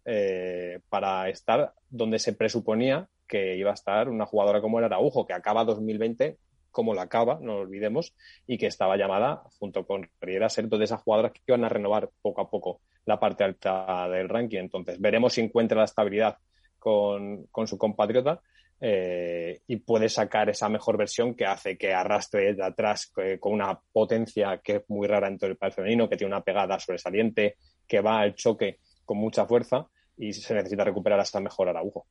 [0.89, 5.35] para estar donde se presuponía que iba a estar una jugadora como el Araujo, que
[5.35, 6.39] acaba 2020
[6.71, 8.15] como la acaba, no lo olvidemos,
[8.47, 11.69] y que estaba llamada, junto con Riera, a ser de esas jugadoras que iban a
[11.69, 14.59] renovar poco a poco la parte alta del ranking.
[14.59, 16.37] Entonces, veremos si encuentra la estabilidad
[16.79, 18.41] con, su compatriota
[18.81, 23.55] eh, y puede sacar esa mejor versión que hace que arrastre de atrás eh, con
[23.55, 26.79] una potencia que es muy rara en todo el país femenino, que tiene una pegada
[26.79, 27.57] sobresaliente,
[27.87, 32.07] que va al choque con mucha fuerza y se necesita recuperar hasta mejor Araujo.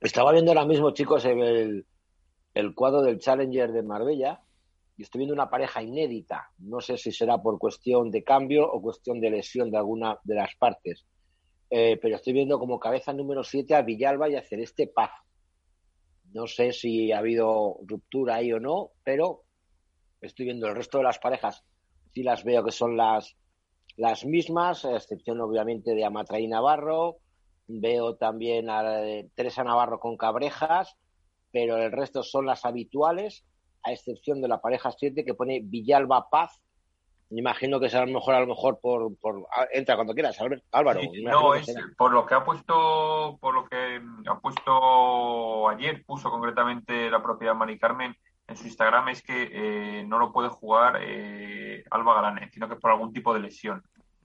[0.00, 1.86] Estaba viendo ahora mismo, chicos, el,
[2.54, 4.40] el cuadro del Challenger de Marbella
[4.96, 6.50] y estoy viendo una pareja inédita.
[6.58, 10.34] No sé si será por cuestión de cambio o cuestión de lesión de alguna de
[10.36, 11.04] las partes.
[11.68, 15.10] Eh, pero estoy viendo como cabeza número 7 a Villalba y a Celeste Paz.
[16.32, 19.42] No sé si ha habido ruptura ahí o no, pero
[20.22, 21.62] estoy viendo el resto de las parejas.
[22.12, 23.36] Sí las veo que son las,
[23.96, 27.18] las mismas, a excepción obviamente de Amatraí Navarro,
[27.72, 28.82] Veo también a
[29.34, 30.96] Teresa Navarro con Cabrejas,
[31.52, 33.44] pero el resto son las habituales,
[33.82, 36.60] a excepción de la pareja 7 que pone Villalba Paz.
[37.30, 40.36] Me imagino que será mejor, a lo mejor por, por entra cuando quieras,
[40.72, 41.00] Álvaro.
[41.22, 47.08] no, es por lo que ha puesto, por lo que ha puesto ayer, puso concretamente
[47.08, 48.16] la propia Mari Carmen
[48.50, 52.74] en su Instagram es que eh, no lo puede jugar eh, Alba Galán, sino que
[52.74, 53.82] por algún tipo de lesión.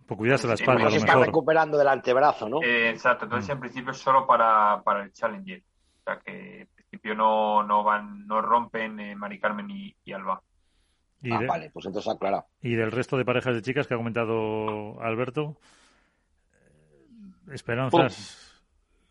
[0.08, 2.62] Por cuidarse la espalda, a se está recuperando del antebrazo, ¿no?
[2.62, 5.60] Eh, exacto, entonces en principio es solo para, para el Challenger.
[5.60, 10.42] O sea que en principio no, no van, no rompen eh, Mari Carmen y, Alba.
[11.32, 12.46] ah, vale, pues entonces aclara.
[12.62, 15.58] ¿Y del resto de parejas de chicas que ha comentado Alberto?
[17.52, 18.46] ¿Esperanzas?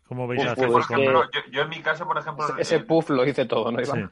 [0.07, 2.45] ¿Cómo veis a por ejemplo, yo, en mi caso, por ejemplo...
[2.57, 4.11] Ese, puff lo hice todo, ¿no, Iván?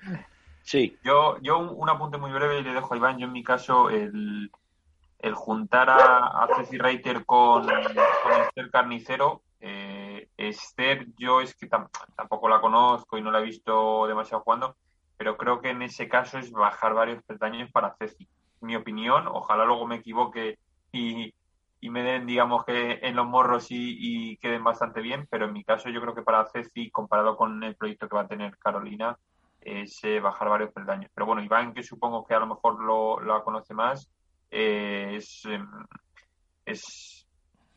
[0.64, 0.98] Sí.
[1.04, 3.20] Yo, yo un, apunte muy breve y le dejo a Iván.
[3.20, 4.50] Yo en mi caso, el,
[5.24, 12.60] el juntar a, Ceci Reiter con, Esther Carnicero, eh, Esther yo es que tampoco la
[12.60, 14.76] conozco y no la he visto demasiado jugando,
[15.16, 18.28] pero creo que en ese caso es bajar varios peldaños para Ceci.
[18.60, 20.60] Mi opinión, ojalá luego me equivoque
[20.92, 21.34] y,
[21.82, 25.88] me den, digamos, que en los morros y, queden bastante bien, pero en mi caso
[25.88, 29.18] yo creo que para Ceci, comparado con el proyecto que va a tener Carolina,
[29.62, 31.10] es eh, bajar varios peldaños.
[31.14, 34.10] Pero bueno, Iván, que supongo que a lo mejor lo, la conoce más,
[34.54, 35.68] eh, em,
[36.66, 37.28] es,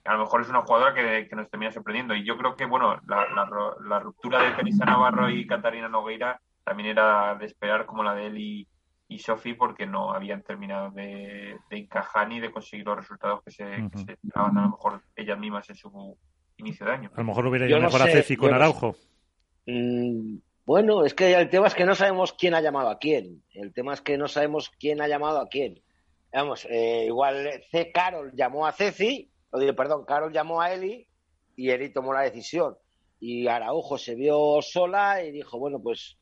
[0.05, 2.15] a lo mejor es una jugadora que, nos termina sorprendiendo.
[2.15, 7.35] Y yo creo que, bueno, la, ruptura de Teresa Navarro y Catarina Nogueira también era
[7.35, 8.69] de esperar como la de Eli
[9.09, 13.65] y Sofi porque no habían terminado de, encajar ni de conseguir los resultados que se,
[14.09, 16.19] esperaban a lo mejor ellas mismas en su
[16.57, 17.11] inicio de año.
[17.15, 18.97] A lo mejor hubiera ido mejor a Ceci con Araujo.
[19.67, 23.43] Mm, bueno, es que el tema es que no sabemos quién ha llamado a quién.
[23.55, 25.81] El tema es que no sabemos quién ha llamado a quién.
[26.37, 27.91] Vamos, eh, igual C.
[27.91, 29.33] Carol llamó a Ceci,
[29.75, 31.09] perdón, Carol llamó a Eli
[31.57, 32.77] y Eli tomó la decisión.
[33.19, 36.19] Y Araujo se vio sola y dijo, bueno, pues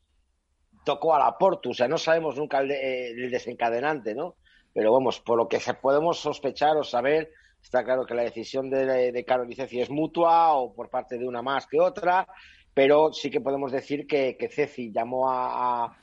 [0.85, 4.37] tocó a la Portu, o sea, no sabemos nunca el, desencadenante, ¿no?
[4.73, 7.29] Pero vamos, por lo que podemos sospechar o saber,
[7.61, 11.17] está claro que la decisión de, de Carol y Ceci es mutua o por parte
[11.17, 12.25] de una más que otra,
[12.73, 15.93] pero sí que podemos decir que, que Ceci llamó a,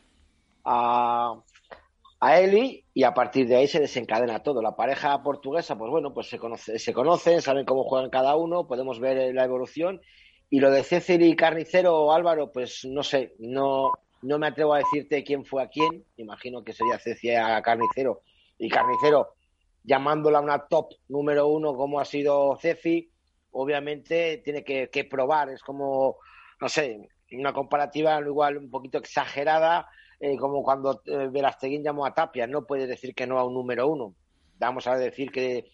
[2.22, 4.62] Eli y a partir de ahí se desencadena todo.
[4.62, 8.66] La pareja portuguesa, pues bueno, pues se, conoce, se conocen, saben cómo juegan cada uno,
[8.66, 10.00] podemos ver la evolución.
[10.48, 13.90] Y lo de Ceci y Carnicero, Álvaro, pues no sé, no,
[14.22, 16.04] no me atrevo a decirte quién fue a quién.
[16.16, 18.20] Imagino que sería Ceci a Carnicero.
[18.58, 19.34] Y Carnicero,
[19.82, 23.10] llamándola una top número uno como ha sido Ceci,
[23.50, 25.48] obviamente tiene que, que probar.
[25.48, 26.18] Es como
[26.62, 29.88] no sé, una comparativa igual un poquito exagerada,
[30.22, 33.88] eh, como cuando eh, llamó a Tapia, no puede decir que no a un número
[33.88, 34.14] uno.
[34.56, 35.72] Vamos a decir que,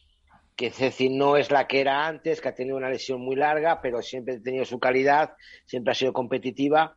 [0.56, 3.82] que Ceci no es la que era antes, que ha tenido una lesión muy larga,
[3.82, 5.34] pero siempre ha tenido su calidad,
[5.66, 6.96] siempre ha sido competitiva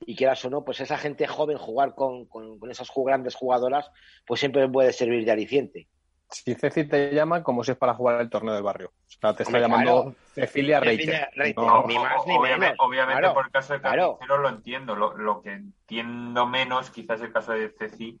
[0.00, 3.88] y quieras o no, pues esa gente joven jugar con, con, con esas grandes jugadoras,
[4.26, 5.88] pues siempre puede servir de aliciente
[6.30, 8.88] si Ceci te llama como si es para jugar el torneo del barrio.
[8.88, 11.28] O sea, te está llamando Cecilia Reiter.
[11.56, 14.94] obviamente, por el caso de Carnicero lo entiendo.
[14.94, 18.20] Lo, que entiendo menos, quizás el caso de Ceci,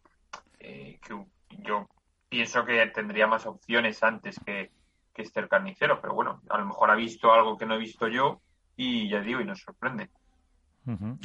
[0.60, 1.14] eh, que
[1.62, 1.88] yo
[2.28, 4.70] pienso que tendría más opciones antes que,
[5.12, 7.78] que este el carnicero, pero bueno, a lo mejor ha visto algo que no he
[7.78, 8.40] visto yo
[8.76, 10.08] y ya digo, y nos sorprende.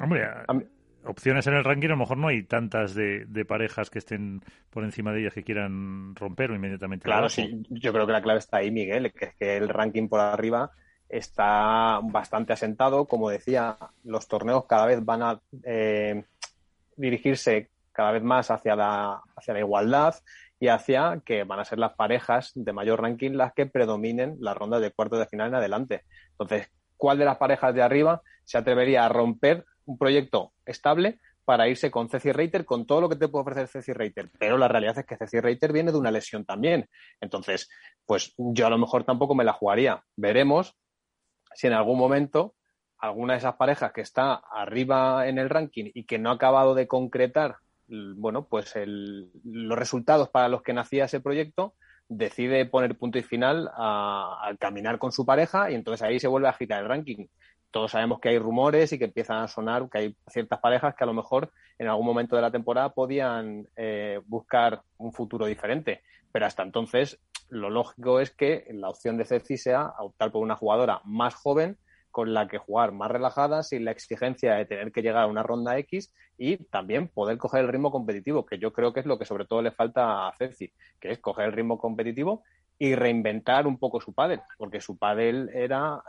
[0.02, 0.28] Hombre,
[1.06, 4.84] opciones en el ranking, a lo mejor no hay tantas de, parejas que estén por
[4.84, 7.06] encima de ellas que quieran romper o inmediatamente.
[7.06, 10.08] Claro, sí, yo creo que la clave está ahí, Miguel, que es que el ranking
[10.08, 10.72] por arriba
[11.10, 13.06] está bastante asentado.
[13.06, 16.24] Como decía, los torneos cada vez van a eh,
[16.96, 20.16] dirigirse cada vez más hacia la, hacia la igualdad
[20.60, 24.58] y hacia que van a ser las parejas de mayor ranking las que predominen las
[24.58, 26.04] rondas de cuartos de final en adelante.
[26.32, 31.68] Entonces, ¿cuál de las parejas de arriba se atrevería a romper un proyecto estable para
[31.68, 34.32] irse con Ceci Reiter, con todo lo que te puede ofrecer Ceci Reiter.
[34.40, 36.88] Pero la realidad es que Ceci Reiter viene de una lesión también.
[37.20, 37.70] Entonces,
[38.06, 40.04] pues yo a lo mejor tampoco me la jugaría.
[40.16, 40.76] Veremos
[41.54, 42.56] si en algún momento
[42.98, 46.74] alguna de esas parejas que está arriba en el ranking y que no ha acabado
[46.74, 47.58] de concretar,
[47.88, 51.76] bueno, pues los resultados para los que nacía ese proyecto,
[52.08, 56.48] decide poner punto y final al caminar con su pareja y entonces ahí se vuelve
[56.48, 57.26] a agitar el ranking
[57.74, 61.04] todos sabemos que hay rumores y que empiezan a sonar que hay ciertas parejas que
[61.04, 66.04] a lo mejor en algún momento de la temporada podían eh, buscar un futuro diferente.
[66.32, 67.20] Pero hasta entonces,
[67.50, 71.78] lo lógico es que la opción de Ceci sea optar por una jugadora más joven
[72.12, 75.42] con la que jugar más relajada, sin la exigencia de tener que llegar a una
[75.42, 79.18] ronda X y también poder coger el ritmo competitivo, que yo creo que es lo
[79.18, 82.44] que sobre todo le falta a Ceci, que es coger el ritmo competitivo
[82.78, 86.04] y reinventar un poco su pádel, porque su pádel era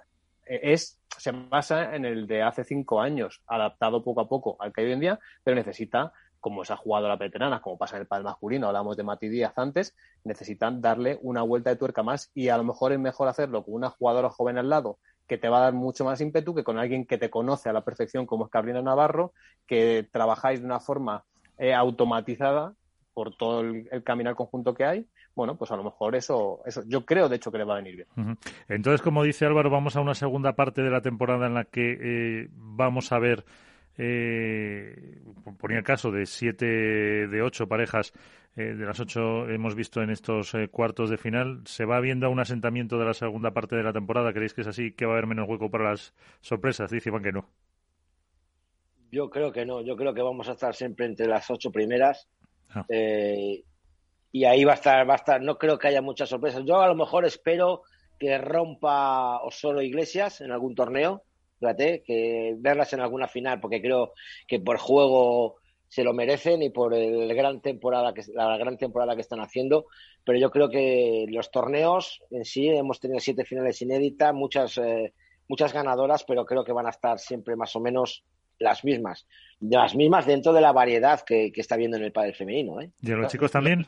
[0.46, 4.82] es, se basa en el de hace cinco años, adaptado poco a poco al que
[4.82, 8.02] hay hoy en día, pero necesita, como se ha jugado la veterana, como pasa en
[8.02, 9.94] el padre masculino, hablamos de Mati Díaz antes,
[10.24, 13.74] necesitan darle una vuelta de tuerca más y a lo mejor es mejor hacerlo con
[13.74, 16.78] una jugadora joven al lado que te va a dar mucho más ímpetu que con
[16.78, 19.32] alguien que te conoce a la perfección como es Carolina Navarro,
[19.66, 21.24] que trabajáis de una forma
[21.56, 22.74] eh, automatizada
[23.14, 26.82] por todo el, el caminar conjunto que hay bueno, pues a lo mejor eso, eso
[26.86, 28.38] yo creo de hecho que le va a venir bien.
[28.68, 31.98] Entonces, como dice Álvaro, vamos a una segunda parte de la temporada en la que
[32.00, 33.44] eh, vamos a ver,
[33.98, 35.20] eh,
[35.58, 38.12] ponía el caso de siete de ocho parejas,
[38.56, 42.30] eh, de las ocho hemos visto en estos eh, cuartos de final, ¿se va viendo
[42.30, 44.32] un asentamiento de la segunda parte de la temporada?
[44.32, 46.90] ¿Creéis que es así, que va a haber menos hueco para las sorpresas?
[46.90, 47.48] Dice Iván que no.
[49.10, 52.28] Yo creo que no, yo creo que vamos a estar siempre entre las ocho primeras.
[52.70, 52.84] Ah.
[52.88, 53.64] Eh,
[54.34, 56.64] y ahí va a estar, va a estar, no creo que haya muchas sorpresas.
[56.64, 57.82] Yo a lo mejor espero
[58.18, 61.22] que rompa Osoro Iglesias en algún torneo,
[61.60, 64.12] fíjate, que verlas en alguna final, porque creo
[64.48, 69.14] que por juego se lo merecen y por el gran temporada que la gran temporada
[69.14, 69.86] que están haciendo,
[70.24, 75.12] pero yo creo que los torneos en sí hemos tenido siete finales inéditas, muchas eh,
[75.46, 78.24] muchas ganadoras, pero creo que van a estar siempre más o menos
[78.58, 79.28] las mismas,
[79.60, 82.80] las mismas dentro de la variedad que, está viendo en el padre femenino.
[82.80, 82.90] ¿eh?
[83.00, 83.86] ¿Y los chicos también?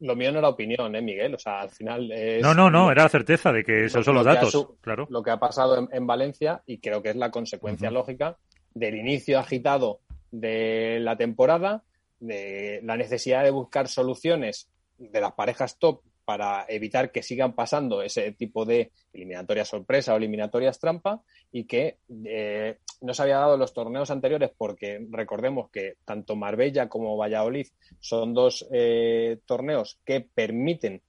[0.00, 1.34] Lo mío no era opinión, ¿eh, Miguel?
[1.34, 2.42] O sea, al final es...
[2.42, 5.06] No, no, no, era la certeza de que esos son los datos, claro.
[5.10, 8.36] Lo que ha pasado en, Valencia y creo que es la consecuencia lógica
[8.74, 10.00] del inicio agitado
[10.30, 11.84] de la temporada,
[12.20, 14.68] la necesidad de buscar soluciones
[14.98, 20.16] de las parejas top para evitar que sigan pasando ese tipo de eliminatorias sorpresa o
[20.16, 21.22] eliminatorias trampa
[21.52, 26.36] y que eh, no se había dado en los torneos anteriores porque recordemos que tanto
[26.36, 27.66] Marbella como Valladolid
[28.00, 31.02] son dos eh, torneos que permiten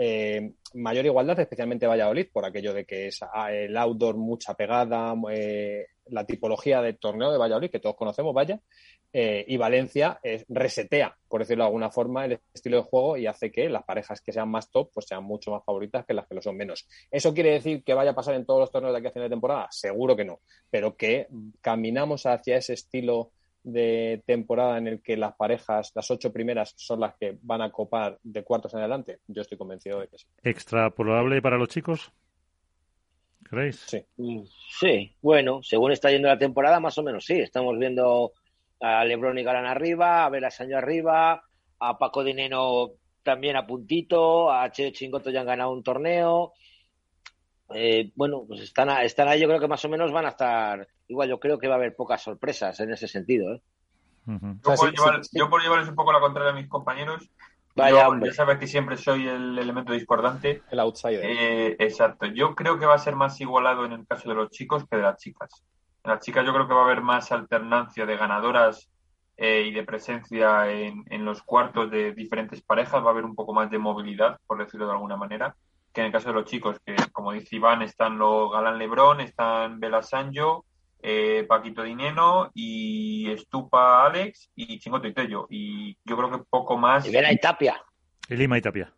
[0.00, 5.14] eh, mayor igualdad, especialmente Valladolid, por aquello de que es ah, el outdoor mucha pegada,
[6.06, 8.60] la tipología de torneo de Valladolid, que todos conocemos, vaya,
[9.12, 13.50] eh, y Valencia resetea, por decirlo de alguna forma, el estilo de juego y hace
[13.50, 16.34] que las parejas que sean más top pues sean mucho más favoritas que las que
[16.34, 16.86] lo son menos.
[17.10, 19.28] ¿Eso quiere decir que vaya a pasar en todos los torneos de aquí a final
[19.28, 19.66] de temporada?
[19.70, 21.26] Seguro que no, pero que
[21.60, 23.32] caminamos hacia ese estilo
[23.62, 27.70] de temporada en el que las parejas, las ocho primeras, son las que van a
[27.70, 30.26] copar de cuartos en adelante, yo estoy convencido de que sí.
[30.42, 32.12] ¿Extrapolable para los chicos?
[33.42, 33.84] ¿Creéis?
[33.86, 34.04] Sí.
[34.16, 34.42] Mm,
[34.78, 37.40] sí, bueno, según está yendo la temporada, más o menos sí.
[37.40, 38.32] Estamos viendo
[38.80, 41.42] a Lebron y Galán arriba, a Vela Sancho arriba,
[41.78, 46.52] a Paco Dineno también a puntito, a Che Chingoto ya han ganado un torneo.
[47.74, 50.88] Eh, bueno, pues están, están ahí, yo creo que más o menos van a estar.
[51.08, 53.54] Igual, yo creo que va a haber pocas sorpresas en ese sentido.
[53.54, 53.62] ¿eh?
[55.32, 57.30] yo, por llevarles un poco la contraria a mis compañeros,
[57.78, 60.62] ya sabes que siempre soy el elemento discordante.
[60.70, 61.24] El outsider.
[61.24, 62.26] Eh, exacto.
[62.26, 64.96] Yo creo que va a ser más igualado en el caso de los chicos que
[64.96, 65.64] de las chicas.
[66.02, 68.88] En las chicas yo creo que va a haber más alternancia de ganadoras
[69.36, 73.02] eh, y de presencia en, los cuartos de diferentes parejas.
[73.02, 75.54] Va a haber un poco más de movilidad, por decirlo de alguna manera,
[75.98, 79.20] que en el caso de los chicos, que como dice Iván, están los Galán Lebrón,
[79.20, 80.64] están Bela Sanjo,
[81.02, 85.48] eh, Paquito Dineno y Estupa Alex y Chingoto y Tello.
[85.50, 87.04] Y yo creo que poco más.
[87.04, 87.82] Y Vera y Tapia.
[88.28, 88.94] Y Lima y Tapia.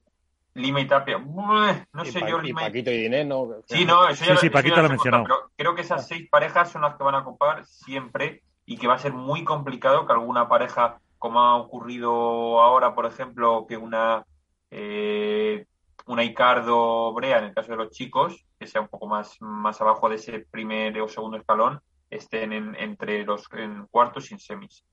[0.53, 1.19] Lima y Tapia.
[1.19, 3.49] no sé yo, Lima y Paquito y Dineno.
[3.65, 5.25] Sí, no, eso ya, sí, sí, Paquito lo he mencionado.
[5.25, 8.89] Pero creo que esas seis parejas son las que van a ocupar siempre y que
[8.89, 13.79] va a ser muy complicado que alguna pareja, como ha ocurrido ahora, por ejemplo, que
[13.79, 14.23] una.
[14.71, 15.65] Eh,
[16.07, 19.81] una Icardo Brea, en el caso de los chicos, que sea un poco más, más
[19.81, 23.49] abajo de ese primer o segundo escalón, estén en, entre los
[23.91, 24.85] cuartos y en semis.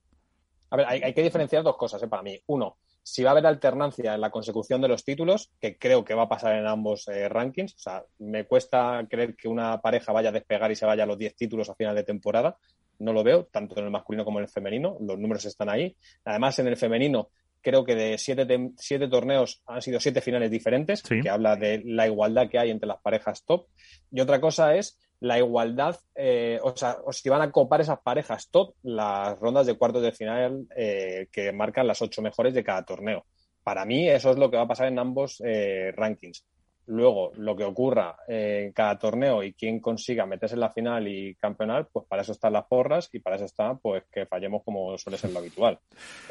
[0.70, 2.08] A ver, hay, que diferenciar dos cosas ¿eh?
[2.08, 2.38] para mí.
[2.46, 6.14] Uno, si va a haber alternancia en la consecución de los títulos, que creo que
[6.14, 7.74] va a pasar en ambos eh, rankings.
[7.74, 11.06] O sea, me cuesta creer que una pareja vaya a despegar y se vaya a
[11.06, 12.58] los 10 títulos a final de temporada.
[12.98, 14.98] No lo veo, tanto en el masculino como en el femenino.
[15.00, 15.96] Los números están ahí.
[16.24, 17.30] Además, en el femenino,
[17.60, 22.06] creo que de siete, siete torneos han sido siete finales diferentes, que habla de la
[22.06, 23.66] igualdad que hay entre las parejas top.
[24.10, 27.98] Y otra cosa es la igualdad, eh, o sea, o si van a copar esas
[28.00, 32.62] parejas top las rondas de cuartos de final eh, que marcan las ocho mejores de
[32.62, 33.26] cada torneo.
[33.64, 36.46] Para mí eso es lo que va a pasar en ambos eh, rankings.
[36.90, 41.34] Luego, lo que ocurra en cada torneo y quién consiga meterse en la final y
[41.34, 44.96] campeonar, pues para eso están las porras y para eso está pues que fallemos como
[44.96, 45.78] suele ser lo habitual.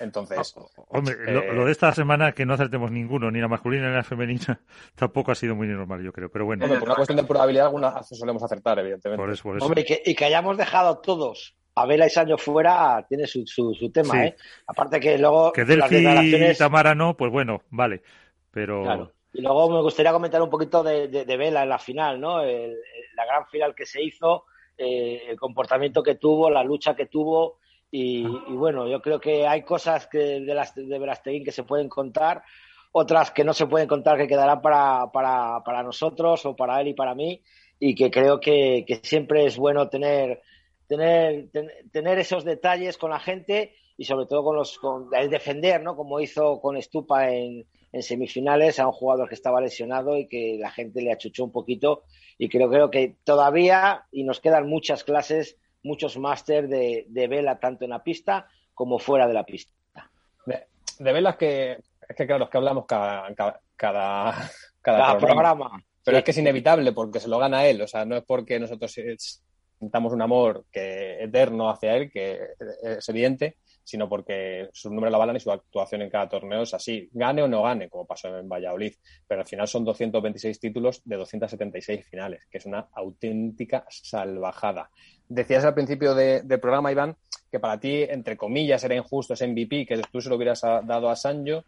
[0.02, 0.56] Entonces.
[0.58, 3.96] Ah, hombre, lo, lo, de esta semana que no acertemos ninguno, ni la masculina ni
[3.96, 4.60] la femenina,
[4.96, 6.30] tampoco ha sido muy normal, yo creo.
[6.30, 6.68] Pero bueno.
[6.68, 9.22] por una cuestión de probabilidad, algunas solemos acertar, evidentemente.
[9.22, 9.66] Por eso, por eso.
[9.66, 14.26] Hombre, y que, hayamos dejado todos a Vela y Sancho fuera tiene su, su, tema,
[14.26, 14.36] ¿eh?
[14.66, 15.52] Aparte que luego.
[15.52, 18.02] Que Delphi y Tamara no, pues bueno, vale.
[18.50, 19.14] Pero.
[19.34, 22.42] Y luego me gustaría comentar un poquito de, Vela en la final, ¿no?
[22.42, 24.46] la gran final que se hizo,
[24.78, 27.60] eh, el comportamiento que tuvo, la lucha que tuvo.
[27.90, 31.90] Y, bueno, yo creo que hay cosas que de, las, de Velasteguín que se pueden
[31.90, 32.44] contar,
[32.92, 36.90] otras que no se pueden contar que quedarán para, para, para nosotros o para él
[36.90, 37.42] y para mí.
[37.80, 40.42] Y que creo que, siempre es bueno tener,
[40.88, 41.50] tener,
[41.92, 45.96] tener esos detalles con la gente y sobre todo con los con el defender, ¿no?
[45.96, 50.58] Como hizo con Estupa en, en semifinales a un jugador que estaba lesionado y que
[50.60, 52.04] la gente le achuchó un poquito.
[52.38, 57.86] Y creo, creo que todavía, y nos quedan muchas clases, muchos máster de, vela, tanto
[57.86, 59.72] en la pista como fuera de la pista.
[60.46, 63.34] De, velas que, es que claro, es que hablamos cada,
[63.76, 64.52] cada,
[64.82, 65.84] cada, programa.
[66.04, 67.82] Pero es que es inevitable porque se lo gana él.
[67.82, 68.96] O sea, no es porque nosotros
[69.80, 72.40] sintamos un amor que eterno hacia él, que
[72.82, 73.58] es evidente,
[73.88, 77.08] sino porque su número de la balan y su actuación en cada torneo es así,
[77.14, 78.94] gane o no gane, como pasó en Valladolid,
[79.26, 84.90] pero al final son 226 títulos de 276 finales, que es una auténtica salvajada.
[85.30, 87.16] Decías al principio del programa, Iván,
[87.50, 91.10] que para ti, entre comillas, era injusto ese MVP, que tú se lo hubieras dado
[91.10, 91.64] a Sancho.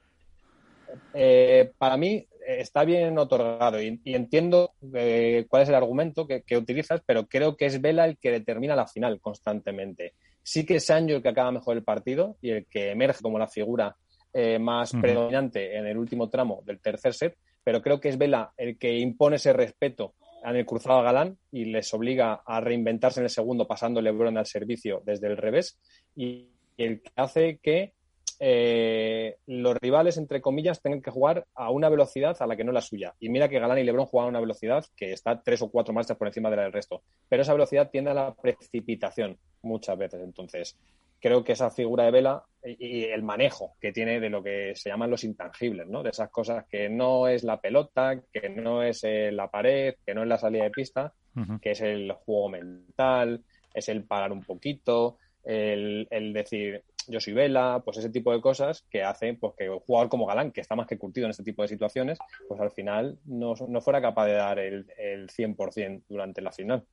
[1.13, 2.27] Eh, para mí eh,
[2.59, 7.55] está bien otorgado y, entiendo eh, cuál es el argumento que, que, utilizas, pero creo
[7.55, 10.15] que es Vela el que determina la final constantemente.
[10.49, 13.37] Sí que es Sancho el que acaba mejor el partido y el que emerge como
[13.37, 13.95] la figura
[14.33, 18.51] eh, más predominante en el último tramo del tercer set, pero creo que es Vela
[18.57, 23.19] el que impone ese respeto en el cruzado a Galán y les obliga a reinventarse
[23.19, 25.77] en el segundo pasando Lebron al servicio desde el revés
[26.15, 27.93] y el que hace que
[28.39, 32.71] eh, los rivales, entre comillas, tengan que jugar a una velocidad a la que no
[32.71, 33.13] es la suya.
[33.19, 35.93] Y mira que Galán y Lebron juegan a una velocidad que está tres o cuatro
[35.93, 37.01] marchas por encima de la del resto.
[37.27, 40.21] Pero esa velocidad tiende a la precipitación muchas veces.
[40.23, 40.77] Entonces,
[41.19, 44.89] creo que esa figura de Vela y, el manejo que tiene de lo que se
[44.89, 46.01] llaman los intangibles, ¿no?
[46.01, 50.13] De esas cosas que no es la pelota, que no es eh, la pared, que
[50.13, 51.13] no es la salida de pista,
[51.61, 53.43] que es el juego mental,
[53.73, 58.41] es el pagar un poquito, el, el decir, yo soy Vela, pues ese tipo de
[58.41, 61.31] cosas que hacen pues, que un jugador como Galán, que está más que curtido en
[61.31, 66.03] este tipo de situaciones, pues al final no, fuera capaz de dar el, el 100%
[66.07, 66.85] durante la final.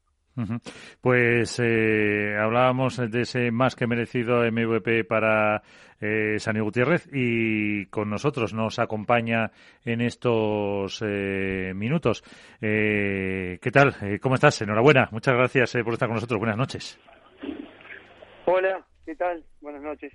[1.00, 5.62] Pues eh, hablábamos de ese más que merecido MVP para
[5.98, 9.50] eh, Sani Gutiérrez y con nosotros nos acompaña
[9.84, 12.22] en estos eh, minutos.
[12.60, 13.96] Eh, ¿Qué tal?
[14.20, 14.60] ¿Cómo estás?
[14.60, 15.08] Enhorabuena.
[15.10, 16.38] Muchas gracias por estar con nosotros.
[16.38, 17.00] Buenas noches.
[18.44, 19.44] Hola, ¿Qué tal?
[19.60, 20.12] Buenas noches.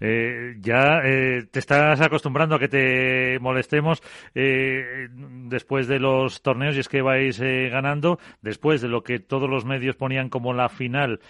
[0.00, 4.02] Eh, ya eh, te estás acostumbrando a que te molestemos
[4.34, 9.50] eh, después de los torneos y es que vais ganando, después de lo que todos
[9.50, 11.20] los medios ponían como la final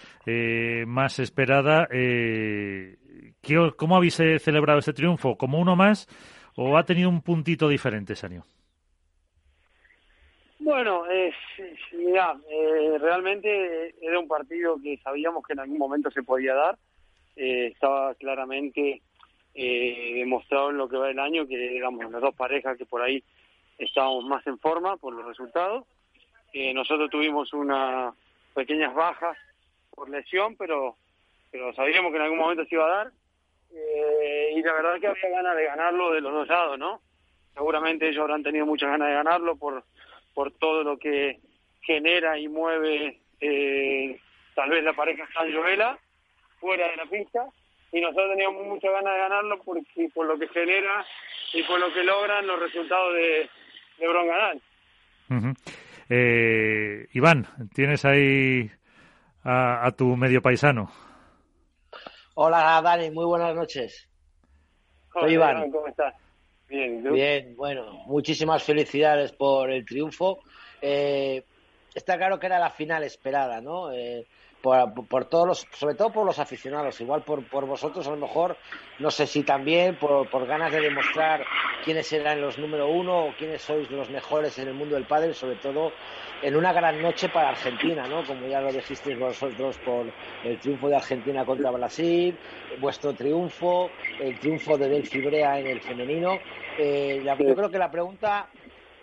[0.86, 1.88] más esperada.
[3.76, 5.36] ¿Cómo habéis celebrado este triunfo?
[5.36, 6.06] ¿Como uno más
[6.54, 8.44] o ha tenido un puntito diferente, Sanio?
[10.60, 11.32] Bueno, eh,
[11.94, 12.36] mira,
[13.00, 16.78] realmente era un partido que sabíamos que en algún momento se podía dar
[17.36, 19.02] eh, estaba claramente
[19.54, 23.02] eh, demostrado en lo que va el año que digamos las dos parejas que por
[23.02, 23.22] ahí
[23.78, 25.86] estábamos más en forma por los resultados.
[26.52, 28.14] Eh, nosotros tuvimos unas
[28.54, 29.36] pequeñas bajas
[29.90, 30.96] por lesión, pero
[31.50, 33.12] pero sabíamos que en algún momento se iba a dar.
[33.74, 37.00] Eh, y la verdad que había ganas de ganarlo de los dos lados, ¿no?
[37.54, 39.84] Seguramente ellos habrán tenido muchas ganas de ganarlo por,
[40.34, 41.38] por todo lo que
[41.82, 44.18] genera y mueve eh,
[44.54, 45.98] tal vez la pareja San Joela
[46.62, 47.44] fuera de la pista
[47.90, 49.78] y nosotros teníamos muchas ganas de ganarlo por,
[50.14, 51.04] por lo que genera
[51.52, 53.50] y por lo que logran los resultados de,
[53.98, 54.62] de Bronganal.
[56.08, 58.70] eh, Iván, tienes ahí
[59.44, 60.90] a, tu medio paisano.
[62.34, 64.08] Hola Dani, muy buenas noches.
[65.12, 65.70] Soy Iván.
[65.70, 66.14] ¿Cómo estás?
[66.68, 70.38] Bien, Bien, bueno, muchísimas felicidades por el triunfo.
[70.80, 71.42] Eh,
[71.94, 73.92] está claro que era la final esperada, ¿no?
[73.92, 74.26] Eh,
[74.62, 78.56] por, todos los, sobre todo por los aficionados, igual por, por vosotros a lo mejor,
[79.00, 81.44] no sé si también por, por ganas de demostrar
[81.84, 85.34] quiénes eran los número uno o quiénes sois los mejores en el mundo del pádel,
[85.34, 85.92] sobre todo
[86.42, 88.24] en una gran noche para Argentina, ¿no?
[88.24, 90.06] Como ya lo dijisteis vosotros por
[90.44, 92.36] el triunfo de Argentina contra Brasil,
[92.80, 93.90] vuestro triunfo,
[94.20, 96.38] el triunfo de Del Fibrea en el femenino.
[96.78, 98.48] Eh, yo creo que la pregunta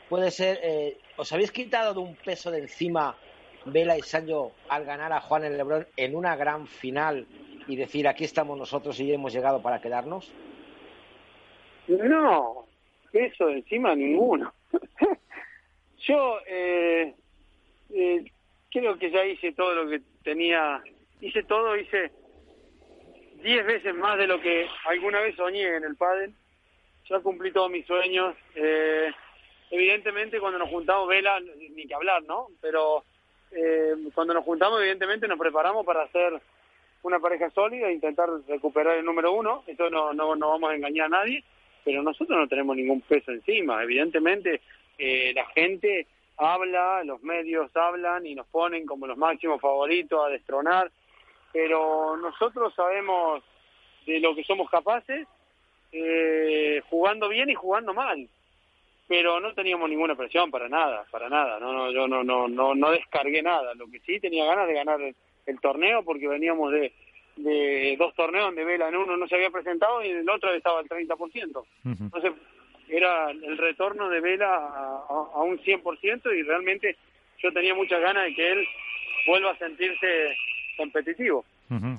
[0.10, 3.16] puede ser, eh, ¿os habéis quitado de un peso de encima
[3.72, 7.26] Vela y Sancho al ganar a Juan el Lebrón en una gran final
[7.68, 10.32] y decir aquí estamos nosotros y hemos llegado para quedarnos?
[11.88, 12.66] No,
[13.14, 14.54] eso encima ninguno.
[16.00, 17.14] Yo eh,
[17.94, 18.32] eh,
[18.72, 20.82] creo que ya hice todo lo que tenía,
[21.22, 22.12] hice todo, hice
[23.44, 26.34] diez veces más de lo que alguna vez soñé en el pádel.
[27.10, 28.36] Ya cumplí todos mis sueños.
[28.56, 29.12] Eh,
[29.72, 32.48] evidentemente cuando nos juntamos Vela, ni que hablar, ¿no?
[32.62, 33.04] Pero
[33.52, 36.40] eh, cuando nos juntamos, evidentemente nos preparamos para hacer
[37.04, 39.64] una pareja sólida e intentar recuperar el número uno.
[39.68, 41.44] Esto no, no, no vamos a engañar a nadie,
[41.84, 43.84] pero nosotros no tenemos ningún peso encima.
[43.84, 44.62] Evidentemente,
[44.98, 46.08] eh, la gente
[46.38, 50.92] habla, los medios hablan y nos ponen como los máximos favoritos a destronar,
[51.52, 53.44] pero nosotros sabemos
[54.06, 55.28] de lo que somos capaces,
[55.92, 58.30] eh, jugando bien y jugando mal
[59.10, 61.60] pero no teníamos ninguna presión para nada, para nada.
[61.60, 63.74] No, no, yo no, no, no, no descargué nada.
[63.74, 66.94] Lo que sí tenía ganas de ganar el, torneo porque veníamos de,
[67.38, 70.54] de dos torneos donde Vela en uno no se había presentado y en el otro
[70.54, 71.64] estaba al 30%.
[71.86, 72.34] Entonces
[72.88, 76.96] era el retorno de Vela a, a, un 100% y realmente
[77.40, 78.64] yo tenía muchas ganas de que él
[79.26, 80.38] vuelva a sentirse
[80.78, 81.44] competitivo.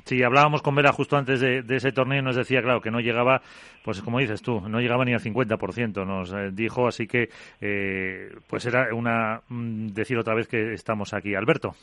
[0.05, 2.99] Sí, hablábamos con Vela justo antes de, ese torneo y nos decía, claro, que no
[2.99, 3.41] llegaba,
[3.85, 7.31] pues como dices tú, no llegaba ni al 50%, nos eh, dijo, así que
[7.61, 11.37] eh, pues era una mm, decir otra vez que estamos aquí.
[11.37, 11.77] Alberto.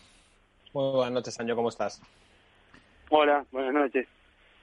[0.74, 2.02] Muy buenas noches, Año, ¿cómo estás?
[3.10, 4.06] Hola, buenas noches.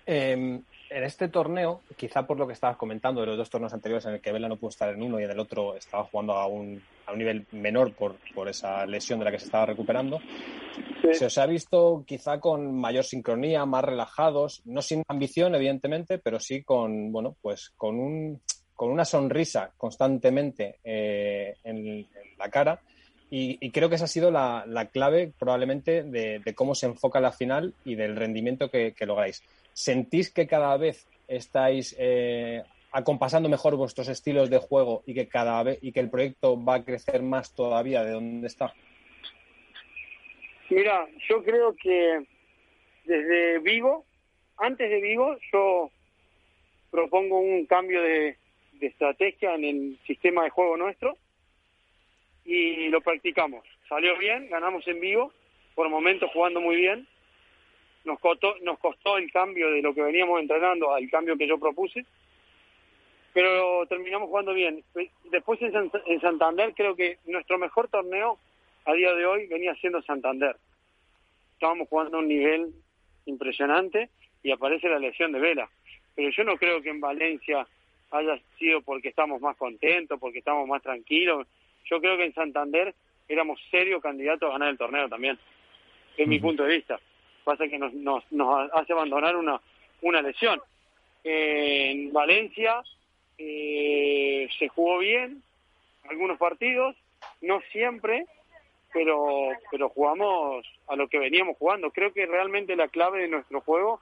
[0.06, 4.06] Em, en este torneo, quizá por lo que estabas comentando de los dos torneos anteriores
[4.06, 6.34] en el que Vela no pudo estar en uno y en el otro estaba jugando
[6.34, 9.66] a un, a un nivel menor por, por esa lesión de la que se estaba
[9.66, 10.20] recuperando,
[11.12, 16.40] se os ha visto quizá con mayor sincronía, más relajados, no sin ambición, evidentemente, pero
[16.40, 18.40] sí con, bueno, pues con, un,
[18.74, 22.06] con una sonrisa constantemente eh, en,
[22.38, 22.80] la cara.
[23.30, 27.74] Y, creo que esa ha sido la, clave probablemente de, cómo se enfoca la final
[27.84, 29.42] y del rendimiento que, que lográis.
[29.74, 35.62] ¿Sentís que cada vez estáis eh, acompasando mejor vuestros estilos de juego y que cada
[35.62, 38.72] vez y que el proyecto va a crecer más todavía de donde está?
[40.70, 42.24] Mira, yo creo que
[43.04, 44.04] desde Vigo,
[44.56, 45.90] antes de Vigo, yo
[46.90, 48.36] propongo un cambio de,
[48.80, 51.16] estrategia en el sistema de juego nuestro
[52.44, 53.64] y lo practicamos.
[53.88, 55.32] Salió bien, ganamos en Vigo,
[55.74, 57.08] por momentos jugando muy bien.
[58.04, 61.58] Nos costó, nos costó el cambio de lo que veníamos entrenando al cambio que yo
[61.58, 62.04] propuse,
[63.32, 64.84] pero terminamos jugando bien.
[65.30, 68.38] Después en Santander creo que nuestro mejor torneo
[68.84, 70.56] a día de hoy venía siendo Santander.
[71.54, 72.72] Estábamos jugando a un nivel
[73.26, 74.10] impresionante
[74.42, 75.68] y aparece la lesión de Vela.
[76.14, 77.66] Pero yo no creo que en Valencia
[78.10, 81.46] haya sido porque estamos más contentos, porque estamos más tranquilos.
[81.86, 82.94] Yo creo que en Santander
[83.28, 85.38] éramos serios candidatos a ganar el torneo también,
[86.16, 87.00] en mi punto de vista.
[87.44, 89.60] Pasa que nos, nos, nos hace abandonar una,
[90.02, 90.60] una lesión.
[91.22, 92.82] en Valencia
[93.38, 95.42] eh, se jugó bien
[96.08, 96.96] algunos partidos,
[97.40, 98.26] no siempre,
[98.92, 101.90] pero, pero jugamos a lo que veníamos jugando.
[101.90, 104.00] Creo que realmente la clave de nuestro juego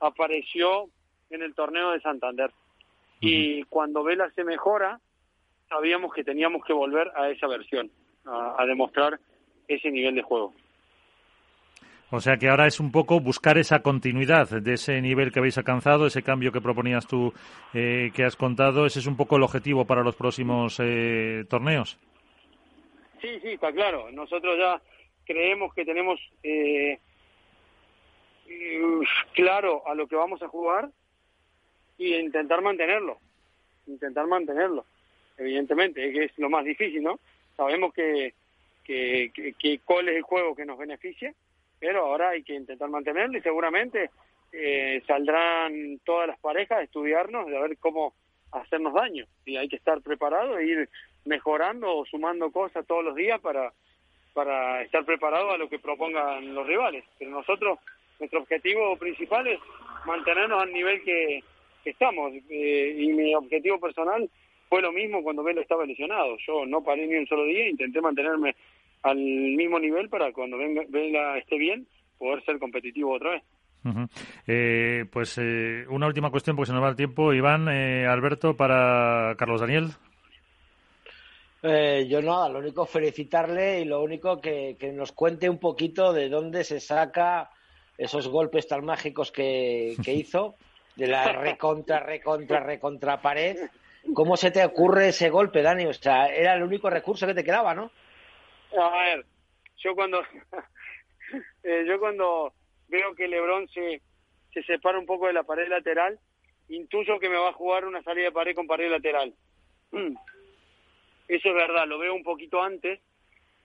[0.00, 0.88] apareció
[1.30, 2.50] en el torneo de Santander.
[3.20, 4.98] Y cuando Vela se mejora,
[5.68, 7.90] sabíamos que teníamos que volver a esa versión,
[8.24, 9.20] a, demostrar
[9.68, 10.54] ese nivel de juego.
[12.12, 15.58] O sea que ahora es un poco buscar esa continuidad de ese nivel que habéis
[15.58, 17.32] alcanzado, ese cambio que proponías tú,
[17.72, 21.98] eh, que has contado, ese es un poco el objetivo para los próximos eh, torneos.
[23.20, 24.10] Sí, sí, está claro.
[24.10, 24.80] Nosotros ya
[25.24, 26.98] creemos que tenemos eh,
[29.34, 30.90] claro a lo que vamos a jugar
[31.96, 33.18] y intentar mantenerlo.
[33.86, 34.84] Intentar mantenerlo,
[35.38, 37.18] evidentemente, que es lo más difícil, ¿no?
[37.56, 38.34] Sabemos que,
[38.84, 41.34] que, que, cuál es el juego que nos beneficia,
[41.80, 44.10] pero ahora hay que intentar mantenerlo y seguramente
[44.52, 48.14] eh, saldrán todas las parejas a estudiarnos, de ver cómo
[48.52, 49.24] hacernos daño.
[49.46, 50.88] Y hay que estar preparado e ir
[51.24, 53.72] mejorando o sumando cosas todos los días para,
[54.34, 57.04] para estar preparado a lo que propongan los rivales.
[57.18, 57.78] Pero nosotros,
[58.18, 59.58] nuestro objetivo principal es
[60.04, 61.42] mantenernos al nivel que,
[61.84, 62.32] estamos.
[62.50, 64.28] Eh, y mi objetivo personal
[64.68, 66.36] fue lo mismo cuando Velo estaba lesionado.
[66.46, 68.54] Yo no paré ni un solo día, intenté mantenerme
[69.02, 71.86] al mismo nivel para cuando venga, Vela esté bien,
[72.18, 73.42] poder ser competitivo otra vez.
[74.46, 77.32] Eh, pues eh, una última cuestión porque se nos va el tiempo.
[77.32, 79.90] Iván, Alberto, para Carlos Daniel.
[81.62, 86.28] Eh, yo nada, lo único felicitarle y lo único que, nos cuente un poquito de
[86.30, 87.50] dónde se saca
[87.98, 90.56] esos golpes tan mágicos que, hizo,
[90.96, 93.58] de la recontra, recontra, recontra pared.
[94.14, 95.84] ¿Cómo se te ocurre ese golpe, Dani?
[95.84, 97.90] O sea, era el único recurso que te quedaba, ¿no?
[98.78, 99.24] A ver,
[99.78, 100.22] yo cuando,
[101.64, 102.52] eh, yo cuando
[102.88, 104.00] veo que Lebron se,
[104.52, 106.18] se separa un poco de la pared lateral,
[106.68, 109.34] intuyo que me va a jugar una salida de pared con pared lateral.
[109.92, 113.00] Eso es verdad, lo veo un poquito antes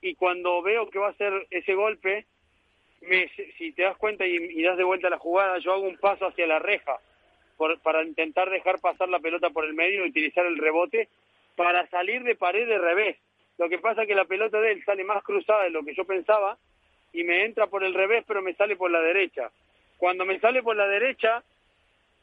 [0.01, 2.25] y cuando veo que va a ser ese golpe,
[3.01, 6.27] me, si te das cuenta y, das de vuelta la jugada, yo hago un paso
[6.27, 6.99] hacia la reja
[7.83, 11.07] para intentar dejar pasar la pelota por el medio y utilizar el rebote
[11.55, 13.17] para salir de pared de revés.
[13.57, 15.95] Lo que pasa es que la pelota de él sale más cruzada de lo que
[15.95, 16.57] yo pensaba
[17.13, 19.49] y me entra por el revés, pero me sale por la derecha.
[19.97, 21.41] Cuando me sale por la derecha,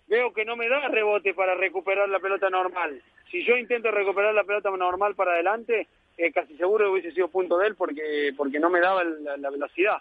[0.09, 3.03] veo que no me da rebote para recuperar la pelota normal
[3.33, 5.89] si yo intento recuperar la pelota normal para adelante,
[6.19, 9.97] eh, casi seguro hubiese sido punto de él porque, porque no me daba la, velocidad.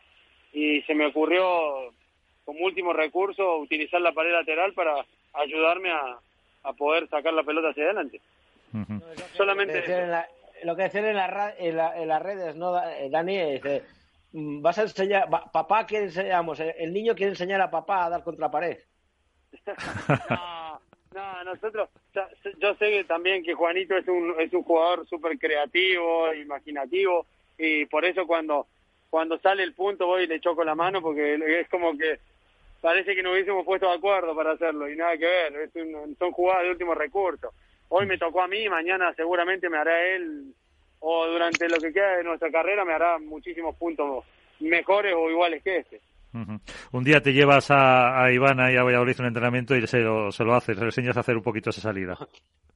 [0.52, 1.94] Y se me ocurrió,
[2.44, 4.94] como último recurso, utilizar la pared lateral para
[5.34, 6.20] ayudarme a,
[6.64, 8.20] a poder sacar la pelota hacia adelante.
[9.34, 9.82] Solamente
[10.64, 13.60] lo que decían en, la, en, las redes, ¿no, eh, Dani?
[14.34, 18.24] Mm, vas a enseñar, papá quiere enseñamos, el niño quiere enseñar a papá a dar
[18.24, 18.78] contra la pared.
[21.14, 21.90] No, nosotros,
[22.60, 27.26] yo sé también que Juanito es un, es un jugador súper creativo, imaginativo,
[27.58, 28.68] y por eso cuando,
[29.10, 32.20] cuando sale el punto voy y le choco la mano, porque es como que
[32.80, 35.72] parece que no hubiésemos puesto de acuerdo para hacerlo, y nada que ver, es
[36.18, 37.52] son jugadas de último recurso.
[37.94, 40.54] Hoy me tocó a mí, mañana seguramente me hará él,
[41.02, 44.24] o durante lo que queda de nuestra carrera me hará muchísimos puntos
[44.62, 46.00] mejores o iguales que este.
[46.34, 50.32] Un día te llevas a, a Iván ahí a Valladolid un entrenamiento y se lo,
[50.32, 52.18] se lo haces, le enseñas a hacer un poquito esa salida.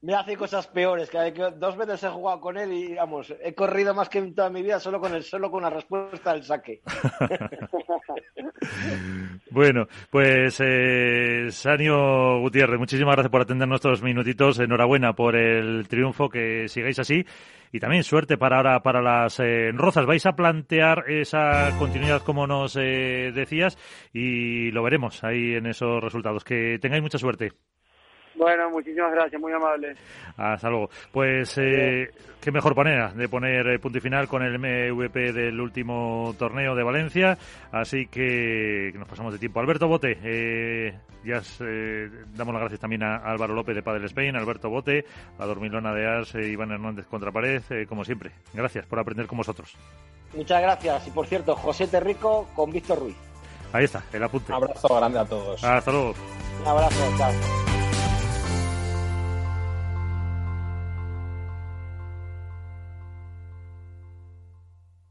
[0.02, 3.94] Me hace cosas peores, que dos veces he jugado con él y, vamos, he corrido
[3.94, 6.80] más que en toda mi vida solo con el solo con la respuesta del saque.
[9.50, 14.60] bueno, pues eh, Sanio Gutiérrez, muchísimas gracias por atender nuestros minutitos.
[14.60, 17.24] Enhorabuena por el triunfo, que sigáis así
[17.72, 20.06] y también suerte para ahora para las eh, Rozas.
[20.06, 23.78] Vais a plantear esa continuidad como nos eh, decías
[24.12, 26.44] y lo veremos ahí en esos resultados.
[26.44, 27.52] Que tengáis mucha suerte.
[28.36, 29.96] Bueno, muchísimas gracias, muy amable.
[30.36, 30.90] Hasta luego.
[31.10, 32.10] Pues, eh,
[32.46, 36.76] qué mejor manera de poner eh, punto y final con el MVP del último torneo
[36.76, 37.36] de Valencia.
[37.72, 39.58] Así que nos pasamos de tiempo.
[39.58, 40.94] Alberto Bote, eh,
[41.24, 45.04] ya eh, damos las gracias también a Álvaro López de Padel Spain, Alberto Bote,
[45.40, 48.30] a Dormilona de Ars, Iván Hernández Contrapared, como siempre.
[48.54, 49.76] Gracias por aprender con vosotros.
[50.32, 51.08] Muchas gracias.
[51.08, 53.16] Y por cierto, José Terrico con Víctor Ruiz.
[53.72, 54.52] Ahí está, el apunte.
[54.52, 55.64] Un abrazo grande a todos.
[55.64, 56.14] Hasta luego.
[56.60, 57.65] Un abrazo, chao.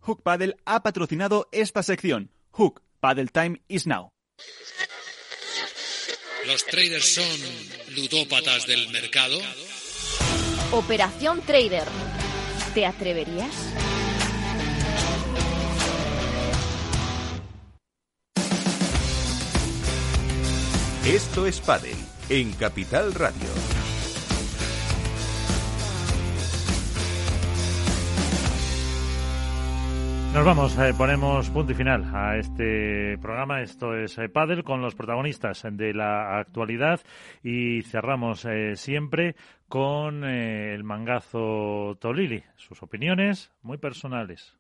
[0.06, 2.30] Hook Paddle ha patrocinado esta sección.
[2.52, 4.12] Hook Paddle Time is now.
[6.46, 9.36] ¿Los traders son ludópatas del mercado?
[10.72, 11.88] Operación Trader.
[12.76, 13.50] ¿Te atreverías?
[21.04, 21.96] Esto es Paddle
[22.30, 23.75] en Capital Radio.
[30.36, 33.62] Nos vamos, eh, ponemos punto y final a este programa.
[33.62, 37.00] Esto es eh, Padel con los protagonistas de la actualidad
[37.42, 39.38] y cerramos eh, siempre
[39.70, 42.44] con el mangazo Tolili.
[42.58, 44.54] Sus opiniones muy personales.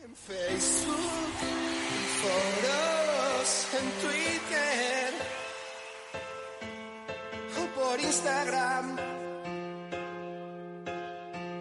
[0.00, 0.96] En Facebook,
[1.42, 5.14] en foros, en Twitter
[7.56, 8.96] o por Instagram.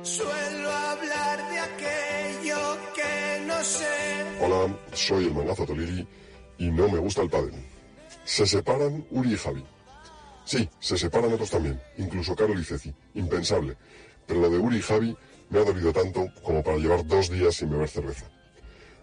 [0.01, 2.12] Suelo hablar de sé.
[4.41, 6.05] Hola, soy el mangazo Tolili
[6.57, 7.53] y no me gusta el pádel.
[8.25, 9.63] Se separan Uri y Javi.
[10.43, 12.93] Sí, se separan otros también, incluso Carol y Ceci.
[13.13, 13.77] Impensable.
[14.27, 15.17] Pero lo de Uri y Javi
[15.49, 18.25] me ha dolido tanto como para llevar dos días sin beber cerveza.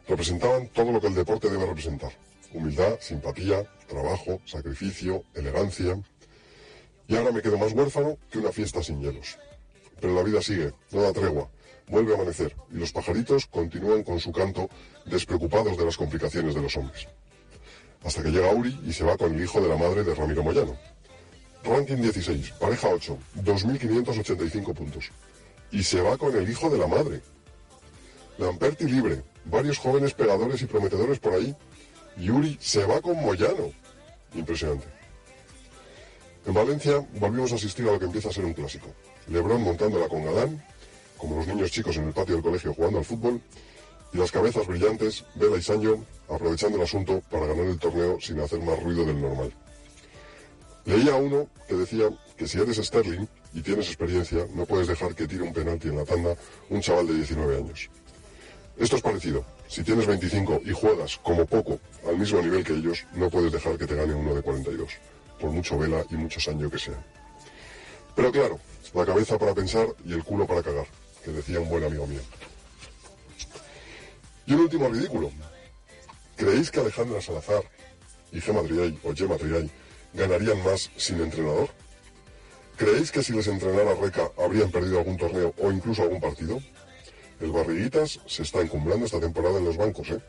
[0.07, 2.13] Representaban todo lo que el deporte debe representar.
[2.53, 5.99] Humildad, simpatía, trabajo, sacrificio, elegancia.
[7.09, 9.39] Y ahora me quedo más huérfano que una fiesta sin hielos.
[10.01, 11.49] Pero la vida sigue, no da tregua.
[11.91, 14.71] Vuelve a amanecer y los pajaritos continúan con su canto
[15.07, 17.09] despreocupados de las complicaciones de los hombres.
[18.05, 20.45] Hasta que llega Uri y se va con el hijo de la madre de Ramiro
[20.45, 20.77] Moyano.
[21.65, 25.11] Ranking 16, pareja 8, 2.585 puntos.
[25.73, 27.23] Y se va con el hijo de la madre.
[28.39, 31.55] Lamperti libre, varios jóvenes pegadores y prometedores por ahí.
[32.17, 33.73] Y Uri se va con Moyano.
[34.35, 34.87] Impresionante.
[36.47, 38.95] En Valencia volvimos a asistir a lo que empieza a ser un clásico.
[39.29, 40.65] Lebrón montándola con Galán,
[41.21, 43.41] como los niños chicos en el patio del colegio jugando al fútbol,
[44.13, 48.41] y las cabezas brillantes, Vela y Sancho, aprovechando el asunto para ganar el torneo sin
[48.41, 49.53] hacer más ruido del normal.
[50.87, 55.15] Leía a uno que decía que si eres Sterling y tienes experiencia, no puedes dejar
[55.15, 56.35] que tire un penalti en la tanda
[56.71, 57.91] un chaval de 19 años.
[58.79, 59.45] Esto es parecido.
[59.69, 61.79] Si tienes 25 y juegas como poco
[62.09, 64.91] al mismo nivel que ellos, no puedes dejar que te gane uno de 42,
[65.39, 67.05] por mucho vela y mucho Sancho que sea.
[68.17, 68.59] Pero claro,
[68.95, 70.87] la cabeza para pensar y el culo para cagar,
[71.25, 72.21] que decía un buen amigo mío.
[74.47, 75.31] Y un último ridículo.
[76.37, 77.63] ¿Creéis que Alejandra Salazar
[78.33, 79.71] y Gemma Triay o Gemma Triay
[80.15, 81.69] ganarían más sin entrenador?
[82.77, 86.61] ¿Creéis que si les entrenara Reca habrían perdido algún torneo o incluso algún partido?
[87.41, 90.21] El Barriguitas se está encumbrando esta temporada en los bancos, ¿eh?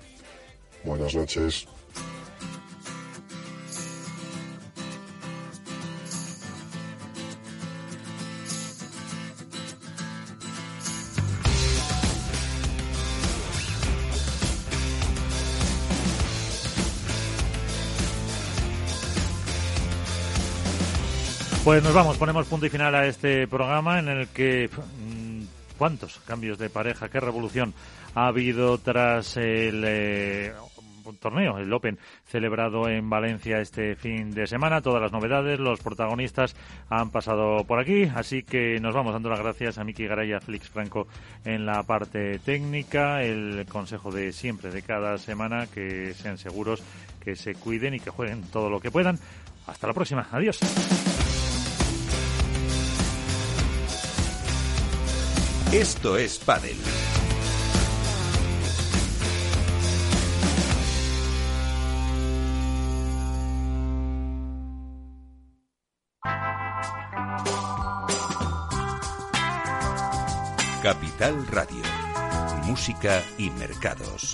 [0.83, 1.65] Buenas noches.
[21.63, 25.43] Pues nos vamos, ponemos punto y final a este programa en el que mm,
[25.77, 27.75] cuántos cambios de pareja, qué revolución
[28.15, 30.53] ha habido tras el eh,
[31.19, 34.81] torneo, el Open, celebrado en Valencia este fin de semana.
[34.81, 36.55] Todas las novedades, los protagonistas
[36.89, 40.41] han pasado por aquí, así que nos vamos dando las gracias a Miki Garay a
[40.41, 41.07] Félix Franco
[41.45, 46.81] en la parte técnica, el consejo de siempre, de cada semana, que sean seguros,
[47.23, 49.19] que se cuiden y que jueguen todo lo que puedan.
[49.67, 50.59] Hasta la próxima, adiós.
[55.71, 56.75] Esto es Padel.
[70.83, 71.81] Capital Radio.
[72.65, 74.33] Música y mercados.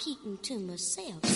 [0.00, 1.29] keeping to myself.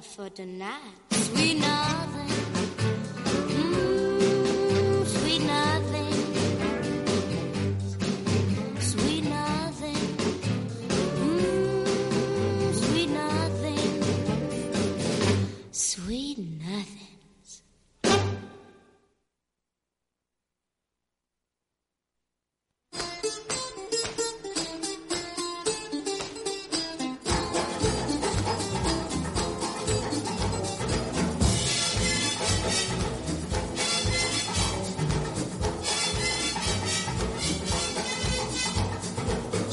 [0.00, 1.09] for the night.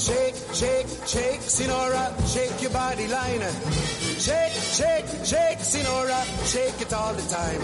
[0.08, 3.42] Shake, shake, shake, Sinora, shake your body line.
[4.18, 7.62] Shake, shake, shake, Sinora, shake it all the time.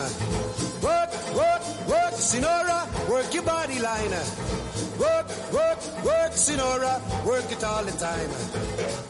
[0.83, 4.11] Work, work, work, Sinora, work your body line.
[4.99, 8.29] Work, work, work, Sinora, work it all the time.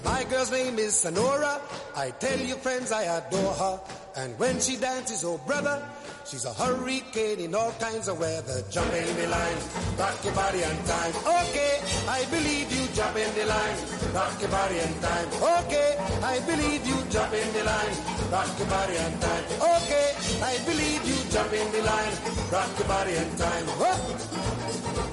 [0.06, 1.60] My girl's name is Sonora.
[1.96, 3.80] I tell you, friends, I adore her.
[4.16, 5.82] And when she dances, oh brother,
[6.26, 8.64] she's a hurricane in all kinds of weather.
[8.70, 9.58] Jump in the line,
[9.98, 11.14] rock your body and time.
[11.50, 12.86] Okay, I believe you.
[12.94, 13.78] Jump in the line,
[14.14, 15.28] rock your body and time.
[15.66, 16.98] Okay, I believe you.
[17.10, 17.96] Jump in the line,
[18.32, 19.44] rock your body and time.
[19.82, 20.14] Okay,
[20.44, 21.18] I believe you.
[21.32, 22.14] Jump in the line,
[22.52, 23.66] rock your body and time.
[23.82, 25.13] Whoop.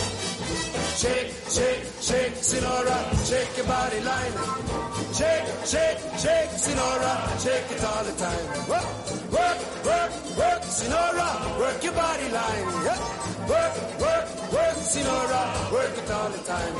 [1.01, 4.33] Shake, shake, shake, Sinora, shake your body line.
[5.13, 8.45] Shake, shake, shake, Sinora, shake it all the time.
[8.69, 8.89] Work,
[9.31, 12.65] work, work, work, Sinora, work your body line.
[12.85, 12.99] Yeah.
[13.49, 16.73] Work, work, work, Sinora, work it all the time.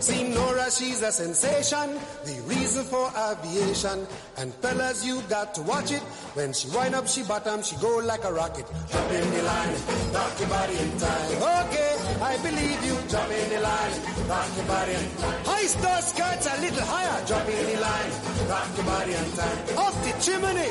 [0.00, 4.06] Sinora, she's a sensation, the reason for aviation.
[4.38, 6.02] And fellas, you got to watch it.
[6.34, 8.66] When she wind up, she bottom, she go like a rocket.
[8.90, 9.74] Jump in the line,
[10.12, 11.66] rock your body in time.
[11.66, 11.92] Okay,
[12.22, 12.96] I believe you.
[13.08, 13.94] Jump in the line,
[14.28, 15.44] rock your body in time.
[15.44, 17.26] High star skirts a little higher.
[17.26, 18.10] Jump in the line,
[18.48, 19.58] rock your body in time.
[19.78, 20.70] Off the chimney.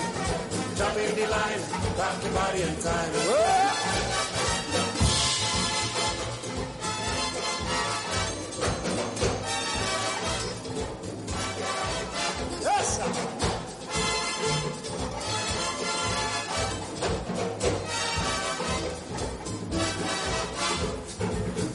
[0.77, 1.61] Jump in the line,
[1.99, 3.10] rock your body in time.
[3.30, 4.52] Whoa.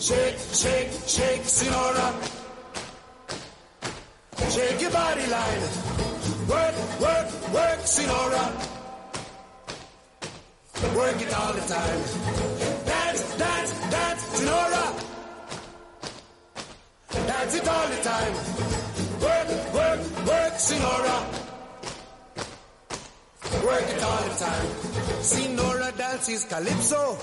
[0.09, 2.09] Shake, shake, shake, Sinora.
[4.55, 5.61] Shake your body line.
[6.49, 8.45] Work, work, work, Sinora.
[10.97, 12.01] Work it all the time.
[12.87, 14.85] Dance, dance, dance, Sinora.
[17.27, 18.35] Dance it all the time.
[19.21, 19.89] Work, work.
[24.39, 24.67] Time.
[25.21, 27.19] Sinora dances calypso.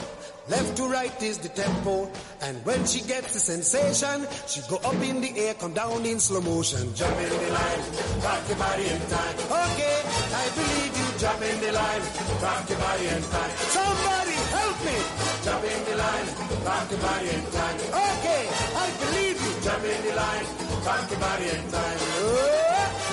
[0.47, 2.09] Left to right is the tempo.
[2.41, 6.19] And when she gets the sensation, she go up in the air, come down in
[6.19, 6.93] slow motion.
[6.93, 7.81] Jump in the line,
[8.21, 9.35] rock your body in time.
[9.65, 11.07] Okay, I believe you.
[11.17, 12.03] Jump in the line,
[12.43, 13.51] rock your body in time.
[13.73, 14.97] Somebody help me.
[15.45, 16.27] Jump in the line,
[16.61, 17.77] rock your body in time.
[18.05, 18.43] Okay,
[18.75, 19.53] I believe you.
[19.65, 20.45] Jump in the line,
[20.85, 21.97] rock your body in time.
[22.21, 23.04] Oh.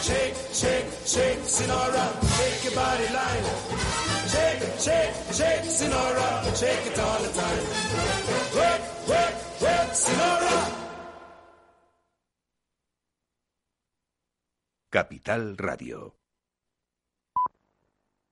[0.00, 2.04] Shake, shake, shake, Sinora,
[2.36, 3.46] shake your body line.
[4.32, 7.64] Shake, shake, shake, Sinora, shake it all the time.
[8.58, 10.56] Work, work, work, Sinora.
[14.90, 16.17] Capital Radio.